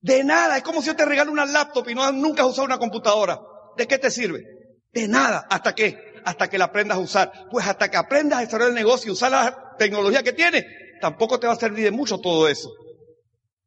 De 0.00 0.22
nada. 0.22 0.58
Es 0.58 0.62
como 0.62 0.80
si 0.80 0.88
yo 0.88 0.96
te 0.96 1.04
regalo 1.04 1.32
una 1.32 1.46
laptop 1.46 1.88
y 1.88 1.94
no, 1.94 2.12
nunca 2.12 2.42
has 2.42 2.50
usado 2.50 2.66
una 2.66 2.78
computadora. 2.78 3.40
¿De 3.76 3.86
qué 3.86 3.98
te 3.98 4.10
sirve? 4.10 4.44
De 4.92 5.08
nada. 5.08 5.46
¿Hasta 5.50 5.74
qué? 5.74 5.98
Hasta 6.24 6.48
que 6.48 6.58
la 6.58 6.66
aprendas 6.66 6.96
a 6.96 7.00
usar. 7.00 7.32
Pues 7.50 7.66
hasta 7.66 7.90
que 7.90 7.96
aprendas 7.96 8.38
a 8.38 8.42
desarrollar 8.42 8.70
el 8.70 8.74
negocio 8.74 9.10
y 9.10 9.12
usar 9.12 9.30
la 9.30 9.74
tecnología 9.78 10.22
que 10.22 10.32
tiene, 10.32 10.66
tampoco 11.00 11.38
te 11.38 11.46
va 11.46 11.52
a 11.52 11.56
servir 11.56 11.84
de 11.84 11.90
mucho 11.90 12.18
todo 12.18 12.48
eso. 12.48 12.70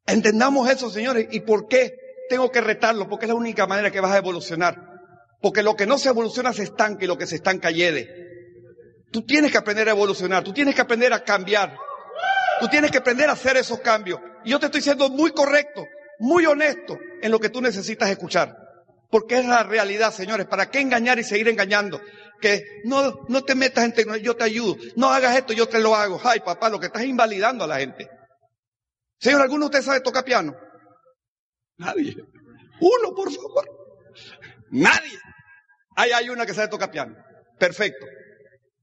Entendamos 0.06 0.70
eso, 0.70 0.90
señores. 0.90 1.28
¿Y 1.32 1.42
por 1.42 1.68
qué 1.68 1.94
tengo 2.30 2.50
que 2.52 2.62
retarlo? 2.62 3.08
Porque 3.08 3.26
es 3.26 3.30
la 3.30 3.36
única 3.36 3.68
manera 3.68 3.92
que 3.92 4.02
vas 4.02 4.12
a 4.12 4.18
evolucionar. 4.18 4.76
Porque 5.42 5.64
lo 5.64 5.76
que 5.76 5.86
no 5.86 5.98
se 5.98 6.10
evoluciona 6.10 6.52
se 6.52 6.64
estanca 6.64 7.06
y 7.06 7.08
lo 7.08 7.18
que 7.18 7.28
se 7.28 7.36
estanca 7.36 7.72
hiede. 7.72 8.10
Tú 9.12 9.26
tienes 9.26 9.52
que 9.52 9.58
aprender 9.58 9.88
a 9.88 9.92
evolucionar, 9.92 10.44
tú 10.44 10.54
tienes 10.54 10.76
que 10.76 10.82
aprender 10.82 11.14
a 11.14 11.24
cambiar. 11.24 11.76
Tú 12.60 12.68
tienes 12.68 12.92
que 12.92 12.98
aprender 12.98 13.30
a 13.30 13.34
hacer 13.34 13.56
esos 13.58 13.80
cambios. 13.80 14.20
Y 14.44 14.52
yo 14.52 14.60
te 14.60 14.66
estoy 14.66 14.82
siendo 14.82 15.10
muy 15.10 15.32
correcto 15.32 15.86
muy 16.20 16.46
honesto 16.46 17.00
en 17.22 17.32
lo 17.32 17.40
que 17.40 17.50
tú 17.50 17.62
necesitas 17.62 18.10
escuchar. 18.10 18.56
Porque 19.10 19.40
es 19.40 19.46
la 19.46 19.64
realidad, 19.64 20.14
señores. 20.14 20.46
¿Para 20.48 20.70
qué 20.70 20.80
engañar 20.80 21.18
y 21.20 21.24
seguir 21.24 21.48
engañando? 21.48 22.00
Que 22.40 22.64
no, 22.86 23.26
no 23.28 23.44
te 23.44 23.56
metas 23.56 23.84
en 23.86 23.94
tecnología, 23.94 24.26
yo 24.26 24.36
te 24.36 24.44
ayudo. 24.44 24.76
No 24.96 25.10
hagas 25.10 25.36
esto, 25.36 25.54
yo 25.54 25.68
te 25.68 25.80
lo 25.80 25.96
hago. 25.96 26.22
Ay, 26.24 26.40
papá, 26.40 26.70
lo 26.70 26.80
que 26.80 26.88
estás 26.88 27.04
invalidando 27.04 27.64
a 27.64 27.68
la 27.68 27.80
gente. 27.80 28.08
Señor, 29.20 29.42
¿alguno 29.42 29.62
de 29.62 29.66
ustedes 29.66 29.86
sabe 29.86 30.02
tocar 30.02 30.24
piano? 30.24 30.56
Nadie. 31.78 32.16
Uno, 32.80 33.16
por 33.16 33.32
favor. 33.32 33.66
Nadie. 34.72 35.18
Ahí 35.96 36.12
hay 36.12 36.30
una 36.30 36.46
que 36.46 36.54
sabe 36.54 36.68
tocar 36.68 36.92
piano. 36.92 37.16
Perfecto. 37.58 38.06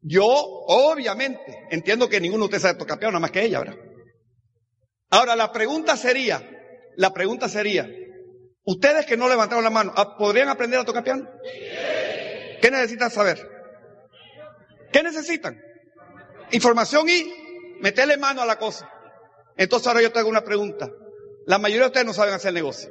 Yo, 0.02 0.24
obviamente, 0.26 1.66
entiendo 1.70 2.08
que 2.08 2.20
ninguno 2.20 2.42
de 2.42 2.46
ustedes 2.46 2.62
sabe 2.62 2.78
tocar 2.78 2.98
piano, 2.98 3.12
nada 3.12 3.20
más 3.20 3.30
que 3.30 3.44
ella, 3.44 3.60
¿verdad? 3.60 3.76
Ahora, 5.10 5.36
la 5.36 5.52
pregunta 5.52 5.96
sería, 5.96 6.42
la 6.96 7.12
pregunta 7.12 7.48
sería, 7.48 7.88
ustedes 8.66 9.06
que 9.06 9.16
no 9.16 9.28
levantaron 9.28 9.64
la 9.64 9.70
mano, 9.70 9.92
¿ah, 9.96 10.16
¿podrían 10.18 10.48
aprender 10.48 10.78
a 10.78 10.84
tocar 10.84 11.02
piano? 11.02 11.26
¿Qué 12.60 12.70
necesitan 12.70 13.10
saber? 13.10 13.48
¿Qué 14.92 15.02
necesitan? 15.02 15.58
Información 16.50 17.08
y 17.08 17.78
meterle 17.80 18.16
mano 18.18 18.42
a 18.42 18.46
la 18.46 18.58
cosa. 18.58 18.90
Entonces 19.56 19.86
ahora 19.86 20.02
yo 20.02 20.12
te 20.12 20.18
hago 20.18 20.28
una 20.28 20.44
pregunta. 20.44 20.90
La 21.46 21.58
mayoría 21.58 21.84
de 21.84 21.88
ustedes 21.88 22.06
no 22.06 22.12
saben 22.12 22.34
hacer 22.34 22.52
negocio. 22.52 22.90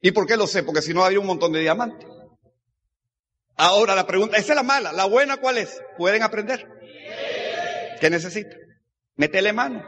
¿Y 0.00 0.10
por 0.10 0.26
qué 0.26 0.36
lo 0.36 0.46
sé? 0.46 0.62
Porque 0.64 0.82
si 0.82 0.92
no 0.92 1.04
había 1.04 1.20
un 1.20 1.26
montón 1.26 1.52
de 1.52 1.60
diamantes. 1.60 2.08
Ahora 3.56 3.94
la 3.94 4.06
pregunta, 4.06 4.36
esa 4.36 4.52
es 4.52 4.56
la 4.56 4.62
mala. 4.64 4.92
La 4.92 5.04
buena, 5.04 5.36
¿cuál 5.36 5.58
es? 5.58 5.80
¿Pueden 5.96 6.22
aprender? 6.22 6.66
¿Qué 8.00 8.10
necesitan? 8.10 8.58
Métele 9.14 9.52
mano. 9.52 9.84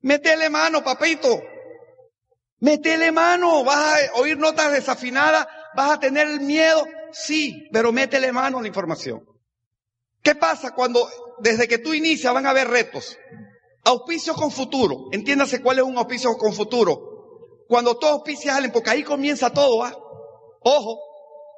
Métele 0.00 0.50
mano, 0.50 0.82
papito. 0.82 1.42
Métele 2.62 3.10
mano. 3.10 3.64
Vas 3.64 4.08
a 4.14 4.20
oír 4.20 4.38
notas 4.38 4.72
desafinadas. 4.72 5.46
Vas 5.74 5.90
a 5.90 6.00
tener 6.00 6.40
miedo. 6.40 6.86
Sí, 7.10 7.68
pero 7.72 7.92
métele 7.92 8.32
mano 8.32 8.58
a 8.58 8.62
la 8.62 8.68
información. 8.68 9.24
¿Qué 10.22 10.36
pasa 10.36 10.72
cuando 10.72 11.08
desde 11.40 11.66
que 11.66 11.78
tú 11.78 11.92
inicias 11.92 12.32
van 12.32 12.46
a 12.46 12.50
haber 12.50 12.68
retos? 12.68 13.18
Auspicio 13.84 14.34
con 14.34 14.52
futuro. 14.52 15.08
Entiéndase 15.10 15.60
cuál 15.60 15.78
es 15.78 15.84
un 15.84 15.98
auspicio 15.98 16.38
con 16.38 16.54
futuro. 16.54 17.66
Cuando 17.66 17.98
tú 17.98 18.06
auspicias 18.06 18.54
a 18.54 18.58
alguien, 18.58 18.72
porque 18.72 18.90
ahí 18.90 19.02
comienza 19.02 19.50
todo. 19.50 19.82
Ojo, 20.60 21.00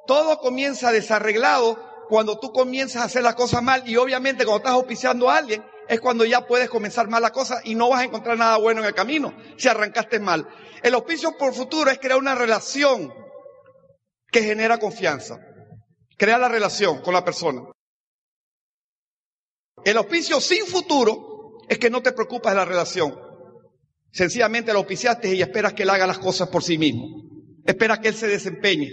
todo 0.07 0.39
comienza 0.39 0.91
desarreglado 0.91 1.79
cuando 2.09 2.39
tú 2.39 2.51
comienzas 2.51 3.03
a 3.03 3.05
hacer 3.05 3.23
las 3.23 3.35
cosas 3.35 3.63
mal 3.63 3.87
y 3.87 3.97
obviamente 3.97 4.45
cuando 4.47 4.59
estás 4.59 4.73
auspiciando 4.73 5.29
a 5.29 5.37
alguien 5.37 5.63
es 5.89 6.01
cuando 6.01 6.25
ya 6.25 6.47
puedes 6.47 6.69
comenzar 6.69 7.09
mal 7.09 7.23
la 7.23 7.31
cosa 7.31 7.61
y 7.65 7.75
no 7.75 7.89
vas 7.91 8.01
a 8.01 8.05
encontrar 8.05 8.39
nada 8.39 8.57
bueno 8.59 8.81
en 8.81 8.87
el 8.87 8.95
camino 8.95 9.35
si 9.57 9.69
arrancaste 9.69 10.21
mal. 10.21 10.47
El 10.83 10.95
auspicio 10.95 11.37
por 11.37 11.55
futuro 11.55 11.91
es 11.91 11.99
crear 11.99 12.19
una 12.19 12.35
relación 12.35 13.13
que 14.31 14.43
genera 14.43 14.79
confianza. 14.79 15.39
Crear 16.17 16.41
la 16.41 16.49
relación 16.49 17.01
con 17.03 17.15
la 17.15 17.25
persona. 17.25 17.63
El 19.85 19.97
auspicio 19.97 20.41
sin 20.41 20.65
futuro 20.67 21.59
es 21.69 21.79
que 21.79 21.91
no 21.91 22.03
te 22.03 22.13
preocupas 22.13 22.53
de 22.53 22.57
la 22.57 22.65
relación. 22.65 23.15
Sencillamente 24.13 24.73
lo 24.73 24.79
auspiciaste 24.81 25.35
y 25.35 25.43
esperas 25.43 25.75
que 25.75 25.83
él 25.83 25.91
haga 25.91 26.07
las 26.07 26.19
cosas 26.19 26.49
por 26.49 26.63
sí 26.63 26.79
mismo. 26.79 27.05
Esperas 27.65 27.99
que 27.99 28.09
él 28.09 28.15
se 28.15 28.29
desempeñe. 28.29 28.91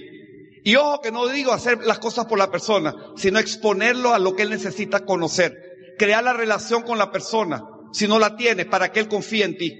Y 0.63 0.75
ojo 0.75 1.01
que 1.01 1.11
no 1.11 1.27
digo 1.27 1.51
hacer 1.51 1.83
las 1.85 1.99
cosas 1.99 2.25
por 2.25 2.37
la 2.37 2.51
persona, 2.51 2.93
sino 3.15 3.39
exponerlo 3.39 4.13
a 4.13 4.19
lo 4.19 4.35
que 4.35 4.43
él 4.43 4.49
necesita 4.49 5.05
conocer. 5.05 5.70
Crear 6.01 6.23
la 6.23 6.33
relación 6.33 6.81
con 6.81 6.97
la 6.97 7.11
persona, 7.11 7.63
si 7.91 8.07
no 8.07 8.17
la 8.17 8.35
tienes, 8.35 8.65
para 8.65 8.91
que 8.91 9.01
él 9.01 9.07
confíe 9.07 9.45
en 9.45 9.55
ti. 9.55 9.71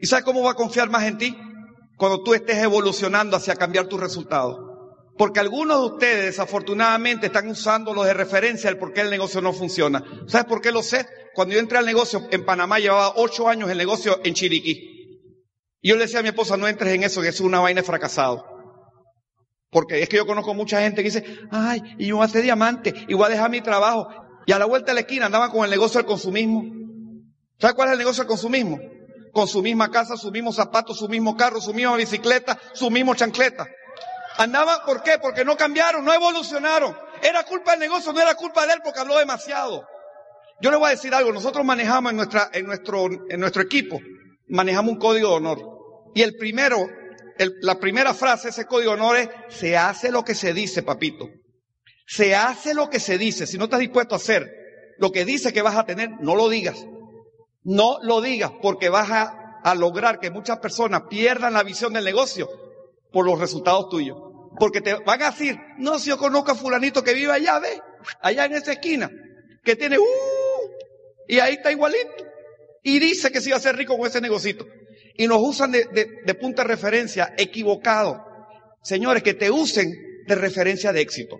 ¿Y 0.00 0.06
sabes 0.08 0.24
cómo 0.24 0.42
va 0.42 0.50
a 0.50 0.54
confiar 0.54 0.90
más 0.90 1.04
en 1.04 1.16
ti? 1.16 1.38
Cuando 1.96 2.24
tú 2.24 2.34
estés 2.34 2.56
evolucionando 2.56 3.36
hacia 3.36 3.54
cambiar 3.54 3.86
tus 3.86 4.00
resultados. 4.00 4.58
Porque 5.16 5.38
algunos 5.38 5.78
de 5.78 5.86
ustedes 5.94 6.24
desafortunadamente 6.24 7.26
están 7.26 7.46
usándolos 7.46 8.04
de 8.04 8.14
referencia 8.14 8.68
al 8.68 8.78
por 8.78 8.92
qué 8.92 9.02
el 9.02 9.10
negocio 9.10 9.40
no 9.40 9.52
funciona. 9.52 10.02
¿Sabes 10.26 10.48
por 10.48 10.60
qué 10.60 10.72
lo 10.72 10.82
sé? 10.82 11.06
Cuando 11.34 11.54
yo 11.54 11.60
entré 11.60 11.78
al 11.78 11.86
negocio 11.86 12.26
en 12.32 12.44
Panamá 12.44 12.80
llevaba 12.80 13.12
ocho 13.14 13.48
años 13.48 13.70
el 13.70 13.78
negocio 13.78 14.18
en 14.24 14.34
Chiriquí. 14.34 14.72
Y 15.80 15.88
yo 15.88 15.94
le 15.94 16.02
decía 16.02 16.18
a 16.18 16.22
mi 16.22 16.30
esposa, 16.30 16.56
no 16.56 16.66
entres 16.66 16.92
en 16.94 17.04
eso, 17.04 17.22
que 17.22 17.28
es 17.28 17.40
una 17.40 17.60
vaina 17.60 17.84
fracasado. 17.84 18.44
Porque 19.70 20.02
es 20.02 20.08
que 20.08 20.16
yo 20.16 20.26
conozco 20.26 20.52
mucha 20.52 20.80
gente 20.80 21.04
que 21.04 21.10
dice, 21.10 21.24
ay, 21.52 21.80
y 21.96 22.06
yo 22.06 22.16
voy 22.16 22.24
a 22.24 22.26
hacer 22.26 22.42
diamante, 22.42 22.92
y 23.06 23.14
voy 23.14 23.26
a 23.26 23.28
dejar 23.28 23.50
mi 23.50 23.60
trabajo. 23.60 24.08
Y 24.46 24.52
a 24.52 24.58
la 24.58 24.64
vuelta 24.64 24.88
de 24.88 24.94
la 24.94 25.00
esquina 25.00 25.26
andaban 25.26 25.50
con 25.50 25.64
el 25.64 25.70
negocio 25.70 25.98
del 25.98 26.06
consumismo. 26.06 26.64
¿Sabes 27.58 27.74
cuál 27.74 27.88
es 27.88 27.92
el 27.92 27.98
negocio 27.98 28.22
del 28.22 28.28
consumismo? 28.28 28.78
Con 29.32 29.46
su 29.46 29.62
misma 29.62 29.90
casa, 29.90 30.16
su 30.16 30.30
mismo 30.30 30.52
zapato, 30.52 30.94
su 30.94 31.08
mismo 31.08 31.36
carro, 31.36 31.60
su 31.60 31.72
misma 31.72 31.96
bicicleta, 31.96 32.58
su 32.72 32.90
mismo 32.90 33.14
chancleta. 33.14 33.66
Andaban, 34.38 34.80
¿por 34.86 35.02
qué? 35.02 35.18
Porque 35.20 35.44
no 35.44 35.56
cambiaron, 35.56 36.04
no 36.04 36.12
evolucionaron. 36.12 36.96
Era 37.22 37.44
culpa 37.44 37.72
del 37.72 37.80
negocio, 37.80 38.12
no 38.12 38.20
era 38.20 38.34
culpa 38.34 38.66
de 38.66 38.72
él 38.74 38.80
porque 38.82 39.00
habló 39.00 39.18
demasiado. 39.18 39.86
Yo 40.60 40.70
le 40.70 40.76
voy 40.76 40.88
a 40.88 40.90
decir 40.90 41.14
algo, 41.14 41.32
nosotros 41.32 41.64
manejamos 41.64 42.10
en 42.10 42.16
nuestra, 42.16 42.50
en 42.52 42.66
nuestro, 42.66 43.08
en 43.28 43.40
nuestro 43.40 43.62
equipo, 43.62 43.98
manejamos 44.48 44.92
un 44.92 44.98
código 44.98 45.30
de 45.30 45.36
honor. 45.36 45.58
Y 46.14 46.22
el 46.22 46.36
primero 46.36 46.86
la 47.62 47.78
primera 47.78 48.12
frase, 48.12 48.50
ese 48.50 48.66
código 48.66 48.90
de 48.94 49.00
honor 49.00 49.16
es, 49.16 49.28
se 49.48 49.76
hace 49.76 50.10
lo 50.10 50.24
que 50.24 50.34
se 50.34 50.52
dice, 50.52 50.82
papito. 50.82 51.28
Se 52.10 52.34
hace 52.34 52.74
lo 52.74 52.90
que 52.90 52.98
se 52.98 53.18
dice. 53.18 53.46
Si 53.46 53.56
no 53.56 53.64
estás 53.64 53.78
dispuesto 53.78 54.16
a 54.16 54.18
hacer 54.18 54.50
lo 54.98 55.12
que 55.12 55.24
dice 55.24 55.52
que 55.52 55.62
vas 55.62 55.76
a 55.76 55.86
tener, 55.86 56.10
no 56.20 56.34
lo 56.34 56.48
digas. 56.48 56.84
No 57.62 57.98
lo 58.02 58.20
digas 58.20 58.50
porque 58.60 58.88
vas 58.88 59.08
a, 59.12 59.74
lograr 59.76 60.18
que 60.18 60.30
muchas 60.30 60.58
personas 60.58 61.02
pierdan 61.08 61.52
la 61.52 61.62
visión 61.62 61.92
del 61.92 62.04
negocio 62.04 62.48
por 63.12 63.24
los 63.24 63.38
resultados 63.38 63.88
tuyos. 63.90 64.18
Porque 64.58 64.80
te 64.80 64.94
van 64.94 65.22
a 65.22 65.30
decir, 65.30 65.56
no, 65.78 66.00
si 66.00 66.08
yo 66.08 66.18
conozco 66.18 66.50
a 66.50 66.56
fulanito 66.56 67.04
que 67.04 67.14
vive 67.14 67.30
allá, 67.30 67.60
ve, 67.60 67.80
allá 68.20 68.46
en 68.46 68.54
esa 68.54 68.72
esquina, 68.72 69.08
que 69.62 69.76
tiene, 69.76 69.96
uh, 69.96 70.02
y 71.28 71.38
ahí 71.38 71.54
está 71.54 71.70
igualito. 71.70 72.26
Y 72.82 72.98
dice 72.98 73.30
que 73.30 73.40
se 73.40 73.50
iba 73.50 73.58
a 73.58 73.60
ser 73.60 73.76
rico 73.76 73.96
con 73.96 74.08
ese 74.08 74.20
negocito 74.20 74.66
y 75.14 75.28
nos 75.28 75.38
usan 75.40 75.70
de, 75.70 75.84
de, 76.24 76.34
punta 76.34 76.62
de 76.62 76.68
referencia 76.68 77.34
equivocado. 77.38 78.20
Señores, 78.82 79.22
que 79.22 79.34
te 79.34 79.50
usen 79.50 79.92
de 80.26 80.34
referencia 80.34 80.92
de 80.92 81.02
éxito, 81.02 81.38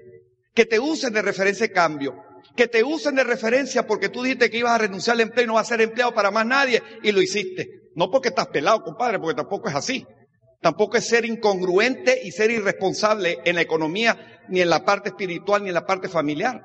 que 0.55 0.67
te 0.67 0.79
usen 0.79 1.13
de 1.13 1.23
referencia 1.23 1.67
de 1.67 1.73
cambio, 1.73 2.15
que 2.57 2.69
te 2.69 2.83
usen 2.83 3.15
de 3.15 3.25
referencia 3.25 3.87
porque 3.87 4.09
tú 4.09 4.23
dijiste 4.23 4.51
que 4.51 4.59
ibas 4.59 4.73
a 4.73 4.79
renunciar 4.79 5.15
al 5.15 5.23
empleo 5.23 5.45
y 5.45 5.47
no 5.49 5.55
vas 5.55 5.67
a 5.67 5.75
ser 5.75 5.81
empleado 5.81 6.15
para 6.15 6.31
más 6.31 6.47
nadie 6.47 6.83
y 7.03 7.13
lo 7.13 7.23
hiciste. 7.23 7.69
No 7.95 8.11
porque 8.11 8.29
estás 8.29 8.49
pelado, 8.49 8.83
compadre, 8.83 9.19
porque 9.19 9.37
tampoco 9.37 9.69
es 9.69 9.75
así. 9.75 10.07
Tampoco 10.61 10.97
es 10.99 11.09
ser 11.09 11.25
incongruente 11.25 12.21
y 12.23 12.33
ser 12.33 12.51
irresponsable 12.51 13.39
en 13.45 13.57
la 13.57 13.63
economía, 13.63 14.43
ni 14.49 14.61
en 14.61 14.69
la 14.69 14.85
parte 14.85 15.09
espiritual, 15.09 15.63
ni 15.63 15.69
en 15.69 15.75
la 15.75 15.87
parte 15.87 16.09
familiar. 16.09 16.61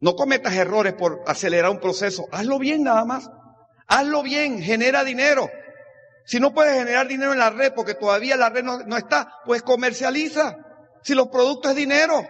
No 0.00 0.14
cometas 0.14 0.54
errores 0.54 0.94
por 0.94 1.22
acelerar 1.26 1.70
un 1.70 1.80
proceso. 1.80 2.26
Hazlo 2.32 2.58
bien 2.58 2.84
nada 2.84 3.04
más. 3.04 3.28
Hazlo 3.86 4.22
bien, 4.22 4.62
genera 4.62 5.04
dinero. 5.04 5.50
Si 6.24 6.40
no 6.40 6.52
puedes 6.52 6.74
generar 6.74 7.08
dinero 7.08 7.32
en 7.32 7.38
la 7.38 7.50
red 7.50 7.72
porque 7.74 7.94
todavía 7.94 8.36
la 8.36 8.50
red 8.50 8.62
no, 8.62 8.96
está, 8.96 9.32
pues 9.44 9.62
comercializa. 9.62 10.56
Si 11.02 11.14
los 11.14 11.28
productos 11.28 11.70
es 11.72 11.76
dinero. 11.76 12.26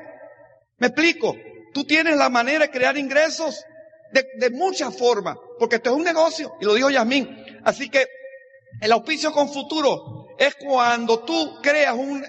¿Me 0.78 0.88
explico? 0.88 1.36
Tú 1.72 1.84
tienes 1.84 2.16
la 2.16 2.28
manera 2.28 2.66
de 2.66 2.70
crear 2.70 2.96
ingresos 2.96 3.64
de, 4.12 4.26
de 4.38 4.50
muchas 4.50 4.96
formas, 4.96 5.36
porque 5.58 5.76
esto 5.76 5.90
es 5.90 5.96
un 5.96 6.04
negocio, 6.04 6.54
y 6.60 6.64
lo 6.64 6.74
dijo 6.74 6.90
Yasmín. 6.90 7.44
Así 7.64 7.88
que 7.90 8.06
el 8.80 8.92
auspicio 8.92 9.32
con 9.32 9.48
futuro 9.48 10.28
es 10.38 10.54
cuando 10.54 11.20
tú 11.20 11.58
creas 11.62 11.94
un, 11.94 12.24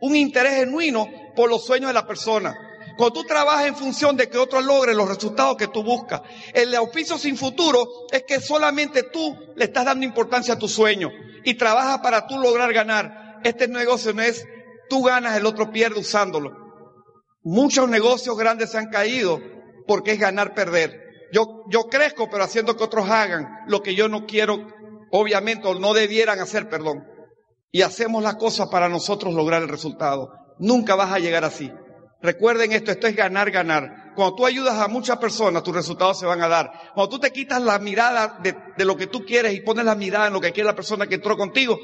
un 0.00 0.16
interés 0.16 0.54
genuino 0.56 1.08
por 1.34 1.48
los 1.48 1.64
sueños 1.64 1.88
de 1.88 1.94
la 1.94 2.06
persona. 2.06 2.56
Cuando 2.96 3.20
tú 3.20 3.26
trabajas 3.26 3.66
en 3.66 3.76
función 3.76 4.16
de 4.16 4.28
que 4.28 4.38
otro 4.38 4.60
logre 4.60 4.94
los 4.94 5.08
resultados 5.08 5.56
que 5.56 5.68
tú 5.68 5.84
buscas. 5.84 6.20
El 6.52 6.74
auspicio 6.74 7.16
sin 7.16 7.36
futuro 7.36 7.88
es 8.10 8.24
que 8.24 8.40
solamente 8.40 9.04
tú 9.04 9.36
le 9.54 9.66
estás 9.66 9.84
dando 9.84 10.04
importancia 10.04 10.54
a 10.54 10.58
tu 10.58 10.68
sueño 10.68 11.10
y 11.44 11.54
trabajas 11.54 12.00
para 12.00 12.26
tú 12.26 12.38
lograr 12.38 12.72
ganar. 12.72 13.38
Este 13.44 13.68
negocio 13.68 14.12
no 14.12 14.22
es 14.22 14.44
tú 14.88 15.02
ganas, 15.04 15.36
el 15.36 15.46
otro 15.46 15.70
pierde 15.70 16.00
usándolo. 16.00 16.67
Muchos 17.50 17.88
negocios 17.88 18.36
grandes 18.36 18.72
se 18.72 18.76
han 18.76 18.90
caído 18.90 19.40
porque 19.86 20.12
es 20.12 20.18
ganar, 20.20 20.52
perder. 20.52 21.00
Yo, 21.32 21.64
yo 21.70 21.84
crezco, 21.84 22.28
pero 22.30 22.44
haciendo 22.44 22.76
que 22.76 22.84
otros 22.84 23.08
hagan 23.08 23.48
lo 23.66 23.82
que 23.82 23.94
yo 23.94 24.06
no 24.06 24.26
quiero, 24.26 24.66
obviamente, 25.10 25.66
o 25.66 25.74
no 25.74 25.94
debieran 25.94 26.40
hacer, 26.40 26.68
perdón. 26.68 27.04
Y 27.72 27.80
hacemos 27.80 28.22
las 28.22 28.34
cosas 28.34 28.68
para 28.68 28.90
nosotros 28.90 29.32
lograr 29.32 29.62
el 29.62 29.70
resultado. 29.70 30.30
Nunca 30.58 30.94
vas 30.94 31.10
a 31.10 31.20
llegar 31.20 31.42
así. 31.42 31.72
Recuerden 32.20 32.72
esto, 32.72 32.90
esto 32.90 33.06
es 33.06 33.16
ganar, 33.16 33.50
ganar. 33.50 34.12
Cuando 34.14 34.36
tú 34.36 34.44
ayudas 34.44 34.78
a 34.78 34.88
muchas 34.88 35.16
personas, 35.16 35.62
tus 35.62 35.74
resultados 35.74 36.18
se 36.18 36.26
van 36.26 36.42
a 36.42 36.48
dar. 36.48 36.70
Cuando 36.92 37.08
tú 37.08 37.18
te 37.18 37.32
quitas 37.32 37.62
la 37.62 37.78
mirada 37.78 38.40
de, 38.42 38.54
de, 38.76 38.84
lo 38.84 38.94
que 38.94 39.06
tú 39.06 39.24
quieres 39.24 39.54
y 39.54 39.62
pones 39.62 39.86
la 39.86 39.94
mirada 39.94 40.26
en 40.26 40.34
lo 40.34 40.40
que 40.42 40.52
quiere 40.52 40.66
la 40.66 40.76
persona 40.76 41.06
que 41.06 41.14
entró 41.14 41.34
contigo, 41.34 41.78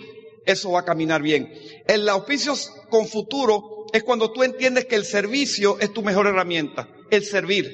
eso 0.45 0.73
va 0.73 0.81
a 0.81 0.85
caminar 0.85 1.23
bien. 1.23 1.51
El 1.87 2.07
auspicio 2.07 2.53
con 2.91 3.07
futuro 3.07 3.84
es 3.95 4.03
cuando 4.03 4.32
tú 4.32 4.42
entiendes 4.42 4.86
que 4.86 4.97
el 4.97 5.05
servicio 5.05 5.78
es 5.78 5.92
tu 5.92 6.03
mejor 6.03 6.26
herramienta. 6.26 6.88
El 7.12 7.22
servir, 7.24 7.70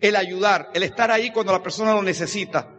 el 0.00 0.16
ayudar, 0.16 0.70
el 0.72 0.82
estar 0.84 1.10
ahí 1.10 1.30
cuando 1.30 1.52
la 1.52 1.62
persona 1.62 1.92
lo 1.92 2.02
necesita. 2.02 2.74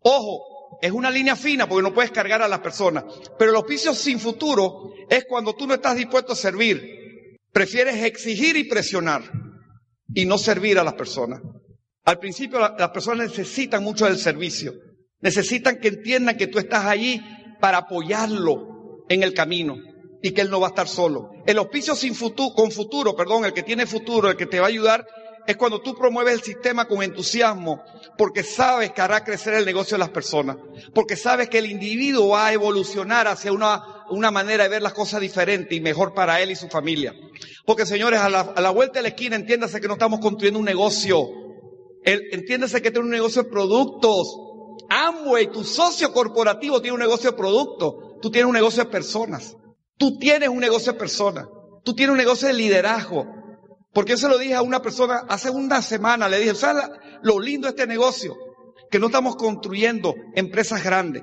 Ojo, 0.00 0.78
es 0.82 0.92
una 0.92 1.10
línea 1.10 1.34
fina 1.34 1.66
porque 1.66 1.82
no 1.82 1.94
puedes 1.94 2.10
cargar 2.10 2.42
a 2.42 2.48
las 2.48 2.58
personas. 2.60 3.04
Pero 3.38 3.52
el 3.52 3.56
auspicio 3.56 3.94
sin 3.94 4.20
futuro 4.20 4.92
es 5.08 5.24
cuando 5.26 5.54
tú 5.54 5.66
no 5.66 5.72
estás 5.74 5.96
dispuesto 5.96 6.34
a 6.34 6.36
servir, 6.36 6.94
Prefieres 7.52 8.04
exigir 8.04 8.54
y 8.58 8.64
presionar 8.64 9.22
y 10.14 10.26
no 10.26 10.36
servir 10.36 10.78
a 10.78 10.84
las 10.84 10.92
personas. 10.92 11.40
Al 12.04 12.18
principio 12.18 12.58
la- 12.60 12.76
las 12.78 12.90
personas 12.90 13.28
necesitan 13.30 13.82
mucho 13.82 14.04
del 14.04 14.18
servicio. 14.18 14.74
Necesitan 15.22 15.78
que 15.80 15.88
entiendan 15.88 16.36
que 16.36 16.48
tú 16.48 16.58
estás 16.58 16.84
allí 16.84 17.18
para 17.58 17.78
apoyarlo 17.78 19.04
en 19.08 19.22
el 19.22 19.32
camino 19.32 19.78
y 20.26 20.32
que 20.32 20.40
él 20.40 20.50
no 20.50 20.58
va 20.58 20.66
a 20.66 20.70
estar 20.70 20.88
solo. 20.88 21.30
El 21.46 21.58
auspicio 21.58 21.94
sin 21.94 22.12
futuro, 22.12 22.52
con 22.52 22.72
futuro, 22.72 23.14
perdón, 23.14 23.44
el 23.44 23.52
que 23.52 23.62
tiene 23.62 23.86
futuro, 23.86 24.28
el 24.28 24.36
que 24.36 24.46
te 24.46 24.58
va 24.58 24.66
a 24.66 24.70
ayudar, 24.70 25.06
es 25.46 25.56
cuando 25.56 25.80
tú 25.80 25.94
promueves 25.94 26.34
el 26.34 26.42
sistema 26.42 26.88
con 26.88 27.00
entusiasmo, 27.00 27.80
porque 28.18 28.42
sabes 28.42 28.90
que 28.90 29.00
hará 29.00 29.22
crecer 29.22 29.54
el 29.54 29.64
negocio 29.64 29.94
de 29.94 30.00
las 30.00 30.08
personas, 30.08 30.56
porque 30.92 31.14
sabes 31.14 31.48
que 31.48 31.58
el 31.58 31.70
individuo 31.70 32.30
va 32.30 32.48
a 32.48 32.52
evolucionar 32.52 33.28
hacia 33.28 33.52
una, 33.52 34.04
una 34.10 34.32
manera 34.32 34.64
de 34.64 34.70
ver 34.70 34.82
las 34.82 34.94
cosas 34.94 35.20
diferente 35.20 35.76
y 35.76 35.80
mejor 35.80 36.12
para 36.12 36.40
él 36.40 36.50
y 36.50 36.56
su 36.56 36.66
familia. 36.66 37.14
Porque 37.64 37.86
señores, 37.86 38.18
a 38.18 38.28
la, 38.28 38.40
a 38.40 38.60
la 38.60 38.70
vuelta 38.70 38.94
de 38.98 39.02
la 39.02 39.08
esquina, 39.10 39.36
entiéndase 39.36 39.80
que 39.80 39.86
no 39.86 39.94
estamos 39.94 40.18
construyendo 40.18 40.58
un 40.58 40.66
negocio. 40.66 41.28
Entiéndase 42.02 42.82
que 42.82 42.90
tiene 42.90 43.06
un 43.06 43.12
negocio 43.12 43.44
de 43.44 43.50
productos. 43.50 44.36
Amway, 44.88 45.52
tu 45.52 45.62
socio 45.62 46.12
corporativo 46.12 46.80
tiene 46.80 46.94
un 46.94 47.00
negocio 47.00 47.30
de 47.30 47.36
productos. 47.36 47.94
Tú 48.20 48.28
tienes 48.30 48.48
un 48.48 48.54
negocio 48.54 48.82
de 48.82 48.90
personas. 48.90 49.56
Tú 49.98 50.18
tienes 50.18 50.48
un 50.48 50.58
negocio 50.58 50.92
de 50.92 50.98
personas. 50.98 51.46
Tú 51.84 51.94
tienes 51.94 52.12
un 52.12 52.18
negocio 52.18 52.48
de 52.48 52.54
liderazgo. 52.54 53.26
Porque 53.92 54.12
yo 54.12 54.18
se 54.18 54.28
lo 54.28 54.36
dije 54.38 54.54
a 54.54 54.62
una 54.62 54.82
persona 54.82 55.22
hace 55.28 55.48
una 55.50 55.80
semana, 55.80 56.28
le 56.28 56.38
dije, 56.38 56.54
¿sabes 56.54 56.84
lo 57.22 57.40
lindo 57.40 57.66
de 57.66 57.70
este 57.70 57.86
negocio? 57.86 58.36
Que 58.90 58.98
no 58.98 59.06
estamos 59.06 59.36
construyendo 59.36 60.14
empresas 60.34 60.84
grandes. 60.84 61.22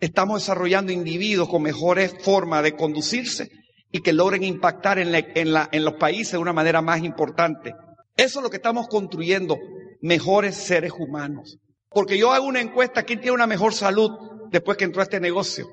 Estamos 0.00 0.40
desarrollando 0.40 0.92
individuos 0.92 1.48
con 1.50 1.60
mejores 1.62 2.14
formas 2.22 2.62
de 2.62 2.74
conducirse 2.74 3.50
y 3.92 4.00
que 4.00 4.14
logren 4.14 4.42
impactar 4.44 4.98
en, 4.98 5.12
la- 5.12 5.18
en 5.34 5.52
la- 5.52 5.68
en 5.72 5.84
los 5.84 5.94
países 5.94 6.32
de 6.32 6.38
una 6.38 6.54
manera 6.54 6.80
más 6.80 7.02
importante. 7.02 7.74
Eso 8.16 8.38
es 8.38 8.42
lo 8.42 8.48
que 8.50 8.56
estamos 8.56 8.88
construyendo, 8.88 9.58
mejores 10.00 10.54
seres 10.56 10.92
humanos. 10.98 11.58
Porque 11.90 12.16
yo 12.16 12.32
hago 12.32 12.46
una 12.46 12.60
encuesta, 12.60 13.02
¿quién 13.02 13.20
tiene 13.20 13.34
una 13.34 13.46
mejor 13.46 13.74
salud 13.74 14.10
después 14.50 14.78
que 14.78 14.84
entró 14.84 15.00
a 15.02 15.04
este 15.04 15.20
negocio? 15.20 15.66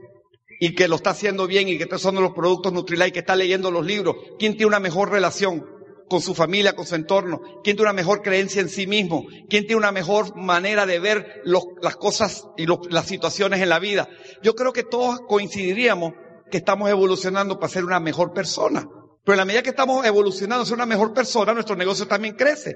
Y 0.59 0.73
que 0.73 0.87
lo 0.87 0.95
está 0.95 1.11
haciendo 1.11 1.45
bien 1.47 1.69
y 1.69 1.77
que 1.77 1.83
está 1.83 1.97
usando 1.97 2.21
los 2.21 2.33
productos 2.33 2.73
Nutrilite, 2.73 3.11
que 3.11 3.19
está 3.19 3.35
leyendo 3.35 3.69
los 3.71 3.85
libros. 3.85 4.15
¿Quién 4.39 4.53
tiene 4.53 4.67
una 4.67 4.79
mejor 4.79 5.11
relación 5.11 5.65
con 6.09 6.21
su 6.21 6.33
familia, 6.33 6.75
con 6.75 6.85
su 6.85 6.95
entorno? 6.95 7.41
¿Quién 7.63 7.75
tiene 7.75 7.83
una 7.83 7.93
mejor 7.93 8.21
creencia 8.21 8.61
en 8.61 8.69
sí 8.69 8.87
mismo? 8.87 9.25
¿Quién 9.49 9.65
tiene 9.65 9.75
una 9.75 9.91
mejor 9.91 10.35
manera 10.35 10.85
de 10.85 10.99
ver 10.99 11.41
las 11.81 11.95
cosas 11.97 12.45
y 12.57 12.65
las 12.65 13.05
situaciones 13.05 13.61
en 13.61 13.69
la 13.69 13.79
vida? 13.79 14.09
Yo 14.41 14.55
creo 14.55 14.73
que 14.73 14.83
todos 14.83 15.19
coincidiríamos 15.27 16.13
que 16.49 16.57
estamos 16.57 16.89
evolucionando 16.89 17.59
para 17.59 17.73
ser 17.73 17.85
una 17.85 17.99
mejor 17.99 18.33
persona. 18.33 18.87
Pero 19.23 19.33
en 19.33 19.37
la 19.39 19.45
medida 19.45 19.61
que 19.61 19.71
estamos 19.71 20.05
evolucionando 20.05 20.63
a 20.63 20.65
ser 20.65 20.75
una 20.75 20.85
mejor 20.85 21.13
persona, 21.13 21.53
nuestro 21.53 21.75
negocio 21.75 22.07
también 22.07 22.35
crece. 22.35 22.75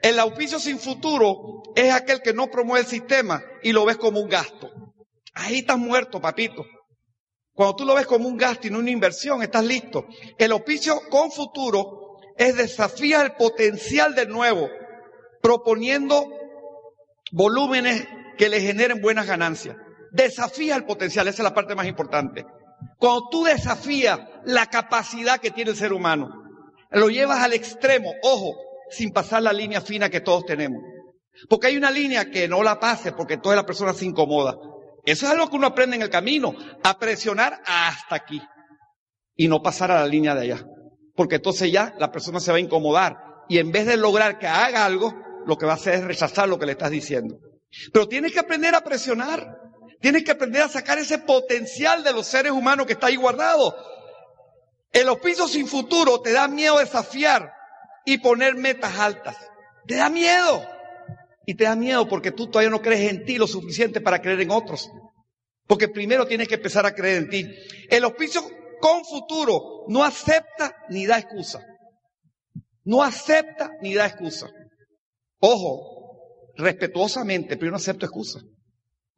El 0.00 0.18
auspicio 0.18 0.58
sin 0.58 0.78
futuro 0.78 1.62
es 1.76 1.92
aquel 1.92 2.22
que 2.22 2.32
no 2.32 2.50
promueve 2.50 2.80
el 2.80 2.90
sistema 2.90 3.42
y 3.62 3.72
lo 3.72 3.84
ves 3.84 3.98
como 3.98 4.18
un 4.18 4.28
gasto. 4.28 4.70
Ahí 5.34 5.58
estás 5.58 5.78
muerto, 5.78 6.20
papito. 6.20 6.64
Cuando 7.54 7.76
tú 7.76 7.84
lo 7.84 7.94
ves 7.94 8.06
como 8.06 8.28
un 8.28 8.36
gasto 8.36 8.66
y 8.66 8.70
no 8.70 8.78
una 8.78 8.90
inversión, 8.90 9.42
estás 9.42 9.64
listo. 9.64 10.06
El 10.38 10.52
auspicio 10.52 11.00
con 11.10 11.30
futuro 11.30 12.16
es 12.36 12.56
desafiar 12.56 13.26
el 13.26 13.32
potencial 13.32 14.14
del 14.14 14.28
nuevo, 14.28 14.68
proponiendo 15.42 16.26
volúmenes 17.30 18.06
que 18.38 18.48
le 18.48 18.60
generen 18.60 19.00
buenas 19.00 19.26
ganancias. 19.26 19.76
Desafía 20.12 20.76
el 20.76 20.84
potencial, 20.84 21.28
esa 21.28 21.42
es 21.42 21.44
la 21.44 21.54
parte 21.54 21.74
más 21.74 21.86
importante. 21.86 22.44
Cuando 22.98 23.28
tú 23.30 23.44
desafías 23.44 24.20
la 24.44 24.66
capacidad 24.66 25.40
que 25.40 25.50
tiene 25.50 25.70
el 25.70 25.76
ser 25.76 25.92
humano, 25.92 26.28
lo 26.90 27.08
llevas 27.08 27.40
al 27.40 27.52
extremo, 27.52 28.12
ojo, 28.22 28.54
sin 28.90 29.10
pasar 29.10 29.42
la 29.42 29.52
línea 29.52 29.80
fina 29.80 30.10
que 30.10 30.20
todos 30.20 30.44
tenemos. 30.44 30.82
Porque 31.48 31.68
hay 31.68 31.76
una 31.76 31.90
línea 31.90 32.30
que 32.30 32.46
no 32.48 32.62
la 32.62 32.78
pase 32.78 33.12
porque 33.12 33.38
toda 33.38 33.56
la 33.56 33.66
persona 33.66 33.94
se 33.94 34.04
incomoda. 34.04 34.56
Eso 35.04 35.26
es 35.26 35.32
algo 35.32 35.50
que 35.50 35.56
uno 35.56 35.66
aprende 35.66 35.96
en 35.96 36.02
el 36.02 36.10
camino, 36.10 36.54
a 36.82 36.98
presionar 36.98 37.60
hasta 37.66 38.14
aquí 38.14 38.40
y 39.36 39.48
no 39.48 39.62
pasar 39.62 39.90
a 39.90 40.00
la 40.00 40.06
línea 40.06 40.34
de 40.34 40.42
allá. 40.42 40.66
Porque 41.14 41.36
entonces 41.36 41.70
ya 41.72 41.94
la 41.98 42.12
persona 42.12 42.40
se 42.40 42.50
va 42.50 42.58
a 42.58 42.60
incomodar 42.60 43.16
y 43.48 43.58
en 43.58 43.72
vez 43.72 43.86
de 43.86 43.96
lograr 43.96 44.38
que 44.38 44.46
haga 44.46 44.84
algo, 44.84 45.14
lo 45.46 45.56
que 45.56 45.66
va 45.66 45.72
a 45.72 45.76
hacer 45.76 45.94
es 45.94 46.04
rechazar 46.04 46.48
lo 46.48 46.58
que 46.58 46.66
le 46.66 46.72
estás 46.72 46.90
diciendo. 46.90 47.38
Pero 47.92 48.08
tienes 48.08 48.32
que 48.32 48.40
aprender 48.40 48.74
a 48.74 48.82
presionar. 48.82 49.58
Tienes 50.00 50.24
que 50.24 50.32
aprender 50.32 50.62
a 50.62 50.68
sacar 50.68 50.98
ese 50.98 51.18
potencial 51.18 52.02
de 52.02 52.12
los 52.12 52.26
seres 52.26 52.52
humanos 52.52 52.86
que 52.86 52.94
está 52.94 53.06
ahí 53.06 53.16
guardado. 53.16 53.76
El 54.92 55.08
auspicio 55.08 55.48
sin 55.48 55.66
futuro 55.66 56.20
te 56.20 56.32
da 56.32 56.48
miedo 56.48 56.78
desafiar 56.78 57.52
y 58.04 58.18
poner 58.18 58.56
metas 58.56 58.98
altas. 58.98 59.36
Te 59.86 59.96
da 59.96 60.10
miedo. 60.10 60.62
Y 61.46 61.54
te 61.54 61.64
da 61.64 61.76
miedo 61.76 62.08
porque 62.08 62.32
tú 62.32 62.46
todavía 62.48 62.70
no 62.70 62.80
crees 62.80 63.10
en 63.10 63.24
ti 63.24 63.36
lo 63.36 63.46
suficiente 63.46 64.00
para 64.00 64.20
creer 64.20 64.40
en 64.40 64.50
otros. 64.50 64.90
Porque 65.66 65.88
primero 65.88 66.26
tienes 66.26 66.48
que 66.48 66.54
empezar 66.54 66.86
a 66.86 66.94
creer 66.94 67.18
en 67.18 67.30
ti. 67.30 67.46
El 67.88 68.04
auspicio 68.04 68.42
con 68.80 69.04
futuro 69.04 69.84
no 69.88 70.04
acepta 70.04 70.76
ni 70.88 71.06
da 71.06 71.18
excusa. 71.18 71.64
No 72.84 73.02
acepta 73.02 73.70
ni 73.80 73.94
da 73.94 74.06
excusa. 74.06 74.50
Ojo, 75.38 76.52
respetuosamente, 76.56 77.56
pero 77.56 77.66
yo 77.66 77.70
no 77.72 77.76
acepto 77.76 78.06
excusa. 78.06 78.40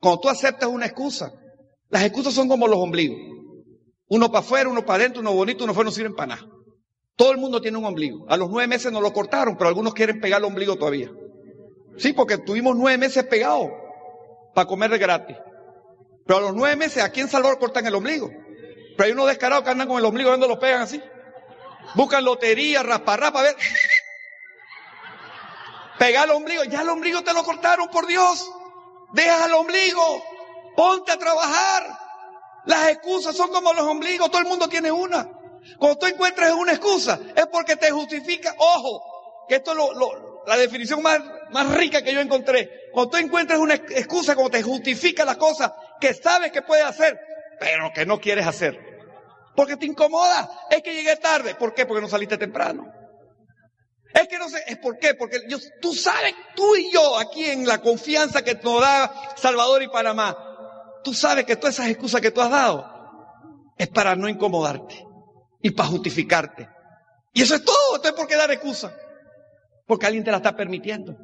Cuando 0.01 0.21
tú 0.21 0.29
aceptas 0.29 0.69
una 0.69 0.87
excusa, 0.87 1.33
las 1.89 2.05
excusas 2.05 2.35
son 2.35 2.49
como 2.49 2.69
los 2.69 2.79
ombligos. 2.79 3.19
Uno 4.09 4.29
para 4.29 4.41
afuera, 4.41 4.69
uno 4.69 4.85
para 4.85 5.03
adentro, 5.03 5.21
uno 5.21 5.35
bonito, 5.35 5.65
uno 5.65 5.75
fuera, 5.75 5.89
no 5.89 5.93
sirven 5.93 6.15
para 6.15 6.37
nada. 6.37 6.49
Todo 7.17 7.33
el 7.33 7.39
mundo 7.39 7.61
tiene 7.61 7.79
un 7.79 7.85
ombligo. 7.85 8.27
A 8.29 8.37
los 8.37 8.51
nueve 8.51 8.67
meses 8.67 8.93
nos 8.93 9.03
lo 9.03 9.13
cortaron, 9.13 9.57
pero 9.57 9.69
algunos 9.69 9.95
quieren 9.95 10.21
pegar 10.21 10.41
el 10.41 10.47
ombligo 10.47 10.77
todavía. 10.77 11.11
Sí, 11.99 12.13
porque 12.13 12.39
tuvimos 12.39 12.77
nueve 12.77 12.99
meses 12.99 13.25
pegados 13.25 13.71
para 14.55 14.67
comer 14.67 14.91
de 14.91 14.99
gratis. 14.99 15.37
Pero 16.27 16.39
a 16.39 16.43
los 16.43 16.55
nueve 16.55 16.77
meses 16.77 17.03
aquí 17.03 17.21
en 17.21 17.29
Salvador 17.29 17.59
cortan 17.59 17.87
el 17.87 17.95
ombligo. 17.95 18.31
Pero 18.97 19.05
hay 19.07 19.13
unos 19.13 19.27
descarados 19.27 19.65
que 19.65 19.71
andan 19.71 19.89
con 19.89 19.99
el 19.99 20.05
ombligo 20.05 20.31
dando 20.31 20.49
los 20.49 20.59
pegan 20.59 20.83
así. 20.83 21.03
Buscan 21.95 22.25
lotería, 22.25 22.83
rasparrapa, 22.83 23.41
a 23.41 23.43
ver. 23.43 23.57
Pegar 25.99 26.25
el 26.25 26.31
ombligo. 26.33 26.65
Ya 26.65 26.83
el 26.83 26.89
ombligo 26.89 27.23
te 27.23 27.33
lo 27.33 27.45
cortaron, 27.45 27.89
por 27.89 28.07
Dios. 28.07 28.51
Deja 29.13 29.47
el 29.47 29.53
ombligo. 29.55 30.23
Ponte 30.77 31.13
a 31.13 31.19
trabajar. 31.19 31.87
Las 32.67 32.89
excusas 32.89 33.37
son 33.37 33.51
como 33.51 33.73
los 33.73 33.85
ombligos. 33.85 34.31
Todo 34.31 34.41
el 34.41 34.49
mundo 34.49 34.69
tiene 34.69 34.91
una. 34.91 35.29
Cuando 35.79 35.99
tú 35.99 36.07
encuentras 36.07 36.53
una 36.53 36.73
excusa, 36.73 37.19
es 37.37 37.47
porque 37.47 37.77
te 37.77 37.91
justifica. 37.91 38.55
Ojo, 38.59 39.03
que 39.49 39.57
esto 39.57 39.73
es 39.73 39.77
lo, 39.77 39.95
lo- 39.95 40.45
la 40.47 40.57
definición 40.57 41.03
más, 41.03 41.21
más 41.51 41.75
rica 41.75 42.03
que 42.03 42.13
yo 42.13 42.21
encontré. 42.21 42.91
Cuando 42.93 43.11
tú 43.11 43.17
encuentras 43.19 43.59
una 43.59 43.75
excusa, 43.75 44.35
como 44.35 44.51
te 44.51 44.63
justifica 44.63 45.25
las 45.25 45.37
cosas 45.37 45.73
que 46.01 46.15
sabes 46.15 46.53
que 46.53 46.63
puedes 46.63 46.85
hacer, 46.85 47.19
pero 47.59 47.93
que 47.93 48.07
no 48.07 48.21
quieres 48.21 48.47
hacer. 48.47 48.79
Porque 49.57 49.77
te 49.77 49.87
incomoda. 49.87 50.51
Es 50.71 50.83
que 50.83 50.95
llegué 50.95 51.17
tarde. 51.17 51.55
¿Por 51.55 51.75
qué? 51.75 51.87
Porque 51.87 52.03
no 52.03 52.09
saliste 52.09 52.37
temprano. 52.37 52.93
Es 54.15 54.29
que 54.29 54.39
no 54.39 54.49
sé, 54.49 54.63
es 54.69 54.79
por 54.79 54.97
qué, 54.99 55.15
porque 55.15 55.41
tú 55.83 55.93
sabes, 55.93 56.35
tú 56.55 56.77
y 56.77 56.93
yo, 56.93 57.19
aquí 57.19 57.47
en 57.47 57.67
la 57.67 57.79
confianza 57.79 58.45
que 58.45 58.55
nos 58.55 58.81
da 58.81 59.35
Salvador 59.35 59.83
y 59.83 59.89
Panamá, 59.89 60.37
tú 61.03 61.13
sabes 61.13 61.45
que 61.45 61.57
todas 61.57 61.75
esas 61.75 61.89
excusas 61.89 62.21
que 62.21 62.31
tú 62.31 62.41
has 62.41 62.51
dado 62.51 62.89
es 63.77 63.89
para 63.89 64.15
no 64.15 64.29
incomodarte 64.29 65.05
y 65.61 65.71
para 65.71 65.89
justificarte. 65.89 66.69
Y 67.33 67.43
eso 67.43 67.57
es 67.57 67.65
todo, 67.65 67.97
entonces 67.97 68.13
¿por 68.13 68.29
qué 68.29 68.37
dar 68.37 68.53
excusa? 68.53 68.95
Porque 69.85 70.07
alguien 70.07 70.23
te 70.23 70.31
la 70.31 70.37
está 70.37 70.55
permitiendo, 70.55 71.17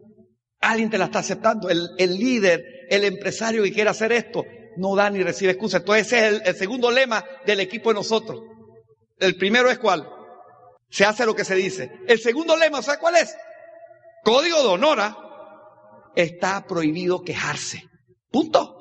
alguien 0.60 0.90
te 0.90 0.98
la 0.98 1.06
está 1.06 1.20
aceptando. 1.20 1.68
El, 1.68 1.90
el 1.98 2.18
líder, 2.18 2.64
el 2.88 3.04
empresario 3.04 3.62
que 3.62 3.72
quiere 3.72 3.90
hacer 3.90 4.12
esto, 4.12 4.44
no 4.76 4.94
da 4.94 5.10
ni 5.10 5.22
recibe 5.22 5.52
excusa. 5.52 5.78
Entonces 5.78 6.06
ese 6.06 6.18
es 6.18 6.34
el, 6.34 6.42
el 6.46 6.56
segundo 6.56 6.90
lema 6.90 7.24
del 7.46 7.60
equipo 7.60 7.90
de 7.90 7.94
nosotros. 7.94 8.40
El 9.18 9.36
primero 9.36 9.70
es 9.70 9.78
cuál? 9.78 10.08
Se 10.88 11.04
hace 11.04 11.26
lo 11.26 11.34
que 11.34 11.44
se 11.44 11.54
dice. 11.54 11.90
El 12.06 12.18
segundo 12.18 12.56
lema, 12.56 12.82
¿sabe 12.82 12.98
cuál 12.98 13.16
es? 13.16 13.36
Código 14.24 14.62
de 14.62 14.68
honor. 14.68 15.00
¿ah? 15.00 15.16
Está 16.14 16.66
prohibido 16.66 17.22
quejarse. 17.22 17.84
Punto. 18.30 18.76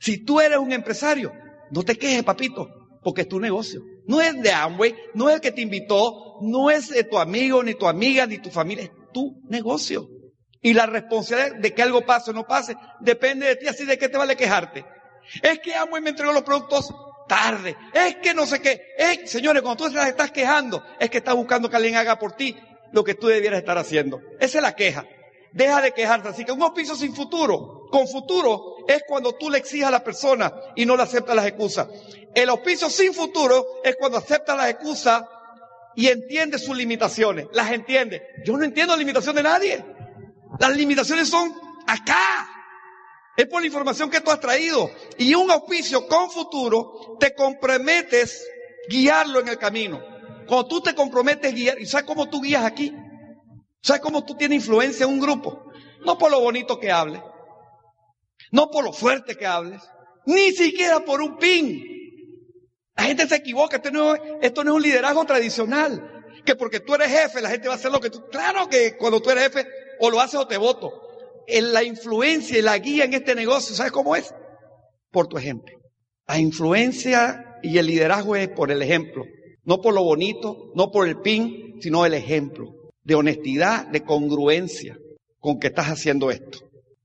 Si 0.00 0.24
tú 0.24 0.40
eres 0.40 0.58
un 0.58 0.72
empresario, 0.72 1.32
no 1.70 1.82
te 1.82 1.96
quejes, 1.96 2.24
papito, 2.24 2.68
porque 3.02 3.22
es 3.22 3.28
tu 3.28 3.38
negocio. 3.38 3.82
No 4.06 4.20
es 4.20 4.40
de 4.42 4.50
Amway, 4.50 4.94
no 5.14 5.28
es 5.28 5.36
el 5.36 5.40
que 5.40 5.52
te 5.52 5.60
invitó, 5.60 6.38
no 6.40 6.70
es 6.70 6.88
de 6.88 7.04
tu 7.04 7.18
amigo, 7.18 7.62
ni 7.62 7.74
tu 7.74 7.86
amiga, 7.86 8.26
ni 8.26 8.38
tu 8.38 8.50
familia, 8.50 8.84
es 8.84 8.90
tu 9.12 9.40
negocio. 9.48 10.08
Y 10.62 10.74
la 10.74 10.86
responsabilidad 10.86 11.56
de 11.56 11.74
que 11.74 11.82
algo 11.82 12.02
pase 12.02 12.30
o 12.30 12.34
no 12.34 12.46
pase 12.46 12.76
depende 13.00 13.46
de 13.46 13.56
ti, 13.56 13.66
así 13.66 13.84
de 13.84 13.98
qué 13.98 14.08
te 14.08 14.16
vale 14.16 14.36
quejarte. 14.36 14.84
Es 15.42 15.58
que 15.58 15.74
Amway 15.74 16.00
me 16.00 16.10
entregó 16.10 16.32
los 16.32 16.42
productos 16.42 16.94
tarde. 17.26 17.76
Es 17.92 18.16
que 18.16 18.34
no 18.34 18.46
sé 18.46 18.60
qué. 18.60 18.94
Es, 18.96 19.30
señores, 19.30 19.62
cuando 19.62 19.84
tú 19.84 19.92
te 19.92 20.08
estás 20.08 20.30
quejando, 20.30 20.84
es 21.00 21.10
que 21.10 21.18
estás 21.18 21.34
buscando 21.34 21.68
que 21.68 21.76
alguien 21.76 21.96
haga 21.96 22.18
por 22.18 22.32
ti 22.32 22.56
lo 22.92 23.02
que 23.02 23.14
tú 23.14 23.26
debieras 23.26 23.58
estar 23.58 23.76
haciendo. 23.78 24.20
Esa 24.38 24.58
es 24.58 24.62
la 24.62 24.74
queja. 24.74 25.04
Deja 25.52 25.80
de 25.80 25.92
quejarte. 25.92 26.28
Así 26.28 26.44
que 26.44 26.52
un 26.52 26.62
hospicio 26.62 26.94
sin 26.94 27.14
futuro, 27.14 27.88
con 27.90 28.06
futuro, 28.06 28.76
es 28.86 29.02
cuando 29.06 29.32
tú 29.32 29.50
le 29.50 29.58
exiges 29.58 29.86
a 29.86 29.90
la 29.90 30.04
persona 30.04 30.52
y 30.76 30.86
no 30.86 30.96
le 30.96 31.02
aceptas 31.02 31.34
las 31.34 31.46
excusas. 31.46 31.88
El 32.34 32.48
auspicio 32.48 32.88
sin 32.88 33.12
futuro 33.12 33.66
es 33.82 33.96
cuando 33.96 34.18
acepta 34.18 34.54
las 34.54 34.70
excusas 34.70 35.22
y 35.94 36.08
entiende 36.08 36.58
sus 36.58 36.76
limitaciones. 36.76 37.46
Las 37.52 37.70
entiende. 37.72 38.22
Yo 38.44 38.56
no 38.56 38.64
entiendo 38.64 38.94
la 38.94 38.98
limitación 38.98 39.36
de 39.36 39.42
nadie. 39.42 39.84
Las 40.58 40.76
limitaciones 40.76 41.28
son 41.28 41.52
acá. 41.86 42.48
Es 43.36 43.46
por 43.46 43.60
la 43.60 43.66
información 43.66 44.10
que 44.10 44.20
tú 44.20 44.30
has 44.30 44.40
traído. 44.40 44.90
Y 45.18 45.34
un 45.34 45.50
auspicio 45.50 46.06
con 46.06 46.30
futuro 46.30 47.16
te 47.18 47.34
comprometes 47.34 48.46
guiarlo 48.88 49.40
en 49.40 49.48
el 49.48 49.58
camino. 49.58 50.02
Cuando 50.46 50.66
tú 50.66 50.80
te 50.80 50.94
comprometes 50.94 51.54
guiar, 51.54 51.80
¿y 51.80 51.86
sabes 51.86 52.06
cómo 52.06 52.28
tú 52.28 52.40
guías 52.40 52.64
aquí? 52.64 52.94
¿Sabes 53.80 54.02
cómo 54.02 54.24
tú 54.24 54.36
tienes 54.36 54.56
influencia 54.56 55.04
en 55.04 55.12
un 55.12 55.20
grupo? 55.20 55.72
No 56.04 56.18
por 56.18 56.30
lo 56.30 56.40
bonito 56.40 56.78
que 56.78 56.90
hables, 56.90 57.20
no 58.50 58.70
por 58.70 58.84
lo 58.84 58.92
fuerte 58.92 59.36
que 59.36 59.46
hables, 59.46 59.80
ni 60.26 60.52
siquiera 60.52 61.00
por 61.00 61.20
un 61.20 61.36
pin. 61.36 61.84
La 62.96 63.04
gente 63.04 63.26
se 63.26 63.36
equivoca, 63.36 63.76
esto 63.76 63.90
no, 63.90 64.14
esto 64.14 64.64
no 64.64 64.72
es 64.72 64.76
un 64.76 64.82
liderazgo 64.82 65.24
tradicional. 65.24 66.08
Que 66.44 66.56
porque 66.56 66.80
tú 66.80 66.94
eres 66.94 67.08
jefe, 67.08 67.40
la 67.40 67.50
gente 67.50 67.68
va 67.68 67.74
a 67.74 67.76
hacer 67.76 67.92
lo 67.92 68.00
que 68.00 68.10
tú. 68.10 68.28
Claro 68.30 68.68
que 68.68 68.96
cuando 68.96 69.22
tú 69.22 69.30
eres 69.30 69.44
jefe, 69.44 69.66
o 70.04 70.10
lo 70.10 70.20
haces 70.20 70.40
o 70.40 70.48
te 70.48 70.58
voto. 70.58 70.90
En 71.46 71.72
la 71.72 71.84
influencia 71.84 72.58
y 72.58 72.62
la 72.62 72.76
guía 72.78 73.04
en 73.04 73.14
este 73.14 73.36
negocio, 73.36 73.74
¿sabes 73.74 73.92
cómo 73.92 74.16
es? 74.16 74.34
Por 75.12 75.28
tu 75.28 75.38
ejemplo. 75.38 75.78
La 76.26 76.40
influencia 76.40 77.58
y 77.62 77.78
el 77.78 77.86
liderazgo 77.86 78.34
es 78.34 78.48
por 78.48 78.72
el 78.72 78.82
ejemplo. 78.82 79.24
No 79.62 79.80
por 79.80 79.94
lo 79.94 80.02
bonito, 80.02 80.72
no 80.74 80.90
por 80.90 81.06
el 81.06 81.20
pin, 81.20 81.80
sino 81.80 82.04
el 82.04 82.14
ejemplo 82.14 82.90
de 83.04 83.14
honestidad, 83.14 83.86
de 83.86 84.02
congruencia 84.02 84.98
con 85.38 85.60
que 85.60 85.68
estás 85.68 85.86
haciendo 85.86 86.32
esto. 86.32 86.58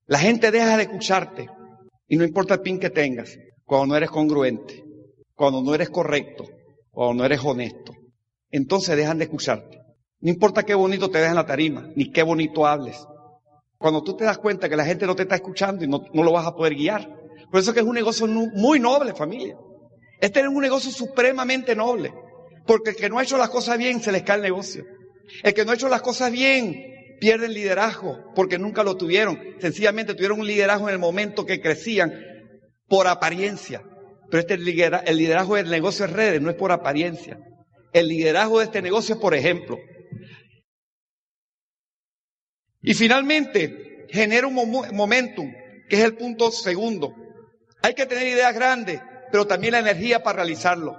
La 0.08 0.18
gente 0.18 0.50
deja 0.50 0.76
de 0.76 0.84
escucharte 0.84 1.48
y 2.08 2.18
no 2.18 2.24
importa 2.24 2.56
el 2.56 2.62
pin 2.62 2.80
que 2.80 2.90
tengas, 2.90 3.38
cuando 3.64 3.88
no 3.88 3.98
eres 3.98 4.10
congruente, 4.10 4.84
cuando 5.36 5.62
no 5.62 5.76
eres 5.76 5.92
correcto, 5.92 6.46
cuando 6.90 7.14
no 7.14 7.26
eres 7.26 7.42
honesto. 7.44 7.94
Entonces 8.50 8.98
dejan 8.98 9.20
de 9.20 9.26
escucharte. 9.26 9.78
No 10.20 10.30
importa 10.30 10.64
qué 10.64 10.74
bonito 10.74 11.10
te 11.10 11.20
dejas 11.20 11.32
en 11.32 11.38
la 11.38 11.46
tarima, 11.46 11.90
ni 11.96 12.12
qué 12.12 12.24
bonito 12.24 12.66
hables. 12.66 13.06
Cuando 13.78 14.04
tú 14.04 14.16
te 14.16 14.26
das 14.26 14.40
cuenta 14.40 14.68
que 14.68 14.76
la 14.76 14.86
gente 14.86 15.06
no 15.06 15.16
te 15.16 15.24
está 15.24 15.36
escuchando 15.36 15.86
y 15.86 15.88
no, 15.88 16.04
no 16.14 16.24
lo 16.24 16.32
vas 16.32 16.48
a 16.48 16.56
poder 16.56 16.74
guiar. 16.74 17.08
Por 17.52 17.60
eso 17.60 17.74
que 17.74 17.82
es 17.82 17.86
un 17.86 17.96
negocio 17.96 18.28
muy 18.28 18.80
noble, 18.80 19.14
familia. 19.14 19.56
Este 20.20 20.40
es 20.40 20.48
un 20.48 20.62
negocio 20.62 20.92
supremamente 20.92 21.76
noble. 21.76 22.12
Porque 22.66 22.92
el 22.92 22.96
que 22.96 23.10
no 23.10 23.20
ha 23.20 23.24
hecho 23.24 23.38
las 23.38 23.50
cosas 23.50 23.78
bien 23.78 24.02
se 24.02 24.12
les 24.12 24.24
cae 24.24 24.38
el 24.38 24.42
negocio. 24.42 24.84
El 25.44 25.54
que 25.54 25.64
no 25.64 25.72
ha 25.72 25.76
hecho 25.76 25.90
las 25.90 26.02
cosas 26.02 26.32
bien 26.32 26.84
pierde 27.20 27.48
el 27.48 27.54
liderazgo 27.54 28.32
porque 28.36 28.58
nunca 28.58 28.84
lo 28.84 28.98
tuvieron. 28.98 29.40
Sencillamente 29.60 30.14
tuvieron 30.16 30.40
un 30.40 30.48
liderazgo 30.48 30.88
en 30.90 30.94
el 30.94 31.00
momento 31.00 31.46
que 31.46 31.62
crecían 31.62 32.14
por 32.88 33.08
apariencia. 33.08 33.84
Pero 34.30 34.42
este 34.42 34.56
el 34.56 35.18
liderazgo 35.18 35.56
del 35.56 35.70
negocio 35.70 36.08
de 36.08 36.14
redes 36.14 36.42
no 36.42 36.50
es 36.50 36.56
por 36.56 36.72
apariencia. 36.72 37.40
El 37.94 38.08
liderazgo 38.10 38.60
de 38.60 38.66
este 38.66 38.82
negocio 38.82 39.16
es 39.16 39.22
por 39.22 39.34
ejemplo. 39.34 39.78
Y 42.88 42.94
finalmente, 42.94 44.06
genera 44.08 44.48
un 44.48 44.54
momentum, 44.94 45.52
que 45.90 45.98
es 45.98 46.06
el 46.06 46.16
punto 46.16 46.52
segundo. 46.52 47.14
Hay 47.82 47.94
que 47.94 48.06
tener 48.06 48.26
ideas 48.26 48.56
grandes, 48.56 49.02
pero 49.30 49.46
también 49.46 49.74
la 49.74 49.80
energía 49.80 50.24
para 50.24 50.38
realizarlo 50.38 50.98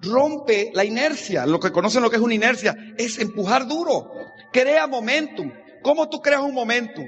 rompe 0.00 0.70
la 0.72 0.86
inercia. 0.86 1.44
Lo 1.44 1.60
que 1.60 1.70
conocen 1.70 2.02
lo 2.02 2.08
que 2.08 2.16
es 2.16 2.22
una 2.22 2.32
inercia 2.32 2.74
es 2.96 3.18
empujar 3.18 3.66
duro. 3.66 4.10
Crea 4.54 4.86
momentum. 4.86 5.52
¿Cómo 5.82 6.08
tú 6.08 6.22
creas 6.22 6.40
un 6.40 6.54
momentum? 6.54 7.06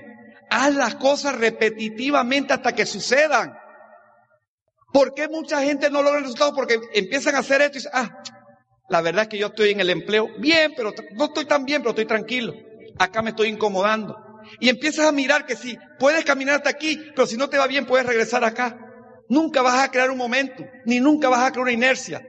Haz 0.51 0.75
las 0.75 0.97
cosas 0.97 1.39
repetitivamente 1.39 2.53
hasta 2.53 2.75
que 2.75 2.85
sucedan. 2.85 3.57
¿Por 4.93 5.15
qué 5.15 5.29
mucha 5.29 5.63
gente 5.63 5.89
no 5.89 6.03
logra 6.03 6.21
resultados? 6.21 6.53
Porque 6.55 6.79
empiezan 6.93 7.37
a 7.37 7.39
hacer 7.39 7.63
esto 7.63 7.79
y 7.79 7.81
dicen, 7.81 7.93
ah, 7.95 8.23
la 8.91 9.01
verdad 9.01 9.23
es 9.23 9.29
que 9.29 9.39
yo 9.39 9.47
estoy 9.47 9.71
en 9.71 9.81
el 9.81 9.89
empleo 9.89 10.29
bien, 10.39 10.75
pero 10.77 10.93
no 11.13 11.25
estoy 11.25 11.47
tan 11.47 11.65
bien, 11.65 11.81
pero 11.81 11.93
estoy 11.93 12.05
tranquilo. 12.05 12.53
Acá 13.01 13.23
me 13.23 13.31
estoy 13.31 13.49
incomodando. 13.49 14.15
Y 14.61 14.69
empiezas 14.69 15.07
a 15.07 15.13
mirar 15.13 15.47
que 15.47 15.57
si 15.57 15.79
puedes 15.99 16.23
caminar 16.23 16.57
hasta 16.57 16.69
aquí, 16.69 17.01
pero 17.15 17.27
si 17.27 17.39
no 17.39 17.49
te 17.49 17.57
va 17.57 17.67
bien, 17.67 17.87
puedes 17.87 18.07
regresar 18.07 18.45
acá. 18.45 18.79
Nunca 19.27 19.63
vas 19.63 19.83
a 19.83 19.91
crear 19.91 20.11
un 20.11 20.19
momento, 20.19 20.63
ni 20.85 21.01
nunca 21.01 21.31
vas 21.31 21.41
a 21.41 21.51
crear 21.51 21.63
una 21.63 21.73
inercia. 21.73 22.21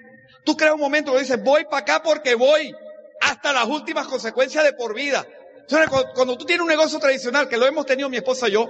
Tú 0.45 0.55
creas 0.55 0.74
un 0.74 0.80
momento 0.80 1.11
que 1.11 1.19
dices, 1.19 1.43
voy 1.43 1.65
para 1.65 1.80
acá 1.80 2.01
porque 2.01 2.36
voy 2.36 2.74
hasta 3.19 3.51
las 3.51 3.65
últimas 3.65 4.07
consecuencias 4.07 4.63
de 4.63 4.72
por 4.72 4.95
vida. 4.95 5.28
Entonces, 5.59 5.89
cuando, 6.15 6.38
tú 6.38 6.45
tienes 6.45 6.61
un 6.61 6.69
negocio 6.69 6.99
tradicional, 6.99 7.49
que 7.49 7.57
lo 7.57 7.67
hemos 7.67 7.86
tenido 7.86 8.07
mi 8.07 8.15
esposa 8.15 8.47
y 8.47 8.51
yo, 8.51 8.69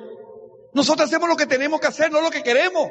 nosotros 0.74 1.08
hacemos 1.08 1.30
lo 1.30 1.38
que 1.38 1.45
tenemos 1.45 1.80
que 1.80 1.88
hacer, 1.88 2.12
no 2.12 2.20
lo 2.20 2.32
que 2.32 2.41
queremos. 2.41 2.89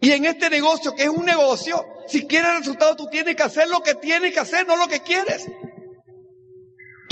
Y 0.00 0.12
en 0.12 0.26
este 0.26 0.48
negocio, 0.48 0.94
que 0.94 1.02
es 1.02 1.08
un 1.08 1.24
negocio, 1.24 1.84
si 2.06 2.24
quieres 2.28 2.56
resultado, 2.58 2.94
tú 2.94 3.08
tienes 3.08 3.34
que 3.34 3.42
hacer 3.42 3.68
lo 3.68 3.80
que 3.80 3.96
tienes 3.96 4.32
que 4.32 4.38
hacer, 4.38 4.64
no 4.64 4.76
lo 4.76 4.86
que 4.86 5.00
quieres. 5.00 5.44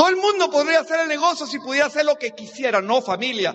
Todo 0.03 0.11
el 0.11 0.17
mundo 0.17 0.51
podría 0.51 0.81
hacer 0.81 0.99
el 0.99 1.07
negocio 1.07 1.47
si 1.47 1.61
pudiera 1.61 1.87
hacer 1.87 2.05
lo 2.05 2.17
que 2.17 2.33
quisiera, 2.33 2.83
no 2.83 3.01
familia. 3.03 3.55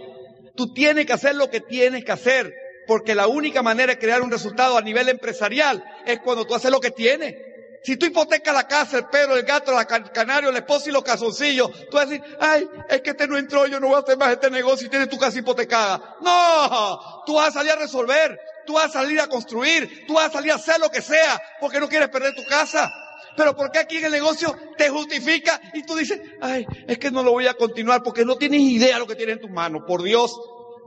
Tú 0.56 0.74
tienes 0.74 1.06
que 1.06 1.12
hacer 1.12 1.36
lo 1.36 1.50
que 1.50 1.60
tienes 1.60 2.06
que 2.06 2.14
hacer 2.14 2.56
porque 2.88 3.14
la 3.14 3.28
única 3.28 3.62
manera 3.62 3.92
de 3.92 4.00
crear 4.00 4.22
un 4.22 4.32
resultado 4.32 4.78
a 4.78 4.82
nivel 4.82 5.10
empresarial 5.10 5.84
es 6.06 6.22
cuando 6.22 6.46
tú 6.46 6.56
haces 6.56 6.72
lo 6.72 6.80
que 6.80 6.92
tienes. 6.92 7.36
Si 7.84 7.98
tú 7.98 8.06
hipotecas 8.06 8.54
la 8.54 8.66
casa, 8.66 8.96
el 8.96 9.08
perro, 9.08 9.36
el 9.36 9.44
gato, 9.44 9.78
el 9.78 10.12
canario, 10.14 10.50
el 10.50 10.56
esposo 10.56 10.88
y 10.88 10.94
los 10.94 11.04
calzoncillos, 11.04 11.70
tú 11.90 11.98
vas 11.98 12.06
a 12.06 12.10
decir, 12.12 12.38
ay, 12.40 12.66
es 12.88 13.02
que 13.02 13.10
este 13.10 13.28
no 13.28 13.38
entró, 13.38 13.68
yo 13.68 13.82
no 13.82 13.88
voy 13.88 13.98
a 13.98 14.00
hacer 14.00 14.18
más 14.18 14.32
este 14.32 14.50
negocio 14.50 14.88
y 14.88 14.90
tienes 14.90 15.10
tu 15.10 15.18
casa 15.18 15.38
hipotecada. 15.38 16.16
No, 16.22 17.24
tú 17.26 17.34
vas 17.34 17.50
a 17.50 17.60
salir 17.60 17.74
a 17.74 17.76
resolver, 17.76 18.40
tú 18.66 18.76
vas 18.76 18.86
a 18.86 19.02
salir 19.02 19.20
a 19.20 19.28
construir, 19.28 20.06
tú 20.08 20.14
vas 20.14 20.28
a 20.28 20.32
salir 20.32 20.54
a 20.54 20.56
hacer 20.56 20.80
lo 20.80 20.90
que 20.90 21.02
sea, 21.02 21.42
porque 21.60 21.82
no 21.82 21.90
quieres 21.90 22.08
perder 22.08 22.34
tu 22.34 22.46
casa. 22.46 22.90
Pero 23.38 23.56
¿por 23.56 23.72
qué 23.72 23.78
aquí 23.80 23.98
en 23.98 24.06
el 24.06 24.12
negocio 24.12 24.54
te 24.78 24.90
justifica 24.90 25.62
y 25.76 25.84
tú 25.84 25.96
dices, 25.96 26.20
ay, 26.42 26.66
es 26.88 26.98
que 26.98 27.12
no 27.12 27.22
lo 27.22 27.32
voy 27.32 27.46
a 27.46 27.54
continuar 27.54 28.02
porque 28.02 28.26
no 28.26 28.36
tienes 28.36 28.62
idea 28.62 28.96
de 28.96 29.00
lo 29.00 29.08
que 29.08 29.16
tienes 29.16 29.36
en 29.36 29.42
tus 29.44 29.52
manos, 29.52 29.84
por 29.86 30.02
Dios. 30.02 30.36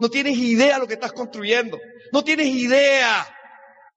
No 0.01 0.11
tienes 0.11 0.37
idea 0.37 0.79
lo 0.79 0.89
que 0.89 0.95
estás 0.95 1.13
construyendo. 1.13 1.79
No 2.13 2.25
tienes 2.25 2.49
idea 2.49 3.25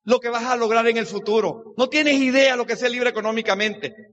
lo 0.03 0.19
que 0.19 0.29
vas 0.29 0.43
a 0.43 0.55
lograr 0.55 0.87
en 0.87 0.97
el 0.97 1.07
futuro. 1.07 1.73
No 1.77 1.89
tienes 1.89 2.15
idea 2.15 2.55
lo 2.55 2.65
que 2.65 2.73
es 2.73 2.79
ser 2.79 2.91
libre 2.91 3.09
económicamente. 3.09 4.12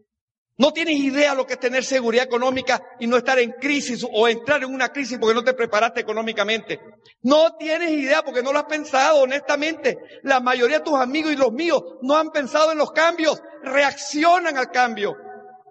No 0.60 0.74
tienes 0.74 0.96
idea 0.96 1.34
lo 1.34 1.46
que 1.46 1.54
es 1.54 1.58
tener 1.58 1.82
seguridad 1.82 2.26
económica 2.26 2.82
y 2.98 3.06
no 3.06 3.16
estar 3.16 3.38
en 3.38 3.52
crisis 3.52 4.06
o 4.12 4.28
entrar 4.28 4.62
en 4.62 4.74
una 4.74 4.90
crisis 4.90 5.16
porque 5.18 5.34
no 5.34 5.42
te 5.42 5.54
preparaste 5.54 6.00
económicamente. 6.00 6.78
No 7.22 7.56
tienes 7.56 7.90
idea 7.92 8.22
porque 8.22 8.42
no 8.42 8.52
lo 8.52 8.58
has 8.58 8.66
pensado 8.66 9.22
honestamente. 9.22 9.96
La 10.22 10.38
mayoría 10.38 10.80
de 10.80 10.84
tus 10.84 11.00
amigos 11.00 11.32
y 11.32 11.36
los 11.36 11.50
míos 11.50 11.82
no 12.02 12.14
han 12.14 12.28
pensado 12.28 12.72
en 12.72 12.76
los 12.76 12.92
cambios. 12.92 13.42
Reaccionan 13.62 14.58
al 14.58 14.70
cambio. 14.70 15.16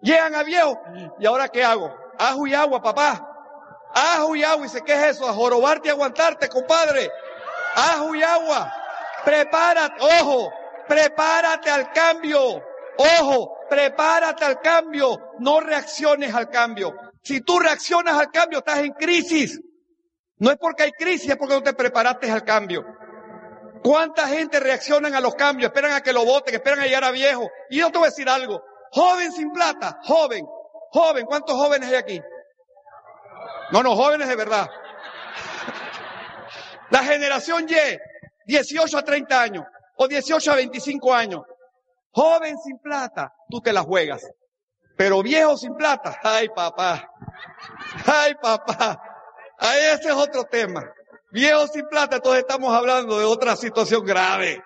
Llegan 0.02 0.34
a 0.34 0.42
viejo. 0.42 0.80
¿Y 1.20 1.28
ahora 1.28 1.50
qué 1.50 1.64
hago? 1.64 1.94
Ajo 2.18 2.48
y 2.48 2.56
agua, 2.56 2.82
papá. 2.82 3.30
Ajo 3.94 4.36
y 4.36 4.44
agua. 4.44 4.66
Y 4.66 4.70
dice, 4.70 4.82
¿qué 4.84 4.94
es 4.94 5.18
eso? 5.18 5.30
A 5.30 5.34
jorobarte 5.34 5.90
y 5.90 5.92
aguantarte, 5.92 6.50
compadre. 6.50 7.12
Ajo 7.76 8.16
y 8.16 8.24
agua. 8.24 8.74
Prepárate, 9.24 10.04
ojo, 10.20 10.52
prepárate 10.88 11.70
al 11.70 11.92
cambio. 11.92 12.64
Ojo, 12.98 13.59
prepárate 13.70 14.46
al 14.46 14.60
cambio. 14.60 15.18
No 15.40 15.60
reacciones 15.60 16.34
al 16.34 16.50
cambio. 16.50 16.94
Si 17.22 17.42
tú 17.42 17.60
reaccionas 17.60 18.18
al 18.18 18.32
cambio, 18.32 18.60
estás 18.60 18.80
en 18.80 18.94
crisis. 18.94 19.60
No 20.38 20.52
es 20.52 20.58
porque 20.58 20.84
hay 20.84 20.92
crisis, 20.92 21.30
es 21.30 21.38
porque 21.38 21.56
no 21.56 21.64
te 21.64 21.74
preparaste 21.74 22.32
al 22.32 22.44
cambio. 22.44 22.86
¿Cuánta 23.84 24.28
gente 24.28 24.60
reaccionan 24.60 25.14
a 25.16 25.22
los 25.22 25.36
cambios? 25.36 25.70
Esperan 25.70 25.94
a 25.94 26.02
que 26.02 26.14
lo 26.14 26.26
voten, 26.26 26.56
esperan 26.56 26.80
a 26.80 26.86
llegar 26.86 27.04
a 27.04 27.12
viejo. 27.12 27.50
Y 27.70 27.80
yo 27.80 27.92
te 27.92 27.98
voy 27.98 28.08
a 28.08 28.10
decir 28.10 28.28
algo. 28.30 28.62
Joven 28.92 29.32
sin 29.32 29.52
plata, 29.52 30.00
joven, 30.04 30.46
joven. 30.92 31.26
¿Cuántos 31.26 31.56
jóvenes 31.56 31.90
hay 31.90 31.96
aquí? 31.96 32.22
No, 33.72 33.84
no, 33.84 33.96
jóvenes 33.96 34.28
de 34.28 34.36
verdad. 34.36 34.68
La 36.90 37.04
generación 37.04 37.68
Y, 37.70 37.98
18 38.48 38.98
a 38.98 39.04
30 39.04 39.42
años 39.42 39.64
o 39.96 40.08
18 40.08 40.52
a 40.52 40.56
25 40.56 41.14
años. 41.14 41.42
Joven 42.12 42.58
sin 42.58 42.78
plata, 42.80 43.32
tú 43.50 43.62
te 43.62 43.72
la 43.72 43.82
juegas. 43.82 44.24
Pero 44.98 45.24
viejo 45.24 45.56
sin 45.56 45.76
plata, 45.76 46.20
ay 46.22 46.50
papá, 46.50 47.10
ay 48.06 48.36
papá, 48.36 49.02
ahí 49.58 49.80
ese 49.94 50.10
es 50.10 50.16
otro 50.16 50.44
tema. 50.44 50.84
Viejo 51.32 51.68
sin 51.68 51.86
plata, 51.88 52.18
entonces 52.18 52.42
estamos 52.42 52.74
hablando 52.74 53.18
de 53.18 53.26
otra 53.26 53.56
situación 53.56 54.04
grave. 54.04 54.62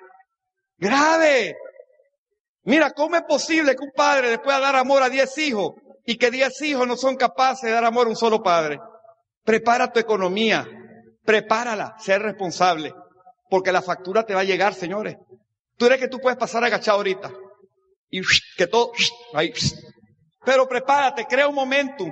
Grave. 0.78 1.56
Mira, 2.64 2.92
¿cómo 2.92 3.16
es 3.16 3.24
posible 3.24 3.76
que 3.76 3.84
un 3.84 3.92
padre 3.92 4.32
le 4.32 4.40
pueda 4.40 4.60
dar 4.60 4.76
amor 4.76 5.04
a 5.04 5.10
10 5.10 5.38
hijos 5.40 5.74
y 6.06 6.18
que 6.18 6.32
10 6.32 6.62
hijos 6.62 6.88
no 6.88 6.96
son 6.96 7.16
capaces 7.16 7.64
de 7.64 7.72
dar 7.72 7.84
amor 7.84 8.08
a 8.08 8.10
un 8.10 8.16
solo 8.16 8.42
padre? 8.42 8.80
Prepara 9.44 9.92
tu 9.92 10.00
economía, 10.00 10.66
prepárala, 11.26 11.96
ser 12.00 12.22
responsable, 12.22 12.94
porque 13.50 13.74
la 13.74 13.82
factura 13.82 14.26
te 14.26 14.34
va 14.34 14.42
a 14.42 14.46
llegar, 14.46 14.74
señores. 14.74 15.18
Tú 15.78 15.86
eres 15.86 16.00
que 16.00 16.08
tú 16.08 16.20
puedes 16.20 16.38
pasar 16.38 16.64
agachado 16.64 16.98
ahorita 16.98 17.32
y 18.10 18.22
que 18.58 18.68
todo 18.68 18.92
ahí. 19.34 19.54
Pero 20.46 20.68
prepárate, 20.68 21.26
crea 21.26 21.48
un 21.48 21.56
momentum, 21.56 22.12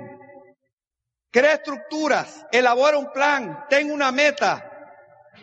crea 1.30 1.54
estructuras, 1.54 2.46
elabora 2.50 2.98
un 2.98 3.12
plan, 3.12 3.66
ten 3.68 3.90
una 3.90 4.10
meta, 4.10 4.72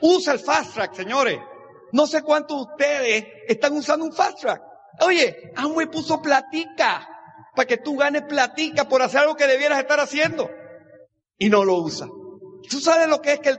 Usa 0.01 0.34
el 0.34 0.39
fast 0.39 0.74
track, 0.76 0.93
señores. 0.93 1.39
No 1.91 2.05
sé 2.07 2.22
cuántos 2.22 2.57
de 2.57 2.63
ustedes 2.72 3.26
están 3.47 3.74
usando 3.74 4.05
un 4.05 4.13
fast 4.13 4.39
track. 4.39 4.61
Oye, 5.01 5.51
Amway 5.55 5.88
puso 5.88 6.22
platica 6.22 7.07
para 7.55 7.67
que 7.67 7.78
tú 7.78 7.97
ganes 7.97 8.24
platica 8.24 8.88
por 8.88 9.01
hacer 9.01 9.22
algo 9.22 9.36
que 9.36 9.47
debieras 9.47 9.80
estar 9.80 9.99
haciendo. 9.99 10.49
Y 11.38 11.49
no 11.49 11.63
lo 11.63 11.78
usa. 11.78 12.07
Tú 12.70 12.80
sabes 12.80 13.07
lo 13.07 13.22
que 13.22 13.34
es 13.34 13.39
que 13.39 13.57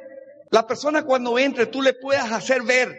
la 0.51 0.67
persona 0.67 1.05
cuando 1.05 1.39
entre 1.39 1.67
tú 1.67 1.83
le 1.83 1.95
puedas 1.95 2.31
hacer 2.31 2.63
ver 2.63 2.97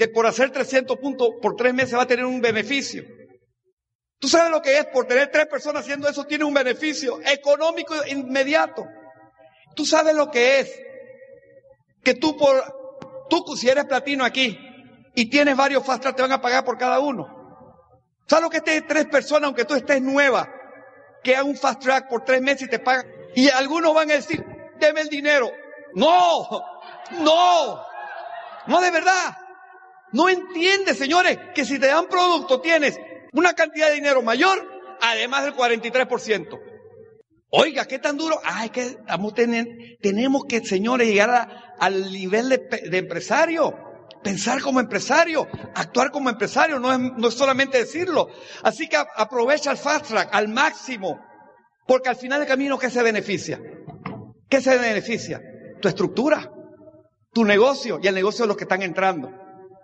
que 0.00 0.08
por 0.08 0.26
hacer 0.26 0.50
300 0.50 0.96
puntos 0.96 1.28
por 1.42 1.56
tres 1.56 1.74
meses 1.74 1.94
va 1.94 2.04
a 2.04 2.06
tener 2.06 2.24
un 2.24 2.40
beneficio. 2.40 3.04
Tú 4.18 4.28
sabes 4.28 4.50
lo 4.50 4.62
que 4.62 4.78
es 4.78 4.86
por 4.86 5.04
tener 5.04 5.30
tres 5.30 5.44
personas 5.44 5.82
haciendo 5.82 6.08
eso 6.08 6.24
tiene 6.24 6.44
un 6.44 6.54
beneficio 6.54 7.20
económico 7.20 7.94
inmediato. 8.06 8.86
Tú 9.76 9.84
sabes 9.84 10.14
lo 10.14 10.30
que 10.30 10.60
es 10.60 10.74
que 12.02 12.14
tú 12.14 12.34
por, 12.34 12.64
tú 13.28 13.44
si 13.54 13.68
eres 13.68 13.84
platino 13.84 14.24
aquí 14.24 14.58
y 15.14 15.28
tienes 15.28 15.54
varios 15.54 15.84
fast 15.84 16.00
track 16.00 16.16
te 16.16 16.22
van 16.22 16.32
a 16.32 16.40
pagar 16.40 16.64
por 16.64 16.78
cada 16.78 16.98
uno. 16.98 17.28
¿Sabes 18.26 18.44
lo 18.44 18.48
que 18.48 18.62
es 18.64 18.86
tres 18.86 19.04
personas 19.04 19.48
aunque 19.48 19.66
tú 19.66 19.74
estés 19.74 20.00
nueva 20.00 20.50
que 21.22 21.36
hagan 21.36 21.50
un 21.50 21.58
fast 21.58 21.82
track 21.82 22.08
por 22.08 22.24
tres 22.24 22.40
meses 22.40 22.62
y 22.62 22.70
te 22.70 22.78
pagan? 22.78 23.04
Y 23.34 23.50
algunos 23.50 23.92
van 23.94 24.10
a 24.10 24.14
decir, 24.14 24.42
deme 24.78 25.02
el 25.02 25.10
dinero. 25.10 25.52
No, 25.92 26.48
no, 27.18 27.84
no 28.66 28.80
de 28.80 28.90
verdad. 28.90 29.36
No 30.12 30.28
entiendes, 30.28 30.98
señores, 30.98 31.38
que 31.54 31.64
si 31.64 31.78
te 31.78 31.86
dan 31.86 32.08
producto 32.08 32.60
tienes 32.60 32.98
una 33.32 33.54
cantidad 33.54 33.88
de 33.88 33.94
dinero 33.94 34.22
mayor, 34.22 34.58
además 35.00 35.44
del 35.44 35.54
43%. 35.54 36.58
Oiga, 37.52 37.84
¿qué 37.86 37.98
tan 37.98 38.16
duro? 38.16 38.40
Ay, 38.44 38.70
que 38.70 38.98
tenemos 40.00 40.44
que, 40.48 40.64
señores, 40.64 41.08
llegar 41.08 41.74
al 41.78 42.12
nivel 42.12 42.48
de, 42.48 42.98
empresario, 42.98 43.74
pensar 44.22 44.60
como 44.60 44.78
empresario, 44.78 45.48
actuar 45.74 46.10
como 46.12 46.30
empresario, 46.30 46.78
no 46.78 46.92
es, 46.92 46.98
no 46.98 47.28
es 47.28 47.34
solamente 47.34 47.78
decirlo. 47.78 48.28
Así 48.62 48.88
que 48.88 48.96
aprovecha 48.96 49.72
el 49.72 49.78
fast 49.78 50.06
track 50.06 50.28
al 50.32 50.48
máximo, 50.48 51.20
porque 51.86 52.08
al 52.08 52.16
final 52.16 52.38
del 52.40 52.48
camino, 52.48 52.78
¿qué 52.78 52.90
se 52.90 53.02
beneficia? 53.02 53.60
¿Qué 54.48 54.60
se 54.60 54.78
beneficia? 54.78 55.40
Tu 55.80 55.88
estructura, 55.88 56.52
tu 57.32 57.44
negocio 57.44 57.98
y 58.00 58.06
el 58.06 58.14
negocio 58.14 58.44
de 58.44 58.48
los 58.48 58.56
que 58.56 58.64
están 58.64 58.82
entrando 58.82 59.39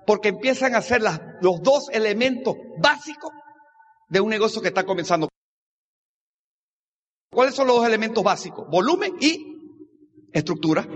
porque 0.07 0.29
empiezan 0.29 0.75
a 0.75 0.83
ser 0.83 1.03
los 1.41 1.63
dos 1.63 1.89
elementos 1.93 2.55
básicos 2.79 3.33
de 4.09 4.21
un 4.21 4.31
negocio 4.31 4.63
que 4.63 4.69
está 4.69 4.85
comenzando. 4.85 5.29
¿Cuáles 7.31 7.55
son 7.55 7.67
los 7.67 7.77
dos 7.77 7.87
elementos 7.87 8.23
básicos? 8.23 8.67
Volumen 8.71 9.17
y 9.21 9.59
estructura. 10.33 10.87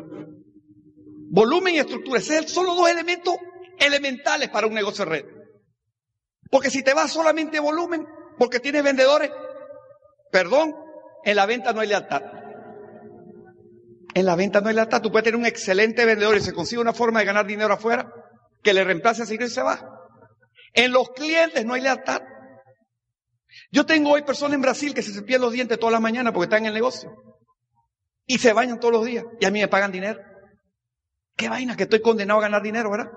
Volumen 1.33 1.75
y 1.75 1.79
estructura. 1.79 2.21
Esos 2.21 2.51
son 2.51 2.67
los 2.67 2.77
dos 2.77 2.89
elementos 2.89 3.35
elementales 3.79 4.49
para 4.49 4.69
un 4.69 4.75
negocio 4.75 5.05
de 5.05 5.11
red. 5.11 5.25
Porque 6.51 6.71
si 6.71 6.83
te 6.83 6.95
vas 6.95 7.13
solamente 7.13 7.59
volumen, 7.61 8.07
porque 8.39 8.61
tienes 8.61 8.83
vendedores, 8.83 9.31
perdón, 10.31 10.75
en 11.25 11.37
la 11.37 11.47
venta 11.47 11.73
no 11.73 11.81
hay 11.81 11.89
lealtad. 11.89 12.23
En 14.15 14.27
la 14.27 14.37
venta 14.37 14.61
no 14.61 14.69
hay 14.69 14.75
lealtad. 14.75 15.03
Tú 15.03 15.11
puedes 15.11 15.25
tener 15.25 15.39
un 15.39 15.47
excelente 15.47 16.05
vendedor 16.05 16.37
y 16.37 16.41
se 16.41 16.53
consigue 16.53 16.81
una 16.81 16.93
forma 16.93 17.21
de 17.21 17.27
ganar 17.27 17.47
dinero 17.47 17.75
afuera 17.75 18.20
que 18.63 18.75
le 18.75 18.85
reemplace 18.85 19.23
a 19.23 19.25
ese 19.25 19.35
y 19.35 19.49
se 19.49 19.63
va. 19.63 20.01
En 20.73 20.93
los 20.93 21.11
clientes 21.11 21.65
no 21.65 21.75
hay 21.75 21.83
lealtad. 21.83 22.23
Yo 23.73 23.85
tengo 23.87 24.11
hoy 24.11 24.23
personas 24.23 24.55
en 24.55 24.63
Brasil 24.63 24.95
que 24.95 25.03
se 25.03 25.13
cepillan 25.13 25.41
los 25.41 25.53
dientes 25.53 25.79
todas 25.79 25.93
las 25.93 26.01
mañanas 26.01 26.33
porque 26.33 26.45
están 26.45 26.61
en 26.61 26.67
el 26.67 26.75
negocio. 26.75 27.13
Y 28.27 28.39
se 28.39 28.53
bañan 28.53 28.79
todos 28.79 28.95
los 28.95 29.05
días. 29.05 29.25
Y 29.41 29.45
a 29.45 29.51
mí 29.51 29.61
me 29.61 29.69
pagan 29.69 29.91
dinero. 29.91 30.21
Qué 31.37 31.49
vaina 31.49 31.77
que 31.77 31.85
estoy 31.85 32.01
condenado 32.01 32.39
a 32.39 32.43
ganar 32.43 32.63
dinero, 32.63 32.91
¿verdad? 32.91 33.11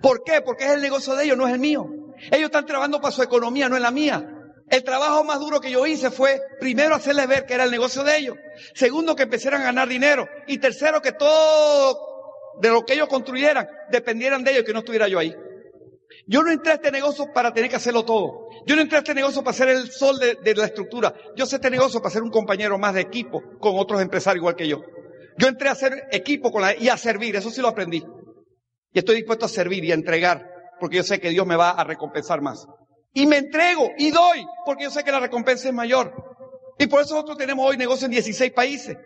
¿Por 0.00 0.22
qué? 0.22 0.40
Porque 0.42 0.64
es 0.64 0.72
el 0.72 0.82
negocio 0.82 1.14
de 1.14 1.24
ellos, 1.24 1.36
no 1.36 1.46
es 1.46 1.54
el 1.54 1.60
mío. 1.60 1.86
Ellos 2.30 2.46
están 2.46 2.66
trabajando 2.66 3.00
para 3.00 3.12
su 3.12 3.22
economía, 3.22 3.68
no 3.68 3.76
es 3.76 3.82
la 3.82 3.90
mía. 3.90 4.28
El 4.68 4.84
trabajo 4.84 5.24
más 5.24 5.40
duro 5.40 5.60
que 5.60 5.70
yo 5.70 5.86
hice 5.86 6.10
fue, 6.10 6.40
primero, 6.60 6.94
hacerles 6.94 7.26
ver 7.26 7.46
que 7.46 7.54
era 7.54 7.64
el 7.64 7.70
negocio 7.70 8.04
de 8.04 8.18
ellos. 8.18 8.36
Segundo, 8.74 9.16
que 9.16 9.24
empezaran 9.24 9.62
a 9.62 9.64
ganar 9.64 9.88
dinero. 9.88 10.28
Y 10.46 10.58
tercero, 10.58 11.00
que 11.00 11.12
todo 11.12 12.13
de 12.60 12.68
lo 12.68 12.84
que 12.84 12.94
ellos 12.94 13.08
construyeran, 13.08 13.66
dependieran 13.90 14.44
de 14.44 14.52
ellos 14.52 14.64
que 14.64 14.72
no 14.72 14.80
estuviera 14.80 15.08
yo 15.08 15.18
ahí. 15.18 15.34
Yo 16.26 16.42
no 16.42 16.50
entré 16.50 16.72
a 16.72 16.74
este 16.76 16.90
negocio 16.90 17.26
para 17.32 17.52
tener 17.52 17.68
que 17.68 17.76
hacerlo 17.76 18.04
todo. 18.04 18.48
Yo 18.66 18.76
no 18.76 18.82
entré 18.82 18.96
a 18.96 19.00
este 19.00 19.14
negocio 19.14 19.42
para 19.42 19.56
ser 19.56 19.68
el 19.68 19.90
sol 19.90 20.18
de, 20.18 20.54
la 20.54 20.64
estructura. 20.64 21.14
Yo 21.36 21.44
sé 21.44 21.56
este 21.56 21.70
negocio 21.70 22.00
para 22.00 22.12
ser 22.12 22.22
un 22.22 22.30
compañero 22.30 22.78
más 22.78 22.94
de 22.94 23.02
equipo 23.02 23.42
con 23.58 23.78
otros 23.78 24.00
empresarios 24.00 24.40
igual 24.40 24.56
que 24.56 24.68
yo. 24.68 24.82
Yo 25.36 25.48
entré 25.48 25.68
a 25.68 25.72
hacer 25.72 26.08
equipo 26.12 26.50
con 26.50 26.62
la, 26.62 26.76
y 26.76 26.88
a 26.88 26.96
servir, 26.96 27.36
eso 27.36 27.50
sí 27.50 27.60
lo 27.60 27.68
aprendí. 27.68 28.02
Y 28.92 28.98
estoy 28.98 29.16
dispuesto 29.16 29.46
a 29.46 29.48
servir 29.48 29.84
y 29.84 29.90
a 29.90 29.94
entregar, 29.94 30.48
porque 30.78 30.96
yo 30.96 31.02
sé 31.02 31.20
que 31.20 31.30
Dios 31.30 31.46
me 31.46 31.56
va 31.56 31.70
a 31.70 31.84
recompensar 31.84 32.40
más. 32.40 32.66
Y 33.12 33.26
me 33.26 33.38
entrego 33.38 33.90
y 33.98 34.10
doy, 34.10 34.46
porque 34.64 34.84
yo 34.84 34.90
sé 34.90 35.04
que 35.04 35.12
la 35.12 35.20
recompensa 35.20 35.68
es 35.68 35.74
mayor. 35.74 36.14
Y 36.78 36.86
por 36.86 37.00
eso 37.00 37.14
nosotros 37.14 37.36
tenemos 37.36 37.68
hoy 37.68 37.76
negocio 37.76 38.06
en 38.06 38.12
16 38.12 38.52
países. 38.52 38.96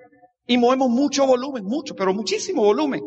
Y 0.46 0.56
movemos 0.56 0.88
mucho 0.88 1.26
volumen, 1.26 1.64
mucho, 1.64 1.94
pero 1.94 2.14
muchísimo 2.14 2.62
volumen. 2.62 3.02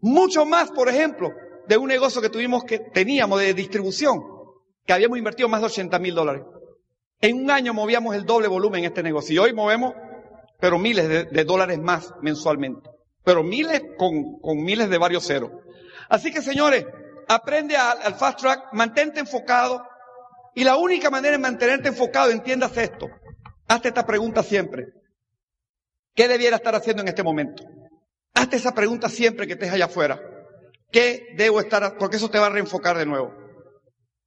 Mucho 0.00 0.44
más, 0.46 0.70
por 0.70 0.88
ejemplo, 0.88 1.32
de 1.66 1.76
un 1.76 1.88
negocio 1.88 2.22
que 2.22 2.30
tuvimos 2.30 2.64
que 2.64 2.78
teníamos 2.78 3.40
de 3.40 3.54
distribución, 3.54 4.22
que 4.86 4.92
habíamos 4.92 5.18
invertido 5.18 5.48
más 5.48 5.60
de 5.60 5.66
80 5.66 5.98
mil 5.98 6.14
dólares. 6.14 6.42
En 7.20 7.36
un 7.36 7.50
año 7.50 7.74
movíamos 7.74 8.14
el 8.14 8.24
doble 8.24 8.48
volumen 8.48 8.80
en 8.80 8.86
este 8.86 9.02
negocio 9.02 9.34
y 9.34 9.38
hoy 9.38 9.52
movemos, 9.52 9.94
pero 10.58 10.78
miles 10.78 11.30
de, 11.30 11.44
dólares 11.44 11.78
más 11.78 12.14
mensualmente. 12.22 12.88
Pero 13.22 13.42
miles 13.42 13.82
con, 13.98 14.40
con, 14.40 14.62
miles 14.64 14.88
de 14.88 14.98
varios 14.98 15.26
ceros. 15.26 15.50
Así 16.08 16.32
que 16.32 16.40
señores, 16.40 16.86
aprende 17.28 17.76
al 17.76 18.14
fast 18.14 18.40
track, 18.40 18.72
mantente 18.72 19.20
enfocado 19.20 19.82
y 20.54 20.64
la 20.64 20.76
única 20.76 21.10
manera 21.10 21.32
de 21.32 21.42
mantenerte 21.42 21.88
enfocado, 21.88 22.30
entiendas 22.30 22.76
esto, 22.76 23.06
hazte 23.68 23.88
esta 23.88 24.06
pregunta 24.06 24.42
siempre. 24.42 24.86
¿Qué 26.14 26.26
debiera 26.26 26.56
estar 26.56 26.74
haciendo 26.74 27.02
en 27.02 27.08
este 27.08 27.22
momento? 27.22 27.62
Hazte 28.40 28.56
esa 28.56 28.74
pregunta 28.74 29.10
siempre 29.10 29.46
que 29.46 29.52
estés 29.52 29.70
allá 29.70 29.84
afuera. 29.84 30.18
¿Qué 30.90 31.34
debo 31.36 31.60
estar? 31.60 31.98
Porque 31.98 32.16
eso 32.16 32.30
te 32.30 32.38
va 32.38 32.46
a 32.46 32.50
reenfocar 32.50 32.96
de 32.96 33.04
nuevo. 33.04 33.34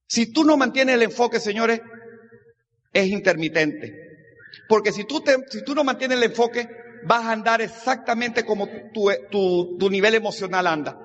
Si 0.07 0.31
tú 0.31 0.43
no 0.43 0.55
mantienes 0.55 0.93
el 0.93 1.01
enfoque, 1.01 1.39
señores, 1.39 1.81
es 2.93 3.07
intermitente. 3.07 3.91
Porque 4.69 4.91
si 4.91 5.05
tú, 5.05 5.21
te, 5.21 5.35
si 5.49 5.63
tú 5.63 5.73
no 5.73 5.83
mantienes 5.83 6.19
el 6.19 6.25
enfoque, 6.25 6.69
vas 7.07 7.25
a 7.25 7.31
andar 7.31 7.59
exactamente 7.61 8.45
como 8.45 8.67
tu, 8.93 9.09
tu, 9.31 9.77
tu 9.79 9.89
nivel 9.89 10.13
emocional 10.13 10.67
anda. 10.67 10.95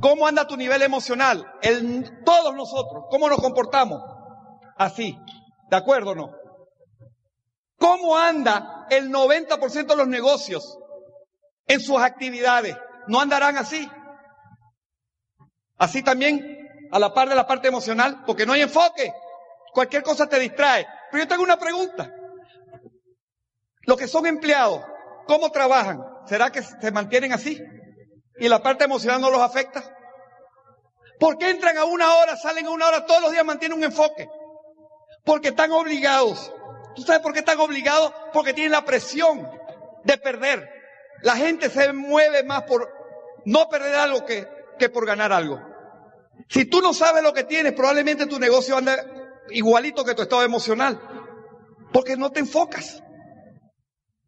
¿Cómo 0.00 0.26
anda 0.26 0.48
tu 0.48 0.56
nivel 0.56 0.82
emocional? 0.82 1.46
El, 1.62 2.10
todos 2.24 2.56
nosotros, 2.56 3.04
¿cómo 3.08 3.28
nos 3.28 3.38
comportamos? 3.38 4.02
Así. 4.76 5.16
¿De 5.70 5.76
acuerdo 5.76 6.10
o 6.10 6.14
no? 6.16 6.32
¿Cómo 7.76 8.18
anda 8.18 8.88
el 8.90 9.12
90% 9.12 9.86
de 9.86 9.96
los 9.96 10.08
negocios? 10.08 10.76
En 11.68 11.80
sus 11.80 12.00
actividades. 12.00 12.76
No 13.06 13.20
andarán 13.20 13.56
así. 13.56 13.88
Así 15.76 16.02
también 16.02 16.58
a 16.90 16.98
la 16.98 17.14
par 17.14 17.28
de 17.28 17.34
la 17.34 17.46
parte 17.46 17.68
emocional, 17.68 18.24
porque 18.26 18.46
no 18.46 18.54
hay 18.54 18.62
enfoque. 18.62 19.12
Cualquier 19.72 20.02
cosa 20.02 20.28
te 20.28 20.38
distrae. 20.38 20.86
Pero 21.10 21.24
yo 21.24 21.28
tengo 21.28 21.44
una 21.44 21.58
pregunta. 21.58 22.12
Los 23.82 23.96
que 23.96 24.08
son 24.08 24.26
empleados, 24.26 24.82
¿cómo 25.26 25.50
trabajan? 25.50 26.02
¿Será 26.26 26.50
que 26.50 26.62
se 26.62 26.90
mantienen 26.90 27.32
así? 27.32 27.62
¿Y 28.38 28.48
la 28.48 28.62
parte 28.62 28.84
emocional 28.84 29.20
no 29.20 29.30
los 29.30 29.40
afecta? 29.40 29.82
¿Por 31.18 31.38
qué 31.38 31.50
entran 31.50 31.76
a 31.78 31.84
una 31.84 32.14
hora, 32.16 32.36
salen 32.36 32.66
a 32.66 32.70
una 32.70 32.86
hora, 32.86 33.06
todos 33.06 33.22
los 33.22 33.32
días 33.32 33.44
mantienen 33.44 33.78
un 33.78 33.84
enfoque? 33.84 34.28
Porque 35.24 35.48
están 35.48 35.72
obligados. 35.72 36.52
¿Tú 36.94 37.02
sabes 37.02 37.20
por 37.20 37.32
qué 37.32 37.40
están 37.40 37.58
obligados? 37.60 38.12
Porque 38.32 38.52
tienen 38.52 38.72
la 38.72 38.84
presión 38.84 39.48
de 40.04 40.18
perder. 40.18 40.77
La 41.22 41.36
gente 41.36 41.68
se 41.70 41.92
mueve 41.92 42.44
más 42.44 42.62
por 42.62 42.88
no 43.44 43.68
perder 43.68 43.94
algo 43.94 44.24
que, 44.24 44.46
que 44.78 44.88
por 44.88 45.06
ganar 45.06 45.32
algo. 45.32 45.60
Si 46.48 46.64
tú 46.64 46.80
no 46.80 46.94
sabes 46.94 47.22
lo 47.22 47.32
que 47.32 47.44
tienes, 47.44 47.72
probablemente 47.72 48.26
tu 48.26 48.38
negocio 48.38 48.76
anda 48.76 48.96
igualito 49.50 50.04
que 50.04 50.14
tu 50.14 50.22
estado 50.22 50.42
emocional. 50.42 51.00
Porque 51.92 52.16
no 52.16 52.30
te 52.30 52.40
enfocas. 52.40 53.02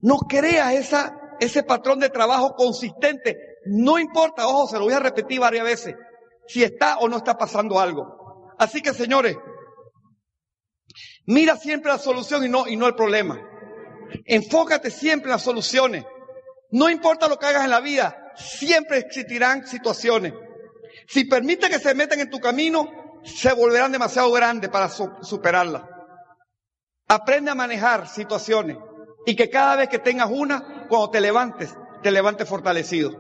No 0.01 0.19
creas 0.19 0.75
esa, 0.75 1.37
ese 1.41 1.63
patrón 1.63 2.01
de 2.01 2.11
trabajo 2.11 2.55
consistente. 2.55 3.39
No 3.67 3.99
importa, 3.99 4.47
ojo, 4.47 4.67
se 4.69 4.79
lo 4.79 4.85
voy 4.85 4.95
a 4.95 5.01
repetir 5.01 5.41
varias 5.41 5.65
veces, 5.65 5.95
si 6.47 6.63
está 6.63 6.99
o 6.99 7.09
no 7.09 7.19
está 7.19 7.37
pasando 7.37 7.79
algo. 7.79 8.55
Así 8.59 8.81
que 8.81 8.95
señores, 8.95 9.37
mira 11.27 11.57
siempre 11.57 11.93
la 11.93 11.99
solución 11.99 12.45
y 12.45 12.49
no, 12.49 12.67
y 12.67 12.77
no 12.77 12.87
el 12.87 12.95
problema. 12.95 13.41
Enfócate 14.25 14.91
siempre 14.91 15.29
en 15.29 15.33
las 15.33 15.43
soluciones. 15.43 16.05
No 16.73 16.89
importa 16.89 17.29
lo 17.29 17.39
que 17.39 17.47
hagas 17.47 17.65
en 17.65 17.71
la 17.71 17.81
vida, 17.81 18.33
siempre 18.37 18.99
existirán 18.99 19.67
situaciones. 19.67 20.35
Si 21.09 21.25
permite 21.25 21.69
que 21.69 21.79
se 21.79 21.95
metan 21.95 22.21
en 22.21 22.31
tu 22.31 22.39
camino, 22.39 22.89
se 23.25 23.53
volverán 23.53 23.93
demasiado 23.93 24.31
grandes 24.33 24.71
para 24.71 24.89
superarlas. 24.89 25.83
Aprende 27.09 27.51
a 27.51 27.57
manejar 27.57 28.09
situaciones 28.09 28.77
y 29.27 29.35
que 29.35 29.51
cada 29.51 29.77
vez 29.77 29.89
que 29.89 29.99
tengas 29.99 30.31
una, 30.31 30.87
cuando 30.89 31.11
te 31.11 31.21
levantes, 31.21 31.75
te 32.03 32.11
levantes 32.11 32.49
fortalecido. 32.49 33.13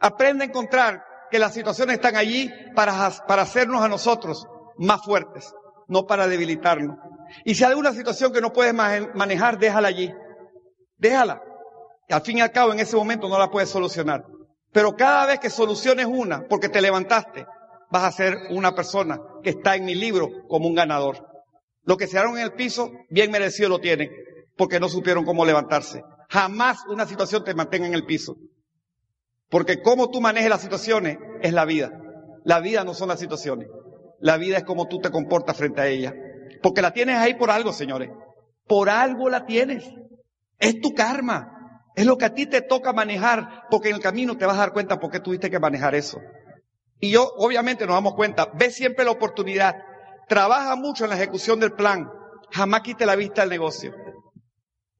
Aprende 0.00 0.44
a 0.44 0.48
encontrar 0.48 1.04
que 1.30 1.38
las 1.38 1.54
situaciones 1.54 1.94
están 1.94 2.16
allí 2.16 2.50
para, 2.74 3.10
para 3.26 3.42
hacernos 3.42 3.82
a 3.82 3.88
nosotros 3.88 4.46
más 4.76 5.02
fuertes, 5.04 5.54
no 5.86 6.06
para 6.06 6.26
debilitarnos. 6.26 6.98
Y 7.44 7.54
si 7.54 7.64
hay 7.64 7.70
alguna 7.70 7.92
situación 7.92 8.32
que 8.32 8.40
no 8.40 8.52
puedes 8.52 8.74
manejar, 8.74 9.58
déjala 9.58 9.88
allí. 9.88 10.12
Déjala. 10.98 11.42
Al 12.12 12.22
fin 12.22 12.38
y 12.38 12.40
al 12.42 12.52
cabo, 12.52 12.72
en 12.72 12.80
ese 12.80 12.96
momento 12.96 13.28
no 13.28 13.38
la 13.38 13.50
puedes 13.50 13.70
solucionar. 13.70 14.24
Pero 14.72 14.96
cada 14.96 15.26
vez 15.26 15.40
que 15.40 15.50
soluciones 15.50 16.06
una, 16.06 16.46
porque 16.48 16.68
te 16.68 16.80
levantaste, 16.80 17.46
vas 17.90 18.04
a 18.04 18.12
ser 18.12 18.38
una 18.50 18.74
persona 18.74 19.20
que 19.42 19.50
está 19.50 19.76
en 19.76 19.84
mi 19.84 19.94
libro 19.94 20.28
como 20.48 20.68
un 20.68 20.74
ganador. 20.74 21.26
Lo 21.84 21.96
que 21.96 22.06
se 22.06 22.12
dieron 22.12 22.36
en 22.38 22.44
el 22.44 22.52
piso, 22.52 22.90
bien 23.10 23.30
merecido 23.30 23.68
lo 23.68 23.80
tienen, 23.80 24.10
porque 24.56 24.80
no 24.80 24.88
supieron 24.88 25.24
cómo 25.24 25.44
levantarse. 25.44 26.02
Jamás 26.28 26.84
una 26.88 27.06
situación 27.06 27.44
te 27.44 27.54
mantenga 27.54 27.86
en 27.86 27.94
el 27.94 28.06
piso. 28.06 28.36
Porque 29.50 29.82
cómo 29.82 30.10
tú 30.10 30.20
manejes 30.20 30.48
las 30.48 30.62
situaciones 30.62 31.18
es 31.42 31.52
la 31.52 31.66
vida. 31.66 31.90
La 32.44 32.60
vida 32.60 32.84
no 32.84 32.94
son 32.94 33.08
las 33.08 33.20
situaciones. 33.20 33.68
La 34.20 34.36
vida 34.36 34.58
es 34.58 34.64
como 34.64 34.86
tú 34.86 35.00
te 35.00 35.10
comportas 35.10 35.56
frente 35.56 35.80
a 35.80 35.88
ella. 35.88 36.14
Porque 36.62 36.80
la 36.80 36.92
tienes 36.92 37.16
ahí 37.16 37.34
por 37.34 37.50
algo, 37.50 37.72
señores. 37.72 38.10
Por 38.66 38.88
algo 38.88 39.28
la 39.28 39.44
tienes. 39.44 39.84
Es 40.58 40.80
tu 40.80 40.94
karma. 40.94 41.61
Es 41.94 42.06
lo 42.06 42.16
que 42.16 42.24
a 42.24 42.34
ti 42.34 42.46
te 42.46 42.62
toca 42.62 42.92
manejar, 42.92 43.64
porque 43.70 43.90
en 43.90 43.96
el 43.96 44.02
camino 44.02 44.36
te 44.36 44.46
vas 44.46 44.56
a 44.56 44.60
dar 44.60 44.72
cuenta 44.72 44.98
por 44.98 45.10
qué 45.10 45.20
tuviste 45.20 45.50
que 45.50 45.58
manejar 45.58 45.94
eso. 45.94 46.20
Y 47.00 47.10
yo, 47.10 47.32
obviamente, 47.36 47.86
nos 47.86 47.96
damos 47.96 48.14
cuenta. 48.14 48.50
Ve 48.54 48.70
siempre 48.70 49.04
la 49.04 49.10
oportunidad. 49.10 49.76
Trabaja 50.28 50.76
mucho 50.76 51.04
en 51.04 51.10
la 51.10 51.16
ejecución 51.16 51.60
del 51.60 51.72
plan. 51.72 52.08
Jamás 52.50 52.82
quite 52.82 53.04
la 53.04 53.16
vista 53.16 53.42
del 53.42 53.50
negocio. 53.50 53.94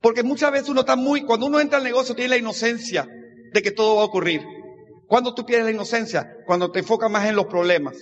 Porque 0.01 0.22
muchas 0.22 0.51
veces 0.51 0.68
uno 0.68 0.80
está 0.80 0.97
muy, 0.97 1.22
cuando 1.24 1.47
uno 1.47 1.61
entra 1.61 1.78
al 1.78 1.84
negocio 1.84 2.14
tiene 2.14 2.30
la 2.30 2.36
inocencia 2.36 3.07
de 3.53 3.62
que 3.62 3.70
todo 3.70 3.97
va 3.97 4.03
a 4.03 4.07
ocurrir. 4.07 4.43
Cuando 5.07 5.32
tú 5.32 5.47
pierdes 5.47 5.66
la 5.66 5.72
inocencia? 5.72 6.38
Cuando 6.45 6.72
te 6.72 6.80
enfocas 6.80 7.11
más 7.11 7.26
en 7.26 7.36
los 7.36 7.47
problemas, 7.47 7.97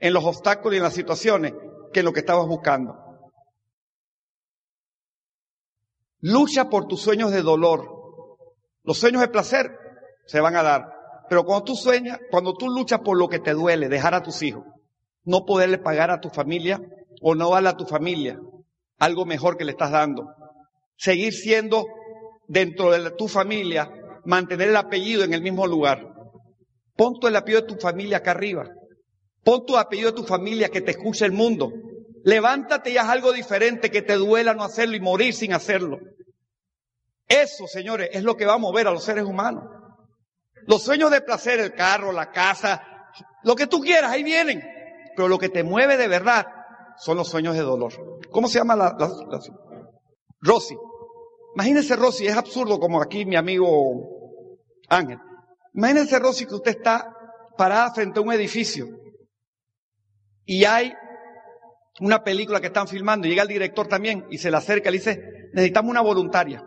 en 0.00 0.14
los 0.14 0.24
obstáculos 0.24 0.74
y 0.74 0.76
en 0.78 0.84
las 0.84 0.94
situaciones 0.94 1.52
que 1.92 2.00
en 2.00 2.06
lo 2.06 2.12
que 2.12 2.20
estabas 2.20 2.46
buscando. 2.46 2.96
Lucha 6.20 6.70
por 6.70 6.86
tus 6.86 7.02
sueños 7.02 7.32
de 7.32 7.42
dolor. 7.42 8.01
Los 8.84 8.98
sueños 8.98 9.20
de 9.20 9.28
placer 9.28 9.70
se 10.26 10.40
van 10.40 10.56
a 10.56 10.62
dar. 10.62 10.92
Pero 11.28 11.44
cuando 11.44 11.64
tú 11.64 11.76
sueñas, 11.76 12.18
cuando 12.30 12.54
tú 12.54 12.68
luchas 12.68 13.00
por 13.00 13.16
lo 13.16 13.28
que 13.28 13.38
te 13.38 13.52
duele, 13.52 13.88
dejar 13.88 14.14
a 14.14 14.22
tus 14.22 14.42
hijos, 14.42 14.64
no 15.24 15.44
poderle 15.44 15.78
pagar 15.78 16.10
a 16.10 16.20
tu 16.20 16.28
familia 16.28 16.80
o 17.20 17.34
no 17.34 17.50
darle 17.50 17.68
a 17.70 17.76
tu 17.76 17.86
familia 17.86 18.38
algo 18.98 19.24
mejor 19.24 19.56
que 19.56 19.64
le 19.64 19.72
estás 19.72 19.90
dando, 19.90 20.28
seguir 20.96 21.32
siendo 21.32 21.86
dentro 22.46 22.92
de 22.92 23.10
tu 23.12 23.26
familia, 23.26 23.90
mantener 24.24 24.68
el 24.68 24.76
apellido 24.76 25.24
en 25.24 25.34
el 25.34 25.42
mismo 25.42 25.66
lugar. 25.66 26.06
Pon 26.96 27.18
tu 27.18 27.26
el 27.26 27.34
apellido 27.34 27.62
de 27.62 27.68
tu 27.68 27.80
familia 27.80 28.18
acá 28.18 28.32
arriba. 28.32 28.68
Pon 29.42 29.66
tu 29.66 29.76
apellido 29.76 30.10
de 30.10 30.16
tu 30.16 30.24
familia 30.24 30.68
que 30.68 30.82
te 30.82 30.92
escuche 30.92 31.24
el 31.24 31.32
mundo. 31.32 31.72
Levántate 32.24 32.90
y 32.90 32.96
haz 32.96 33.08
algo 33.08 33.32
diferente 33.32 33.90
que 33.90 34.02
te 34.02 34.14
duela 34.14 34.54
no 34.54 34.62
hacerlo 34.62 34.94
y 34.94 35.00
morir 35.00 35.34
sin 35.34 35.52
hacerlo. 35.52 35.98
Eso, 37.32 37.66
señores, 37.66 38.10
es 38.12 38.22
lo 38.22 38.36
que 38.36 38.44
va 38.44 38.54
a 38.54 38.58
mover 38.58 38.86
a 38.86 38.90
los 38.90 39.04
seres 39.04 39.24
humanos. 39.24 39.64
Los 40.66 40.82
sueños 40.82 41.10
de 41.10 41.22
placer, 41.22 41.60
el 41.60 41.72
carro, 41.72 42.12
la 42.12 42.30
casa, 42.30 42.82
lo 43.42 43.56
que 43.56 43.66
tú 43.66 43.80
quieras, 43.80 44.12
ahí 44.12 44.22
vienen. 44.22 44.62
Pero 45.16 45.28
lo 45.28 45.38
que 45.38 45.48
te 45.48 45.64
mueve 45.64 45.96
de 45.96 46.08
verdad 46.08 46.46
son 46.98 47.16
los 47.16 47.28
sueños 47.28 47.54
de 47.54 47.62
dolor. 47.62 47.92
¿Cómo 48.30 48.48
se 48.48 48.58
llama 48.58 48.76
la, 48.76 48.94
la, 48.98 49.10
Rosy? 50.40 50.76
Imagínese 51.54 51.96
Rosy, 51.96 52.26
es 52.26 52.36
absurdo 52.36 52.78
como 52.78 53.00
aquí 53.00 53.24
mi 53.24 53.36
amigo 53.36 54.38
Ángel. 54.90 55.18
Imagínense 55.72 56.18
Rosy 56.18 56.44
que 56.44 56.54
usted 56.54 56.76
está 56.76 57.16
parada 57.56 57.94
frente 57.94 58.18
a 58.18 58.22
un 58.22 58.32
edificio 58.32 58.86
y 60.44 60.64
hay 60.64 60.92
una 62.00 62.22
película 62.22 62.60
que 62.60 62.66
están 62.66 62.88
filmando, 62.88 63.26
llega 63.26 63.42
el 63.42 63.48
director 63.48 63.86
también 63.86 64.26
y 64.30 64.36
se 64.36 64.50
le 64.50 64.56
acerca 64.58 64.90
y 64.90 64.92
le 64.92 64.98
dice, 64.98 65.22
necesitamos 65.54 65.90
una 65.90 66.02
voluntaria. 66.02 66.62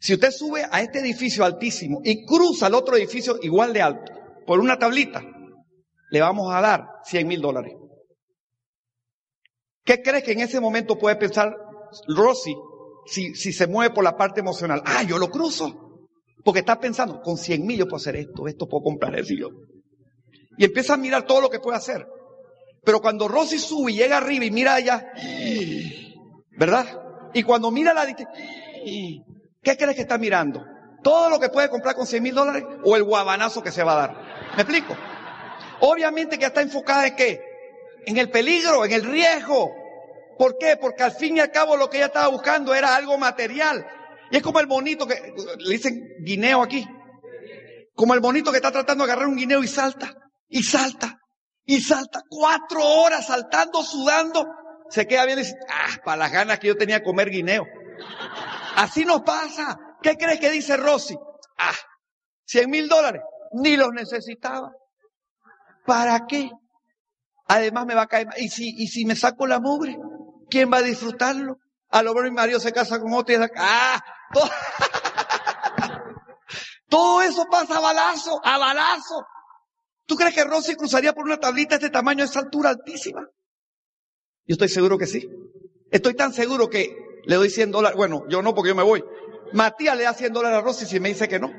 Si 0.00 0.14
usted 0.14 0.30
sube 0.30 0.64
a 0.70 0.82
este 0.82 1.00
edificio 1.00 1.44
altísimo 1.44 2.00
y 2.04 2.24
cruza 2.24 2.66
al 2.66 2.74
otro 2.74 2.96
edificio 2.96 3.38
igual 3.42 3.72
de 3.72 3.82
alto 3.82 4.12
por 4.46 4.60
una 4.60 4.78
tablita, 4.78 5.22
le 6.10 6.20
vamos 6.20 6.52
a 6.54 6.60
dar 6.60 6.86
100 7.04 7.26
mil 7.26 7.40
dólares. 7.40 7.74
¿Qué 9.84 10.02
crees 10.02 10.24
que 10.24 10.32
en 10.32 10.40
ese 10.40 10.60
momento 10.60 10.98
puede 10.98 11.16
pensar 11.16 11.54
Rosy 12.08 12.56
si, 13.06 13.34
se 13.34 13.66
mueve 13.68 13.94
por 13.94 14.02
la 14.02 14.16
parte 14.16 14.40
emocional? 14.40 14.82
Ah, 14.84 15.04
yo 15.04 15.18
lo 15.18 15.30
cruzo. 15.30 16.08
Porque 16.44 16.60
está 16.60 16.78
pensando, 16.78 17.20
con 17.20 17.36
100 17.36 17.66
mil 17.66 17.78
yo 17.78 17.86
puedo 17.86 17.96
hacer 17.96 18.16
esto, 18.16 18.46
esto 18.46 18.68
puedo 18.68 18.84
comprar 18.84 19.18
y 19.18 19.38
yo. 19.38 19.48
Y 20.58 20.64
empieza 20.64 20.94
a 20.94 20.96
mirar 20.96 21.26
todo 21.26 21.40
lo 21.40 21.50
que 21.50 21.60
puede 21.60 21.76
hacer. 21.76 22.06
Pero 22.84 23.00
cuando 23.00 23.26
Rosy 23.26 23.58
sube 23.58 23.92
y 23.92 23.96
llega 23.96 24.18
arriba 24.18 24.44
y 24.44 24.50
mira 24.50 24.74
allá, 24.74 25.12
¿verdad? 26.56 27.02
Y 27.34 27.42
cuando 27.42 27.70
mira 27.70 27.92
la 27.92 28.06
¿qué 29.66 29.76
crees 29.76 29.96
que 29.96 30.02
está 30.02 30.16
mirando? 30.16 30.64
¿Todo 31.02 31.28
lo 31.28 31.40
que 31.40 31.48
puede 31.48 31.68
comprar 31.68 31.96
con 31.96 32.06
100 32.06 32.22
mil 32.22 32.36
dólares 32.36 32.62
o 32.84 32.94
el 32.94 33.02
guabanazo 33.02 33.64
que 33.64 33.72
se 33.72 33.82
va 33.82 33.94
a 33.94 33.96
dar? 33.96 34.54
¿Me 34.54 34.62
explico? 34.62 34.96
Obviamente 35.80 36.38
que 36.38 36.44
está 36.44 36.62
enfocada 36.62 37.08
en 37.08 37.16
qué? 37.16 37.42
En 38.06 38.16
el 38.16 38.30
peligro, 38.30 38.84
en 38.84 38.92
el 38.92 39.02
riesgo. 39.02 39.74
¿Por 40.38 40.56
qué? 40.56 40.76
Porque 40.76 41.02
al 41.02 41.10
fin 41.10 41.36
y 41.36 41.40
al 41.40 41.50
cabo 41.50 41.76
lo 41.76 41.90
que 41.90 41.96
ella 41.96 42.06
estaba 42.06 42.28
buscando 42.28 42.76
era 42.76 42.94
algo 42.94 43.18
material. 43.18 43.84
Y 44.30 44.36
es 44.36 44.42
como 44.42 44.60
el 44.60 44.66
bonito 44.66 45.04
que, 45.04 45.34
le 45.58 45.70
dicen 45.72 46.00
guineo 46.20 46.62
aquí. 46.62 46.86
Como 47.92 48.14
el 48.14 48.20
bonito 48.20 48.52
que 48.52 48.58
está 48.58 48.70
tratando 48.70 49.04
de 49.04 49.10
agarrar 49.10 49.28
un 49.28 49.36
guineo 49.36 49.64
y 49.64 49.68
salta, 49.68 50.14
y 50.48 50.62
salta, 50.62 51.18
y 51.64 51.80
salta. 51.80 52.20
Cuatro 52.28 52.84
horas 52.84 53.26
saltando, 53.26 53.82
sudando. 53.82 54.46
Se 54.90 55.08
queda 55.08 55.26
bien 55.26 55.40
y 55.40 55.42
dice, 55.42 55.56
ah, 55.68 55.96
para 56.04 56.18
las 56.18 56.30
ganas 56.30 56.60
que 56.60 56.68
yo 56.68 56.76
tenía 56.76 57.00
de 57.00 57.04
comer 57.04 57.30
guineo. 57.30 57.66
Así 58.76 59.04
nos 59.06 59.22
pasa. 59.22 59.78
¿Qué 60.02 60.16
crees 60.16 60.38
que 60.38 60.50
dice 60.50 60.76
Rosy? 60.76 61.18
Ah, 61.58 61.74
cien 62.44 62.70
mil 62.70 62.88
dólares. 62.88 63.22
Ni 63.52 63.76
los 63.76 63.90
necesitaba. 63.90 64.70
¿Para 65.86 66.26
qué? 66.26 66.50
Además 67.48 67.86
me 67.86 67.94
va 67.94 68.02
a 68.02 68.06
caer. 68.06 68.28
¿Y 68.36 68.50
si, 68.50 68.74
y 68.76 68.88
si 68.88 69.06
me 69.06 69.16
saco 69.16 69.46
la 69.46 69.60
mugre? 69.60 69.96
¿Quién 70.50 70.70
va 70.70 70.78
a 70.78 70.82
disfrutarlo? 70.82 71.58
A 71.88 72.02
lo 72.02 72.12
mejor 72.12 72.24
mi 72.30 72.36
marido 72.36 72.60
se 72.60 72.72
casa 72.72 73.00
con 73.00 73.14
otro 73.14 73.34
y 73.34 73.38
dice, 73.38 73.50
ah, 73.56 74.02
todo, 76.88 77.22
eso 77.22 77.46
pasa 77.50 77.78
a 77.78 77.80
balazo, 77.80 78.40
a 78.44 78.58
balazo. 78.58 79.24
¿Tú 80.04 80.16
crees 80.16 80.34
que 80.34 80.44
Rosy 80.44 80.76
cruzaría 80.76 81.14
por 81.14 81.24
una 81.24 81.38
tablita 81.38 81.78
de 81.78 81.86
este 81.86 81.90
tamaño, 81.90 82.18
de 82.18 82.28
esa 82.28 82.40
altura 82.40 82.70
altísima? 82.70 83.22
Yo 84.46 84.52
estoy 84.52 84.68
seguro 84.68 84.98
que 84.98 85.06
sí. 85.06 85.26
Estoy 85.90 86.14
tan 86.14 86.32
seguro 86.32 86.68
que 86.68 87.05
le 87.26 87.36
doy 87.36 87.50
100 87.50 87.72
dólares. 87.72 87.96
Bueno, 87.96 88.24
yo 88.28 88.40
no 88.40 88.54
porque 88.54 88.68
yo 88.68 88.74
me 88.74 88.82
voy. 88.82 89.04
Matías 89.52 89.96
le 89.96 90.04
da 90.04 90.14
100 90.14 90.32
dólares 90.32 90.58
a 90.58 90.62
Rosy 90.62 90.86
si 90.86 91.00
me 91.00 91.08
dice 91.08 91.28
que 91.28 91.38
no. 91.38 91.52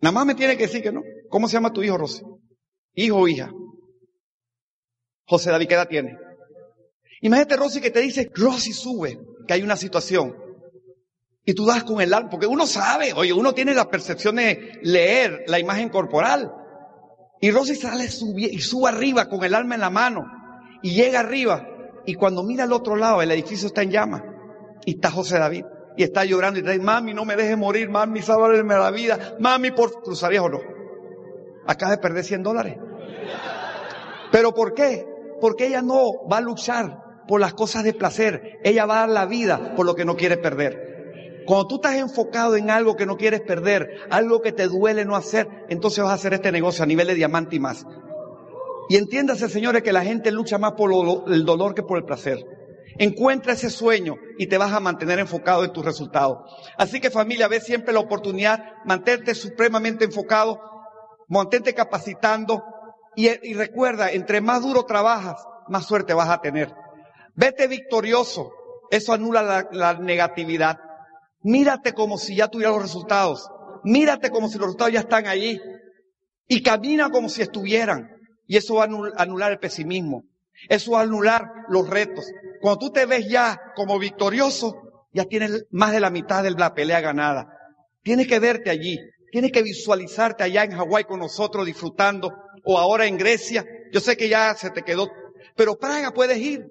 Nada 0.00 0.12
más 0.12 0.26
me 0.26 0.34
tiene 0.34 0.56
que 0.56 0.66
decir 0.66 0.82
que 0.82 0.92
no. 0.92 1.02
¿Cómo 1.30 1.48
se 1.48 1.54
llama 1.54 1.72
tu 1.72 1.82
hijo, 1.82 1.96
Rosy? 1.96 2.22
Hijo 2.94 3.16
o 3.16 3.28
hija. 3.28 3.50
José 5.26 5.50
David, 5.50 5.68
¿qué 5.68 5.74
edad 5.74 5.88
tiene? 5.88 6.18
Imagínate, 7.22 7.56
Rosy, 7.56 7.80
que 7.80 7.90
te 7.90 8.00
dice, 8.00 8.30
Rosy, 8.34 8.72
sube, 8.72 9.18
que 9.46 9.54
hay 9.54 9.62
una 9.62 9.76
situación. 9.76 10.36
Y 11.44 11.54
tú 11.54 11.64
das 11.64 11.84
con 11.84 12.00
el 12.00 12.12
alma, 12.12 12.28
porque 12.28 12.46
uno 12.46 12.66
sabe, 12.66 13.12
oye, 13.12 13.32
uno 13.32 13.54
tiene 13.54 13.74
la 13.74 13.88
percepción 13.88 14.36
de 14.36 14.78
leer 14.82 15.44
la 15.46 15.58
imagen 15.58 15.88
corporal. 15.88 16.52
Y 17.40 17.50
Rosy 17.50 17.74
sale 17.76 18.04
y 18.04 18.60
sube 18.60 18.88
arriba 18.88 19.28
con 19.28 19.44
el 19.44 19.54
alma 19.54 19.74
en 19.74 19.80
la 19.80 19.90
mano. 19.90 20.24
Y 20.82 20.94
llega 20.94 21.20
arriba. 21.20 21.66
Y 22.06 22.14
cuando 22.14 22.42
mira 22.42 22.64
al 22.64 22.72
otro 22.72 22.96
lado, 22.96 23.20
el 23.20 23.30
edificio 23.30 23.66
está 23.66 23.82
en 23.82 23.90
llamas. 23.90 24.22
Y 24.84 24.92
está 24.92 25.10
José 25.10 25.38
David. 25.38 25.64
Y 25.96 26.04
está 26.04 26.24
llorando 26.24 26.60
y 26.60 26.62
dice, 26.62 26.78
mami, 26.78 27.14
no 27.14 27.24
me 27.24 27.36
dejes 27.36 27.58
morir, 27.58 27.88
mami, 27.88 28.22
sálvame 28.22 28.62
la 28.62 28.90
vida. 28.90 29.36
Mami, 29.40 29.72
por 29.72 30.02
cruzarías 30.02 30.44
o 30.44 30.48
no. 30.48 30.60
Acaba 31.66 31.92
de 31.92 31.98
perder 31.98 32.24
100 32.24 32.42
dólares. 32.42 32.76
¿Pero 34.30 34.54
por 34.54 34.74
qué? 34.74 35.04
Porque 35.40 35.66
ella 35.66 35.82
no 35.82 36.26
va 36.30 36.38
a 36.38 36.40
luchar 36.40 36.98
por 37.26 37.40
las 37.40 37.54
cosas 37.54 37.82
de 37.82 37.94
placer. 37.94 38.58
Ella 38.62 38.86
va 38.86 38.98
a 38.98 39.00
dar 39.00 39.08
la 39.08 39.26
vida 39.26 39.74
por 39.74 39.86
lo 39.86 39.94
que 39.94 40.04
no 40.04 40.16
quiere 40.16 40.36
perder. 40.36 41.42
Cuando 41.46 41.68
tú 41.68 41.74
estás 41.76 41.96
enfocado 41.96 42.56
en 42.56 42.70
algo 42.70 42.96
que 42.96 43.06
no 43.06 43.16
quieres 43.16 43.40
perder, 43.40 43.88
algo 44.10 44.42
que 44.42 44.52
te 44.52 44.66
duele 44.66 45.04
no 45.04 45.14
hacer, 45.14 45.48
entonces 45.68 46.02
vas 46.02 46.12
a 46.12 46.16
hacer 46.16 46.34
este 46.34 46.50
negocio 46.50 46.82
a 46.82 46.86
nivel 46.86 47.06
de 47.06 47.14
diamante 47.14 47.56
y 47.56 47.60
más. 47.60 47.86
Y 48.88 48.96
entiéndase, 48.96 49.48
señores, 49.48 49.82
que 49.82 49.92
la 49.92 50.04
gente 50.04 50.30
lucha 50.30 50.58
más 50.58 50.72
por 50.72 50.92
el 51.28 51.44
dolor 51.44 51.74
que 51.74 51.82
por 51.82 51.98
el 51.98 52.04
placer. 52.04 52.38
Encuentra 52.98 53.52
ese 53.52 53.68
sueño 53.68 54.16
y 54.38 54.46
te 54.46 54.58
vas 54.58 54.72
a 54.72 54.80
mantener 54.80 55.18
enfocado 55.18 55.64
en 55.64 55.72
tus 55.72 55.84
resultados. 55.84 56.38
Así 56.78 57.00
que 57.00 57.10
familia, 57.10 57.48
ve 57.48 57.60
siempre 57.60 57.92
la 57.92 58.00
oportunidad, 58.00 58.62
mantente 58.84 59.34
supremamente 59.34 60.04
enfocado, 60.04 60.60
mantente 61.28 61.74
capacitando 61.74 62.62
y, 63.14 63.54
recuerda, 63.54 64.10
entre 64.10 64.40
más 64.40 64.62
duro 64.62 64.84
trabajas, 64.84 65.42
más 65.68 65.86
suerte 65.86 66.14
vas 66.14 66.28
a 66.28 66.40
tener. 66.40 66.72
Vete 67.34 67.66
victorioso. 67.66 68.52
Eso 68.90 69.12
anula 69.12 69.66
la, 69.72 69.94
negatividad. 69.94 70.78
Mírate 71.42 71.92
como 71.92 72.18
si 72.18 72.36
ya 72.36 72.48
tuvieras 72.48 72.74
los 72.74 72.82
resultados. 72.84 73.50
Mírate 73.84 74.30
como 74.30 74.48
si 74.48 74.58
los 74.58 74.66
resultados 74.66 74.92
ya 74.92 75.00
están 75.00 75.26
allí. 75.26 75.60
Y 76.46 76.62
camina 76.62 77.10
como 77.10 77.28
si 77.28 77.42
estuvieran. 77.42 78.15
Y 78.46 78.56
eso 78.56 78.74
va 78.76 78.84
a 78.84 79.22
anular 79.22 79.52
el 79.52 79.58
pesimismo. 79.58 80.24
Eso 80.68 80.92
va 80.92 81.00
a 81.00 81.02
anular 81.02 81.50
los 81.68 81.88
retos. 81.88 82.26
Cuando 82.60 82.78
tú 82.78 82.90
te 82.90 83.06
ves 83.06 83.28
ya 83.28 83.60
como 83.74 83.98
victorioso, 83.98 85.06
ya 85.12 85.24
tienes 85.24 85.66
más 85.70 85.92
de 85.92 86.00
la 86.00 86.10
mitad 86.10 86.42
de 86.42 86.50
la 86.52 86.74
pelea 86.74 87.00
ganada. 87.00 87.48
Tienes 88.02 88.26
que 88.26 88.38
verte 88.38 88.70
allí. 88.70 88.98
Tienes 89.30 89.52
que 89.52 89.62
visualizarte 89.62 90.44
allá 90.44 90.64
en 90.64 90.72
Hawái 90.72 91.04
con 91.04 91.20
nosotros 91.20 91.66
disfrutando. 91.66 92.32
O 92.64 92.78
ahora 92.78 93.06
en 93.06 93.18
Grecia. 93.18 93.64
Yo 93.92 94.00
sé 94.00 94.16
que 94.16 94.28
ya 94.28 94.54
se 94.54 94.70
te 94.70 94.82
quedó. 94.82 95.10
Pero 95.56 95.78
Praga 95.78 96.12
puedes 96.12 96.38
ir. 96.38 96.66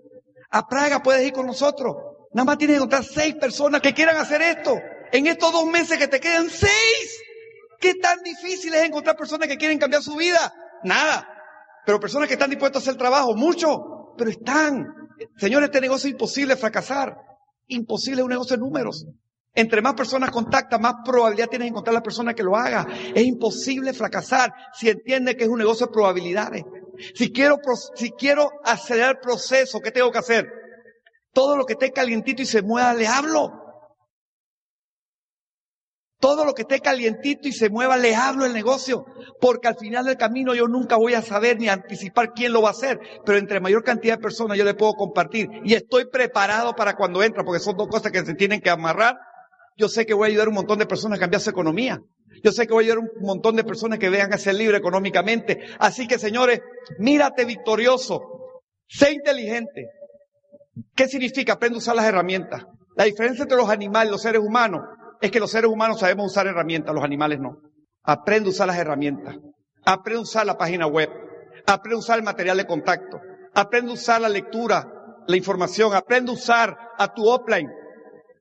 A 0.50 0.68
Praga 0.68 1.02
puedes 1.04 1.26
ir 1.26 1.34
con 1.34 1.46
nosotros. 1.46 1.96
Nada 2.34 2.46
más 2.46 2.58
tienes 2.58 2.76
que 2.76 2.78
encontrar 2.78 3.04
seis 3.04 3.36
personas 3.36 3.82
que 3.82 3.94
quieran 3.94 4.18
hacer 4.18 4.42
esto. 4.42 4.78
En 5.12 5.28
estos 5.28 5.52
dos 5.52 5.66
meses 5.66 5.98
que 5.98 6.08
te 6.08 6.20
quedan 6.20 6.50
seis. 6.50 7.22
¿Qué 7.80 7.96
tan 7.96 8.22
difícil 8.24 8.74
es 8.74 8.84
encontrar 8.84 9.16
personas 9.16 9.48
que 9.48 9.58
quieren 9.58 9.78
cambiar 9.78 10.02
su 10.02 10.16
vida? 10.16 10.54
Nada. 10.84 11.35
Pero 11.86 12.00
personas 12.00 12.28
que 12.28 12.34
están 12.34 12.50
dispuestas 12.50 12.82
a 12.82 12.90
hacer 12.90 13.00
trabajo, 13.00 13.36
mucho. 13.36 14.14
Pero 14.18 14.30
están. 14.30 14.86
Señores, 15.38 15.68
este 15.68 15.82
negocio 15.82 16.08
es 16.08 16.14
imposible 16.14 16.56
fracasar. 16.56 17.16
Imposible 17.68 18.24
un 18.24 18.30
negocio 18.30 18.56
de 18.56 18.62
números. 18.62 19.06
Entre 19.54 19.82
más 19.82 19.94
personas 19.94 20.32
contactan, 20.32 20.82
más 20.82 20.96
probabilidad 21.06 21.48
tienes 21.48 21.68
de 21.68 21.70
encontrar 21.70 21.94
la 21.94 22.04
persona 22.04 22.34
que 22.34 22.44
lo 22.44 22.56
haga. 22.56 22.86
Es 23.14 23.24
imposible 23.24 23.94
fracasar 23.94 24.54
si 24.74 24.90
entiende 24.90 25.38
que 25.38 25.46
es 25.46 25.50
un 25.50 25.60
negocio 25.60 25.88
de 25.88 25.94
probabilidades. 25.94 26.64
Si 27.14 27.32
quiero, 27.32 27.58
si 27.96 28.12
quiero 28.12 28.52
acelerar 28.64 29.16
el 29.16 29.22
proceso, 29.22 29.80
¿qué 29.80 29.92
tengo 29.92 30.12
que 30.12 30.18
hacer? 30.18 30.48
Todo 31.32 31.56
lo 31.56 31.66
que 31.66 31.74
esté 31.74 31.92
calientito 31.92 32.42
y 32.42 32.46
se 32.46 32.62
mueva, 32.62 32.94
le 32.94 33.08
hablo. 33.08 33.65
Todo 36.20 36.46
lo 36.46 36.54
que 36.54 36.62
esté 36.62 36.80
calientito 36.80 37.48
y 37.48 37.52
se 37.52 37.70
mueva, 37.70 37.98
le 37.98 38.16
hablo 38.16 38.46
el 38.46 38.54
negocio. 38.54 39.06
Porque 39.40 39.68
al 39.68 39.76
final 39.76 40.06
del 40.06 40.18
camino 40.18 40.56
yo 40.56 40.68
nunca 40.68 40.96
voy 40.96 41.14
a 41.14 41.22
saber 41.22 41.60
ni 41.60 41.68
anticipar 41.68 42.32
quién 42.34 42.54
lo 42.54 42.62
va 42.62 42.70
a 42.70 42.72
hacer. 42.72 43.00
Pero 43.26 43.38
entre 43.38 43.60
mayor 43.60 43.84
cantidad 43.84 44.16
de 44.18 44.22
personas 44.24 44.58
yo 44.58 44.64
le 44.64 44.74
puedo 44.74 44.94
compartir. 44.94 45.50
Y 45.64 45.74
estoy 45.74 46.06
preparado 46.06 46.74
para 46.76 46.96
cuando 46.96 47.22
entra, 47.22 47.44
porque 47.44 47.60
son 47.60 47.76
dos 47.76 47.88
cosas 47.88 48.12
que 48.12 48.26
se 48.26 48.34
tienen 48.34 48.62
que 48.62 48.70
amarrar. 48.70 49.18
Yo 49.78 49.90
sé 49.90 50.06
que 50.06 50.14
voy 50.14 50.28
a 50.28 50.30
ayudar 50.30 50.48
a 50.48 50.50
un 50.50 50.56
montón 50.56 50.80
de 50.80 50.86
personas 50.86 51.18
a 51.18 51.22
cambiar 51.22 51.42
su 51.42 51.50
economía. 51.50 52.00
Yo 52.44 52.52
sé 52.52 52.66
que 52.66 52.74
voy 52.74 52.86
a 52.86 52.86
ayudar 52.86 52.98
a 53.00 53.02
un 53.02 53.26
montón 53.26 53.56
de 53.56 53.64
personas 53.64 54.00
que 54.00 54.10
vean 54.10 54.34
a 54.34 54.38
ser 54.38 54.56
libres 54.56 54.80
económicamente. 54.80 55.60
Así 55.80 56.08
que 56.08 56.18
señores, 56.18 56.62
mírate 56.98 57.44
victorioso. 57.44 58.22
Sé 58.88 59.12
inteligente. 59.12 59.90
¿Qué 60.96 61.08
significa? 61.08 61.54
Aprende 61.54 61.76
a 61.76 61.80
usar 61.80 61.96
las 61.96 62.06
herramientas. 62.06 62.64
La 62.96 63.04
diferencia 63.04 63.44
entre 63.44 63.58
los 63.58 63.70
animales 63.70 64.10
y 64.10 64.12
los 64.12 64.22
seres 64.22 64.42
humanos 64.42 64.82
es 65.22 65.32
que 65.32 65.40
los 65.40 65.52
seres 65.52 65.70
humanos 65.70 66.00
sabemos 66.00 66.28
usar 66.28 66.48
herramientas, 66.48 66.94
los 66.94 67.04
animales 67.04 67.40
no. 67.40 67.58
Aprende 68.04 68.50
a 68.50 68.52
usar 68.52 68.68
las 68.68 68.78
herramientas. 68.78 69.36
Aprende 69.86 70.20
a 70.20 70.24
usar 70.24 70.46
la 70.46 70.58
página 70.58 70.88
web. 70.88 71.10
Aprende 71.66 71.96
a 71.96 72.00
usar 72.00 72.20
el 72.20 72.24
material 72.24 72.58
de 72.58 72.68
contacto. 72.68 73.20
Aprende 73.54 73.92
a 73.92 73.94
usar 73.96 74.22
la 74.22 74.30
lectura, 74.30 74.88
la 75.28 75.38
información. 75.38 75.94
Aprende 75.94 76.32
a 76.32 76.36
usar 76.36 76.78
a 76.98 77.14
tu 77.14 77.28
offline. 77.28 77.70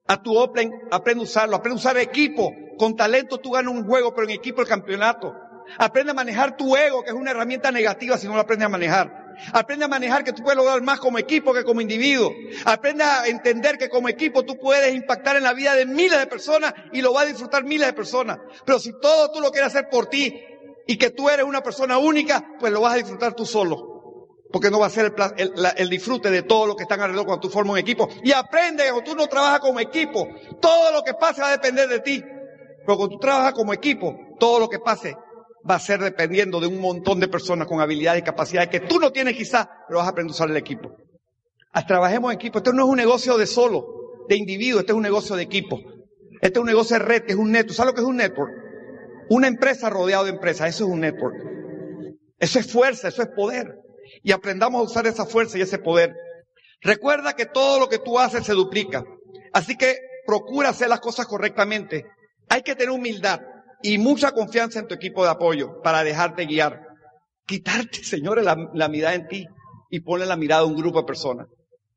A 0.07 0.23
tu 0.23 0.37
offline, 0.37 0.71
aprende 0.91 1.23
a 1.23 1.25
usarlo. 1.25 1.57
Aprende 1.57 1.77
a 1.77 1.81
usar 1.81 1.97
equipo. 1.99 2.51
Con 2.79 2.95
talento 2.97 3.39
tú 3.39 3.51
ganas 3.53 3.73
un 3.73 3.87
juego, 3.87 4.13
pero 4.15 4.29
en 4.29 4.35
equipo 4.35 4.61
el 4.61 4.69
campeonato. 4.69 5.33
Aprende 5.79 6.11
a 6.11 6.15
manejar 6.15 6.57
tu 6.57 6.77
ego, 6.77 7.03
que 7.03 7.11
es 7.11 7.17
una 7.17 7.31
herramienta 7.31 7.71
negativa 7.71 8.19
si 8.19 8.27
no 8.27 8.35
lo 8.35 8.41
aprendes 8.41 8.67
a 8.67 8.71
manejar. 8.71 9.24
Aprende 9.53 9.85
a 9.85 9.89
manejar 9.89 10.25
que 10.25 10.33
tú 10.33 10.43
puedes 10.43 10.57
lograr 10.57 10.81
más 10.83 10.99
como 10.99 11.19
equipo 11.19 11.53
que 11.53 11.65
como 11.65 11.81
individuo. 11.81 12.33
Aprende 12.65 13.05
a 13.05 13.27
entender 13.27 13.79
que 13.79 13.89
como 13.89 14.09
equipo 14.09 14.45
tú 14.45 14.57
puedes 14.59 14.95
impactar 14.95 15.37
en 15.37 15.43
la 15.43 15.53
vida 15.53 15.75
de 15.75 15.87
miles 15.87 16.19
de 16.19 16.27
personas 16.27 16.73
y 16.93 17.01
lo 17.01 17.13
va 17.13 17.23
a 17.23 17.27
disfrutar 17.27 17.65
miles 17.65 17.87
de 17.87 17.93
personas. 17.93 18.39
Pero 18.65 18.79
si 18.79 18.93
todo 19.01 19.31
tú 19.33 19.41
lo 19.41 19.51
quieres 19.51 19.69
hacer 19.75 19.89
por 19.91 20.07
ti 20.07 20.33
y 20.87 20.97
que 20.97 21.11
tú 21.11 21.29
eres 21.29 21.45
una 21.45 21.63
persona 21.63 21.99
única, 21.99 22.45
pues 22.59 22.73
lo 22.73 22.81
vas 22.81 22.95
a 22.95 22.97
disfrutar 22.99 23.35
tú 23.35 23.47
solo. 23.47 23.93
Porque 24.53 24.71
no 24.71 24.79
va 24.79 24.87
a 24.87 24.91
ser 24.91 25.13
el, 25.37 25.53
el 25.77 25.91
disfrute 25.91 26.31
de 26.31 26.43
todo 26.43 26.67
lo 26.67 26.77
que 26.77 26.85
están 26.85 27.01
alrededor 27.01 27.27
cuando 27.27 27.49
tú 27.49 27.51
formas 27.53 27.73
un 27.73 27.79
equipo. 27.79 28.09
Y 28.23 28.33
aprende 28.33 28.85
que 28.85 28.91
cuando 28.91 29.11
tú 29.11 29.17
no 29.17 29.27
trabajas 29.27 29.61
como 29.61 29.81
equipo, 29.81 30.29
todo 30.61 30.93
lo 30.93 31.03
que 31.03 31.15
pase 31.15 31.41
va 31.41 31.49
a 31.49 31.53
depender 31.53 31.89
de 31.89 32.01
ti. 32.01 32.23
Pero 32.87 32.97
cuando 32.97 33.17
tú 33.17 33.19
trabajas 33.19 33.53
como 33.53 33.73
equipo, 33.73 34.15
todo 34.39 34.61
lo 34.61 34.69
que 34.69 34.79
pase 34.79 35.17
va 35.69 35.77
a 35.77 35.81
ser 35.81 36.01
dependiendo 36.01 36.61
de 36.61 36.67
un 36.67 36.81
montón 36.81 37.21
de 37.21 37.29
personas 37.29 37.67
con 37.67 37.81
habilidades 37.81 38.21
y 38.21 38.25
capacidades 38.25 38.69
que 38.69 38.81
tú 38.81 38.99
no 38.99 39.13
tienes 39.13 39.37
quizás, 39.37 39.67
pero 39.89 39.99
vas 39.99 40.09
a 40.09 40.11
aprender 40.11 40.33
a 40.33 40.35
usar 40.35 40.51
el 40.51 40.57
equipo. 40.57 40.95
trabajemos 41.87 42.33
en 42.33 42.39
equipo. 42.39 42.59
Esto 42.59 42.73
no 42.73 42.85
es 42.85 42.89
un 42.89 42.97
negocio 42.97 43.39
de 43.39 43.47
solo, 43.47 43.87
de 44.29 44.37
individuo, 44.37 44.81
este 44.81 44.93
es 44.93 44.97
un 44.97 45.03
negocio 45.03 45.37
de 45.37 45.43
equipo. 45.43 45.81
Este 46.41 46.59
es 46.59 46.61
un 46.61 46.67
negocio 46.67 46.99
de 46.99 47.05
red, 47.05 47.23
es 47.27 47.37
un 47.37 47.51
network. 47.51 47.77
¿Sabes 47.77 47.93
lo 47.93 47.95
que 47.95 48.01
es 48.03 48.07
un 48.07 48.17
network? 48.17 48.53
Una 49.31 49.49
empresa 49.49 49.89
rodeada 49.89 50.25
de 50.25 50.31
empresas, 50.31 50.69
eso 50.69 50.85
es 50.85 50.91
un 50.91 51.01
network. 51.01 51.37
Eso 52.39 52.59
es 52.59 52.71
fuerza, 52.71 53.09
eso 53.09 53.23
es 53.23 53.29
poder. 53.29 53.79
Y 54.23 54.33
aprendamos 54.33 54.81
a 54.81 54.85
usar 54.85 55.07
esa 55.07 55.25
fuerza 55.25 55.57
y 55.57 55.63
ese 55.63 55.79
poder. 55.79 56.15
Recuerda 56.83 57.35
que 57.35 57.47
todo 57.47 57.81
lo 57.81 57.89
que 57.89 57.99
tú 57.99 58.19
haces 58.19 58.45
se 58.45 58.53
duplica. 58.53 59.03
Así 59.55 59.77
que 59.77 59.97
procura 60.27 60.69
hacer 60.69 60.91
las 60.91 61.01
cosas 61.01 61.27
correctamente. 61.27 62.05
Hay 62.51 62.63
que 62.63 62.75
tener 62.75 62.91
humildad 62.91 63.41
y 63.85 63.99
mucha 63.99 64.33
confianza 64.33 64.79
en 64.79 64.89
tu 64.89 64.95
equipo 64.95 65.25
de 65.25 65.31
apoyo 65.31 65.83
para 65.83 66.03
dejarte 66.03 66.47
guiar. 66.47 66.89
Quitarte, 67.45 68.03
señores, 68.03 68.43
la, 68.43 68.89
mirada 68.89 69.15
en 69.15 69.29
ti 69.29 69.47
y 69.91 70.01
ponle 70.01 70.25
la 70.25 70.37
mirada 70.37 70.63
a 70.63 70.65
un 70.65 70.75
grupo 70.75 71.01
de 71.01 71.07
personas. 71.07 71.49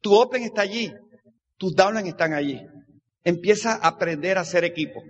Tu 0.02 0.14
Open 0.14 0.44
está 0.44 0.64
allí, 0.64 0.94
tus 1.56 1.74
Downline 1.74 2.08
están 2.08 2.34
allí. 2.34 2.62
Empieza 3.24 3.76
a 3.76 3.88
aprender 3.88 4.38
a 4.38 4.42
hacer 4.42 4.66
equipo. 4.66 5.02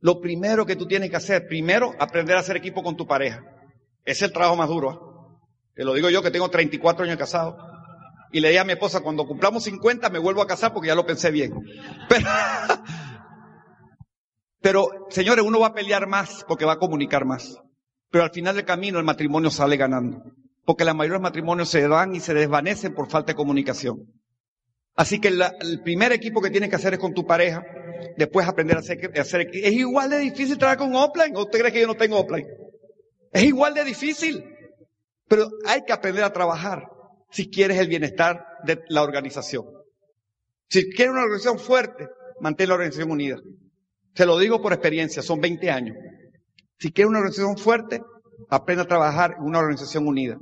Lo 0.00 0.22
primero 0.22 0.64
que 0.64 0.74
tú 0.74 0.86
tienes 0.86 1.10
que 1.10 1.16
hacer, 1.16 1.46
primero, 1.46 1.94
aprender 1.98 2.34
a 2.34 2.40
hacer 2.40 2.56
equipo 2.56 2.82
con 2.82 2.96
tu 2.96 3.06
pareja. 3.06 3.44
Es 4.02 4.22
el 4.22 4.32
trabajo 4.32 4.56
más 4.56 4.68
duro. 4.70 4.92
¿eh? 4.92 5.42
Te 5.74 5.84
lo 5.84 5.92
digo 5.92 6.08
yo 6.08 6.22
que 6.22 6.30
tengo 6.30 6.48
34 6.48 7.04
años 7.04 7.18
casado. 7.18 7.58
Y 8.32 8.40
le 8.40 8.48
dije 8.48 8.60
a 8.60 8.64
mi 8.64 8.72
esposa, 8.72 9.00
cuando 9.00 9.26
cumplamos 9.26 9.64
50 9.64 10.08
me 10.08 10.18
vuelvo 10.18 10.40
a 10.40 10.46
casar 10.46 10.72
porque 10.72 10.88
ya 10.88 10.94
lo 10.94 11.04
pensé 11.04 11.30
bien. 11.30 11.52
Pero, 12.08 12.26
pero, 14.62 14.88
señores, 15.08 15.44
uno 15.44 15.60
va 15.60 15.68
a 15.68 15.74
pelear 15.74 16.06
más 16.06 16.44
porque 16.46 16.64
va 16.64 16.74
a 16.74 16.78
comunicar 16.78 17.24
más. 17.24 17.58
Pero 18.10 18.24
al 18.24 18.30
final 18.30 18.56
del 18.56 18.64
camino 18.64 18.98
el 18.98 19.04
matrimonio 19.04 19.50
sale 19.50 19.76
ganando. 19.76 20.22
Porque 20.64 20.84
la 20.84 20.94
mayoría 20.94 21.14
de 21.14 21.22
los 21.22 21.30
matrimonios 21.30 21.70
se 21.70 21.86
van 21.86 22.14
y 22.14 22.20
se 22.20 22.34
desvanecen 22.34 22.94
por 22.94 23.08
falta 23.08 23.32
de 23.32 23.36
comunicación. 23.36 24.12
Así 24.96 25.18
que 25.18 25.28
el 25.28 25.82
primer 25.82 26.12
equipo 26.12 26.42
que 26.42 26.50
tienes 26.50 26.68
que 26.68 26.76
hacer 26.76 26.94
es 26.94 26.98
con 26.98 27.14
tu 27.14 27.24
pareja. 27.24 27.64
Después 28.16 28.46
aprender 28.46 28.76
a 28.76 28.80
hacer, 28.80 29.18
hacer 29.18 29.48
Es 29.52 29.72
igual 29.72 30.10
de 30.10 30.18
difícil 30.18 30.58
trabajar 30.58 30.78
con 30.78 30.94
offline. 30.94 31.34
¿O 31.36 31.42
usted 31.42 31.60
cree 31.60 31.72
que 31.72 31.80
yo 31.80 31.86
no 31.86 31.96
tengo 31.96 32.20
offline? 32.20 32.46
Es 33.32 33.44
igual 33.44 33.74
de 33.74 33.84
difícil. 33.84 34.44
Pero 35.26 35.48
hay 35.64 35.84
que 35.86 35.92
aprender 35.92 36.24
a 36.24 36.32
trabajar 36.32 36.82
si 37.30 37.48
quieres 37.48 37.78
el 37.78 37.88
bienestar 37.88 38.44
de 38.64 38.82
la 38.88 39.02
organización. 39.02 39.64
Si 40.68 40.90
quieres 40.90 41.12
una 41.12 41.22
organización 41.22 41.58
fuerte, 41.58 42.08
mantén 42.40 42.68
la 42.68 42.74
organización 42.74 43.10
unida. 43.10 43.36
Se 44.14 44.26
lo 44.26 44.38
digo 44.38 44.60
por 44.60 44.72
experiencia, 44.72 45.22
son 45.22 45.40
20 45.40 45.70
años. 45.70 45.96
Si 46.78 46.92
quieres 46.92 47.10
una 47.10 47.18
organización 47.18 47.56
fuerte, 47.56 48.02
aprende 48.48 48.82
a 48.82 48.88
trabajar 48.88 49.36
en 49.38 49.44
una 49.44 49.58
organización 49.58 50.06
unida. 50.06 50.38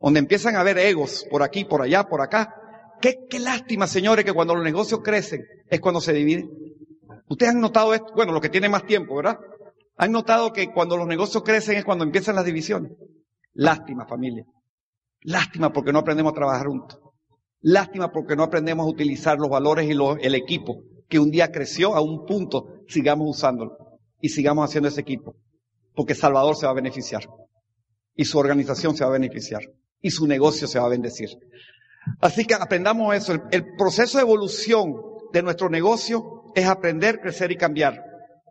Donde 0.00 0.20
empiezan 0.20 0.56
a 0.56 0.60
haber 0.60 0.78
egos 0.78 1.26
por 1.30 1.42
aquí, 1.42 1.64
por 1.64 1.82
allá, 1.82 2.04
por 2.04 2.20
acá. 2.20 2.54
Qué, 3.00 3.16
qué 3.28 3.38
lástima, 3.38 3.86
señores, 3.86 4.24
que 4.24 4.32
cuando 4.32 4.54
los 4.54 4.64
negocios 4.64 5.00
crecen 5.02 5.44
es 5.68 5.80
cuando 5.80 6.00
se 6.00 6.12
dividen. 6.12 6.50
Ustedes 7.28 7.52
han 7.52 7.60
notado 7.60 7.94
esto, 7.94 8.12
bueno, 8.14 8.32
los 8.32 8.42
que 8.42 8.50
tienen 8.50 8.70
más 8.70 8.86
tiempo, 8.86 9.16
¿verdad? 9.16 9.38
Han 9.96 10.12
notado 10.12 10.52
que 10.52 10.72
cuando 10.72 10.96
los 10.96 11.06
negocios 11.06 11.42
crecen 11.42 11.76
es 11.78 11.84
cuando 11.84 12.04
empiezan 12.04 12.34
las 12.34 12.44
divisiones. 12.44 12.92
Lástima, 13.54 14.06
familia. 14.06 14.44
Lástima 15.22 15.72
porque 15.72 15.92
no 15.92 16.00
aprendemos 16.00 16.32
a 16.32 16.36
trabajar 16.36 16.66
juntos. 16.66 17.00
Lástima 17.62 18.12
porque 18.12 18.36
no 18.36 18.42
aprendemos 18.42 18.84
a 18.84 18.90
utilizar 18.90 19.38
los 19.38 19.48
valores 19.48 19.88
y 19.88 19.92
el 19.92 20.34
equipo 20.34 20.82
que 21.14 21.20
un 21.20 21.30
día 21.30 21.52
creció 21.52 21.94
a 21.94 22.00
un 22.00 22.26
punto, 22.26 22.80
sigamos 22.88 23.28
usándolo 23.36 24.00
y 24.20 24.30
sigamos 24.30 24.68
haciendo 24.68 24.88
ese 24.88 25.02
equipo. 25.02 25.36
Porque 25.94 26.12
Salvador 26.12 26.56
se 26.56 26.66
va 26.66 26.72
a 26.72 26.74
beneficiar. 26.74 27.22
Y 28.16 28.24
su 28.24 28.36
organización 28.36 28.96
se 28.96 29.04
va 29.04 29.10
a 29.10 29.12
beneficiar. 29.12 29.62
Y 30.00 30.10
su 30.10 30.26
negocio 30.26 30.66
se 30.66 30.80
va 30.80 30.86
a 30.86 30.88
bendecir. 30.88 31.28
Así 32.20 32.44
que 32.44 32.54
aprendamos 32.54 33.14
eso. 33.14 33.32
El, 33.52 33.76
proceso 33.76 34.18
de 34.18 34.22
evolución 34.22 34.92
de 35.32 35.44
nuestro 35.44 35.70
negocio 35.70 36.50
es 36.56 36.66
aprender, 36.66 37.20
crecer 37.20 37.52
y 37.52 37.56
cambiar. 37.56 38.02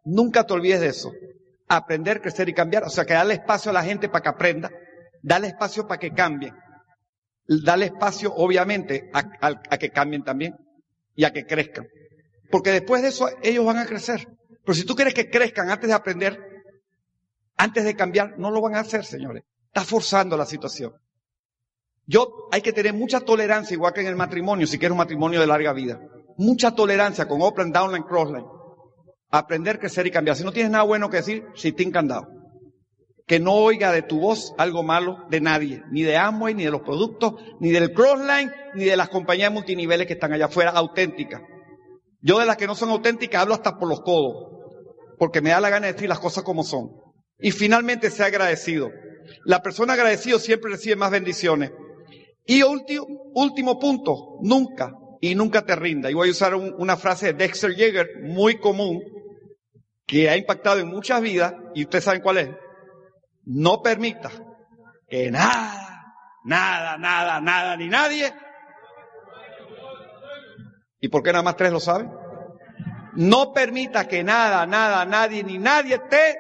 Nunca 0.06 0.46
te 0.46 0.54
olvides 0.54 0.80
de 0.80 0.88
eso. 0.88 1.12
Aprender, 1.68 2.22
crecer 2.22 2.48
y 2.48 2.54
cambiar. 2.54 2.86
O 2.86 2.90
sea, 2.90 3.04
que 3.04 3.12
darle 3.12 3.34
espacio 3.34 3.72
a 3.72 3.74
la 3.74 3.84
gente 3.84 4.08
para 4.08 4.24
que 4.24 4.30
aprenda. 4.30 4.72
Darle 5.22 5.48
espacio 5.48 5.86
para 5.86 6.00
que 6.00 6.14
cambie. 6.14 6.54
Darle 7.46 7.88
espacio, 7.88 8.34
obviamente, 8.34 9.12
a 9.12 9.78
que 9.78 9.90
cambien 9.90 10.24
también 10.24 10.56
y 11.14 11.26
a 11.26 11.34
que 11.34 11.46
crezcan. 11.46 11.88
Porque 12.54 12.70
después 12.70 13.02
de 13.02 13.08
eso 13.08 13.28
ellos 13.42 13.66
van 13.66 13.80
a 13.80 13.88
crecer. 13.88 14.28
Pero 14.64 14.76
si 14.76 14.86
tú 14.86 14.94
quieres 14.94 15.16
que 15.16 15.28
crezcan 15.28 15.72
antes 15.72 15.88
de 15.88 15.96
aprender, 15.96 16.40
antes 17.58 17.84
de 17.84 17.96
cambiar, 17.96 18.38
no 18.38 18.52
lo 18.52 18.62
van 18.62 18.76
a 18.76 18.82
hacer, 18.82 19.06
señores. 19.06 19.44
Está 19.66 19.84
forzando 19.84 20.38
la 20.38 20.46
situación. 20.46 20.94
Yo, 22.06 22.48
hay 22.52 22.62
que 22.62 22.72
tener 22.72 22.94
mucha 22.94 23.22
tolerancia, 23.22 23.74
igual 23.74 23.92
que 23.92 24.02
en 24.02 24.08
el 24.08 24.16
matrimonio, 24.16 24.68
si 24.68 24.78
quieres 24.78 24.92
un 24.92 25.00
matrimonio 25.00 25.40
de 25.40 25.48
larga 25.48 25.74
vida. 25.74 26.00
Mucha 26.38 26.76
tolerancia 26.76 27.28
con 27.28 27.42
upline, 27.42 27.72
downline, 27.72 28.04
crossline. 28.04 28.46
Aprender, 29.32 29.80
crecer 29.80 30.06
y 30.06 30.12
cambiar. 30.12 30.38
Si 30.38 30.44
no 30.44 30.52
tienes 30.52 30.72
nada 30.72 30.84
bueno 30.84 31.10
que 31.10 31.18
decir, 31.18 31.48
si 31.56 31.72
te 31.72 31.82
encandado. 31.82 32.28
Que 33.26 33.40
no 33.40 33.54
oiga 33.54 33.92
de 33.92 34.04
tu 34.04 34.20
voz 34.20 34.54
algo 34.60 34.84
malo 34.84 35.26
de 35.32 35.42
nadie, 35.42 35.82
ni 35.90 36.04
de 36.04 36.18
Amway, 36.18 36.54
ni 36.54 36.66
de 36.66 36.70
los 36.70 36.82
productos, 36.82 37.34
ni 37.60 37.72
del 37.72 37.94
Crossline, 37.94 38.52
ni 38.76 38.84
de 38.84 38.96
las 38.96 39.10
compañías 39.10 39.52
multiniveles 39.52 40.06
que 40.06 40.14
están 40.14 40.34
allá 40.34 40.46
afuera, 40.46 40.70
auténticas. 40.70 41.42
Yo 42.24 42.40
de 42.40 42.46
las 42.46 42.56
que 42.56 42.68
no 42.68 42.74
son 42.74 42.90
auténticas 42.90 43.42
hablo 43.42 43.54
hasta 43.54 43.78
por 43.78 43.90
los 43.90 44.02
codos, 44.02 44.50
porque 45.20 45.42
me 45.42 45.50
da 45.50 45.60
la 45.60 45.70
gana 45.70 45.88
de 45.88 45.94
decir 45.94 46.08
las 46.08 46.20
cosas 46.20 46.44
como 46.44 46.64
son. 46.64 46.90
Y 47.38 47.52
finalmente, 47.52 48.10
sea 48.10 48.28
agradecido. 48.28 48.90
La 49.44 49.62
persona 49.62 49.94
agradecida 49.94 50.40
siempre 50.40 50.72
recibe 50.72 50.96
más 50.96 51.12
bendiciones. 51.12 51.72
Y 52.46 52.64
último, 52.64 53.06
último 53.36 53.78
punto, 53.78 54.38
nunca 54.42 54.94
y 55.20 55.36
nunca 55.36 55.66
te 55.66 55.76
rinda. 55.76 56.10
Y 56.10 56.14
voy 56.14 56.30
a 56.30 56.32
usar 56.32 56.56
una 56.56 56.96
frase 56.96 57.28
de 57.28 57.34
Dexter 57.34 57.76
Yeager 57.76 58.08
muy 58.24 58.58
común 58.58 59.02
que 60.06 60.30
ha 60.30 60.38
impactado 60.38 60.80
en 60.80 60.88
muchas 60.88 61.22
vidas 61.22 61.54
y 61.76 61.84
ustedes 61.84 62.06
saben 62.06 62.22
cuál 62.22 62.38
es. 62.38 62.50
No 63.46 63.82
permita 63.82 64.32
que 65.10 65.30
nada, 65.30 66.06
nada, 66.46 66.98
nada, 66.98 67.42
nada, 67.42 67.76
ni 67.76 67.90
nadie. 67.90 68.34
¿Y 71.04 71.10
por 71.10 71.22
qué 71.22 71.34
nada 71.34 71.44
más 71.44 71.58
tres 71.58 71.70
lo 71.70 71.82
saben? 71.82 72.10
No 73.16 73.52
permita 73.52 74.08
que 74.08 74.24
nada, 74.24 74.66
nada, 74.66 75.04
nadie, 75.04 75.44
ni 75.44 75.58
nadie 75.58 76.00
te, 76.00 76.38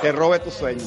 te 0.00 0.12
robe 0.12 0.38
tu 0.38 0.50
sueño. 0.50 0.86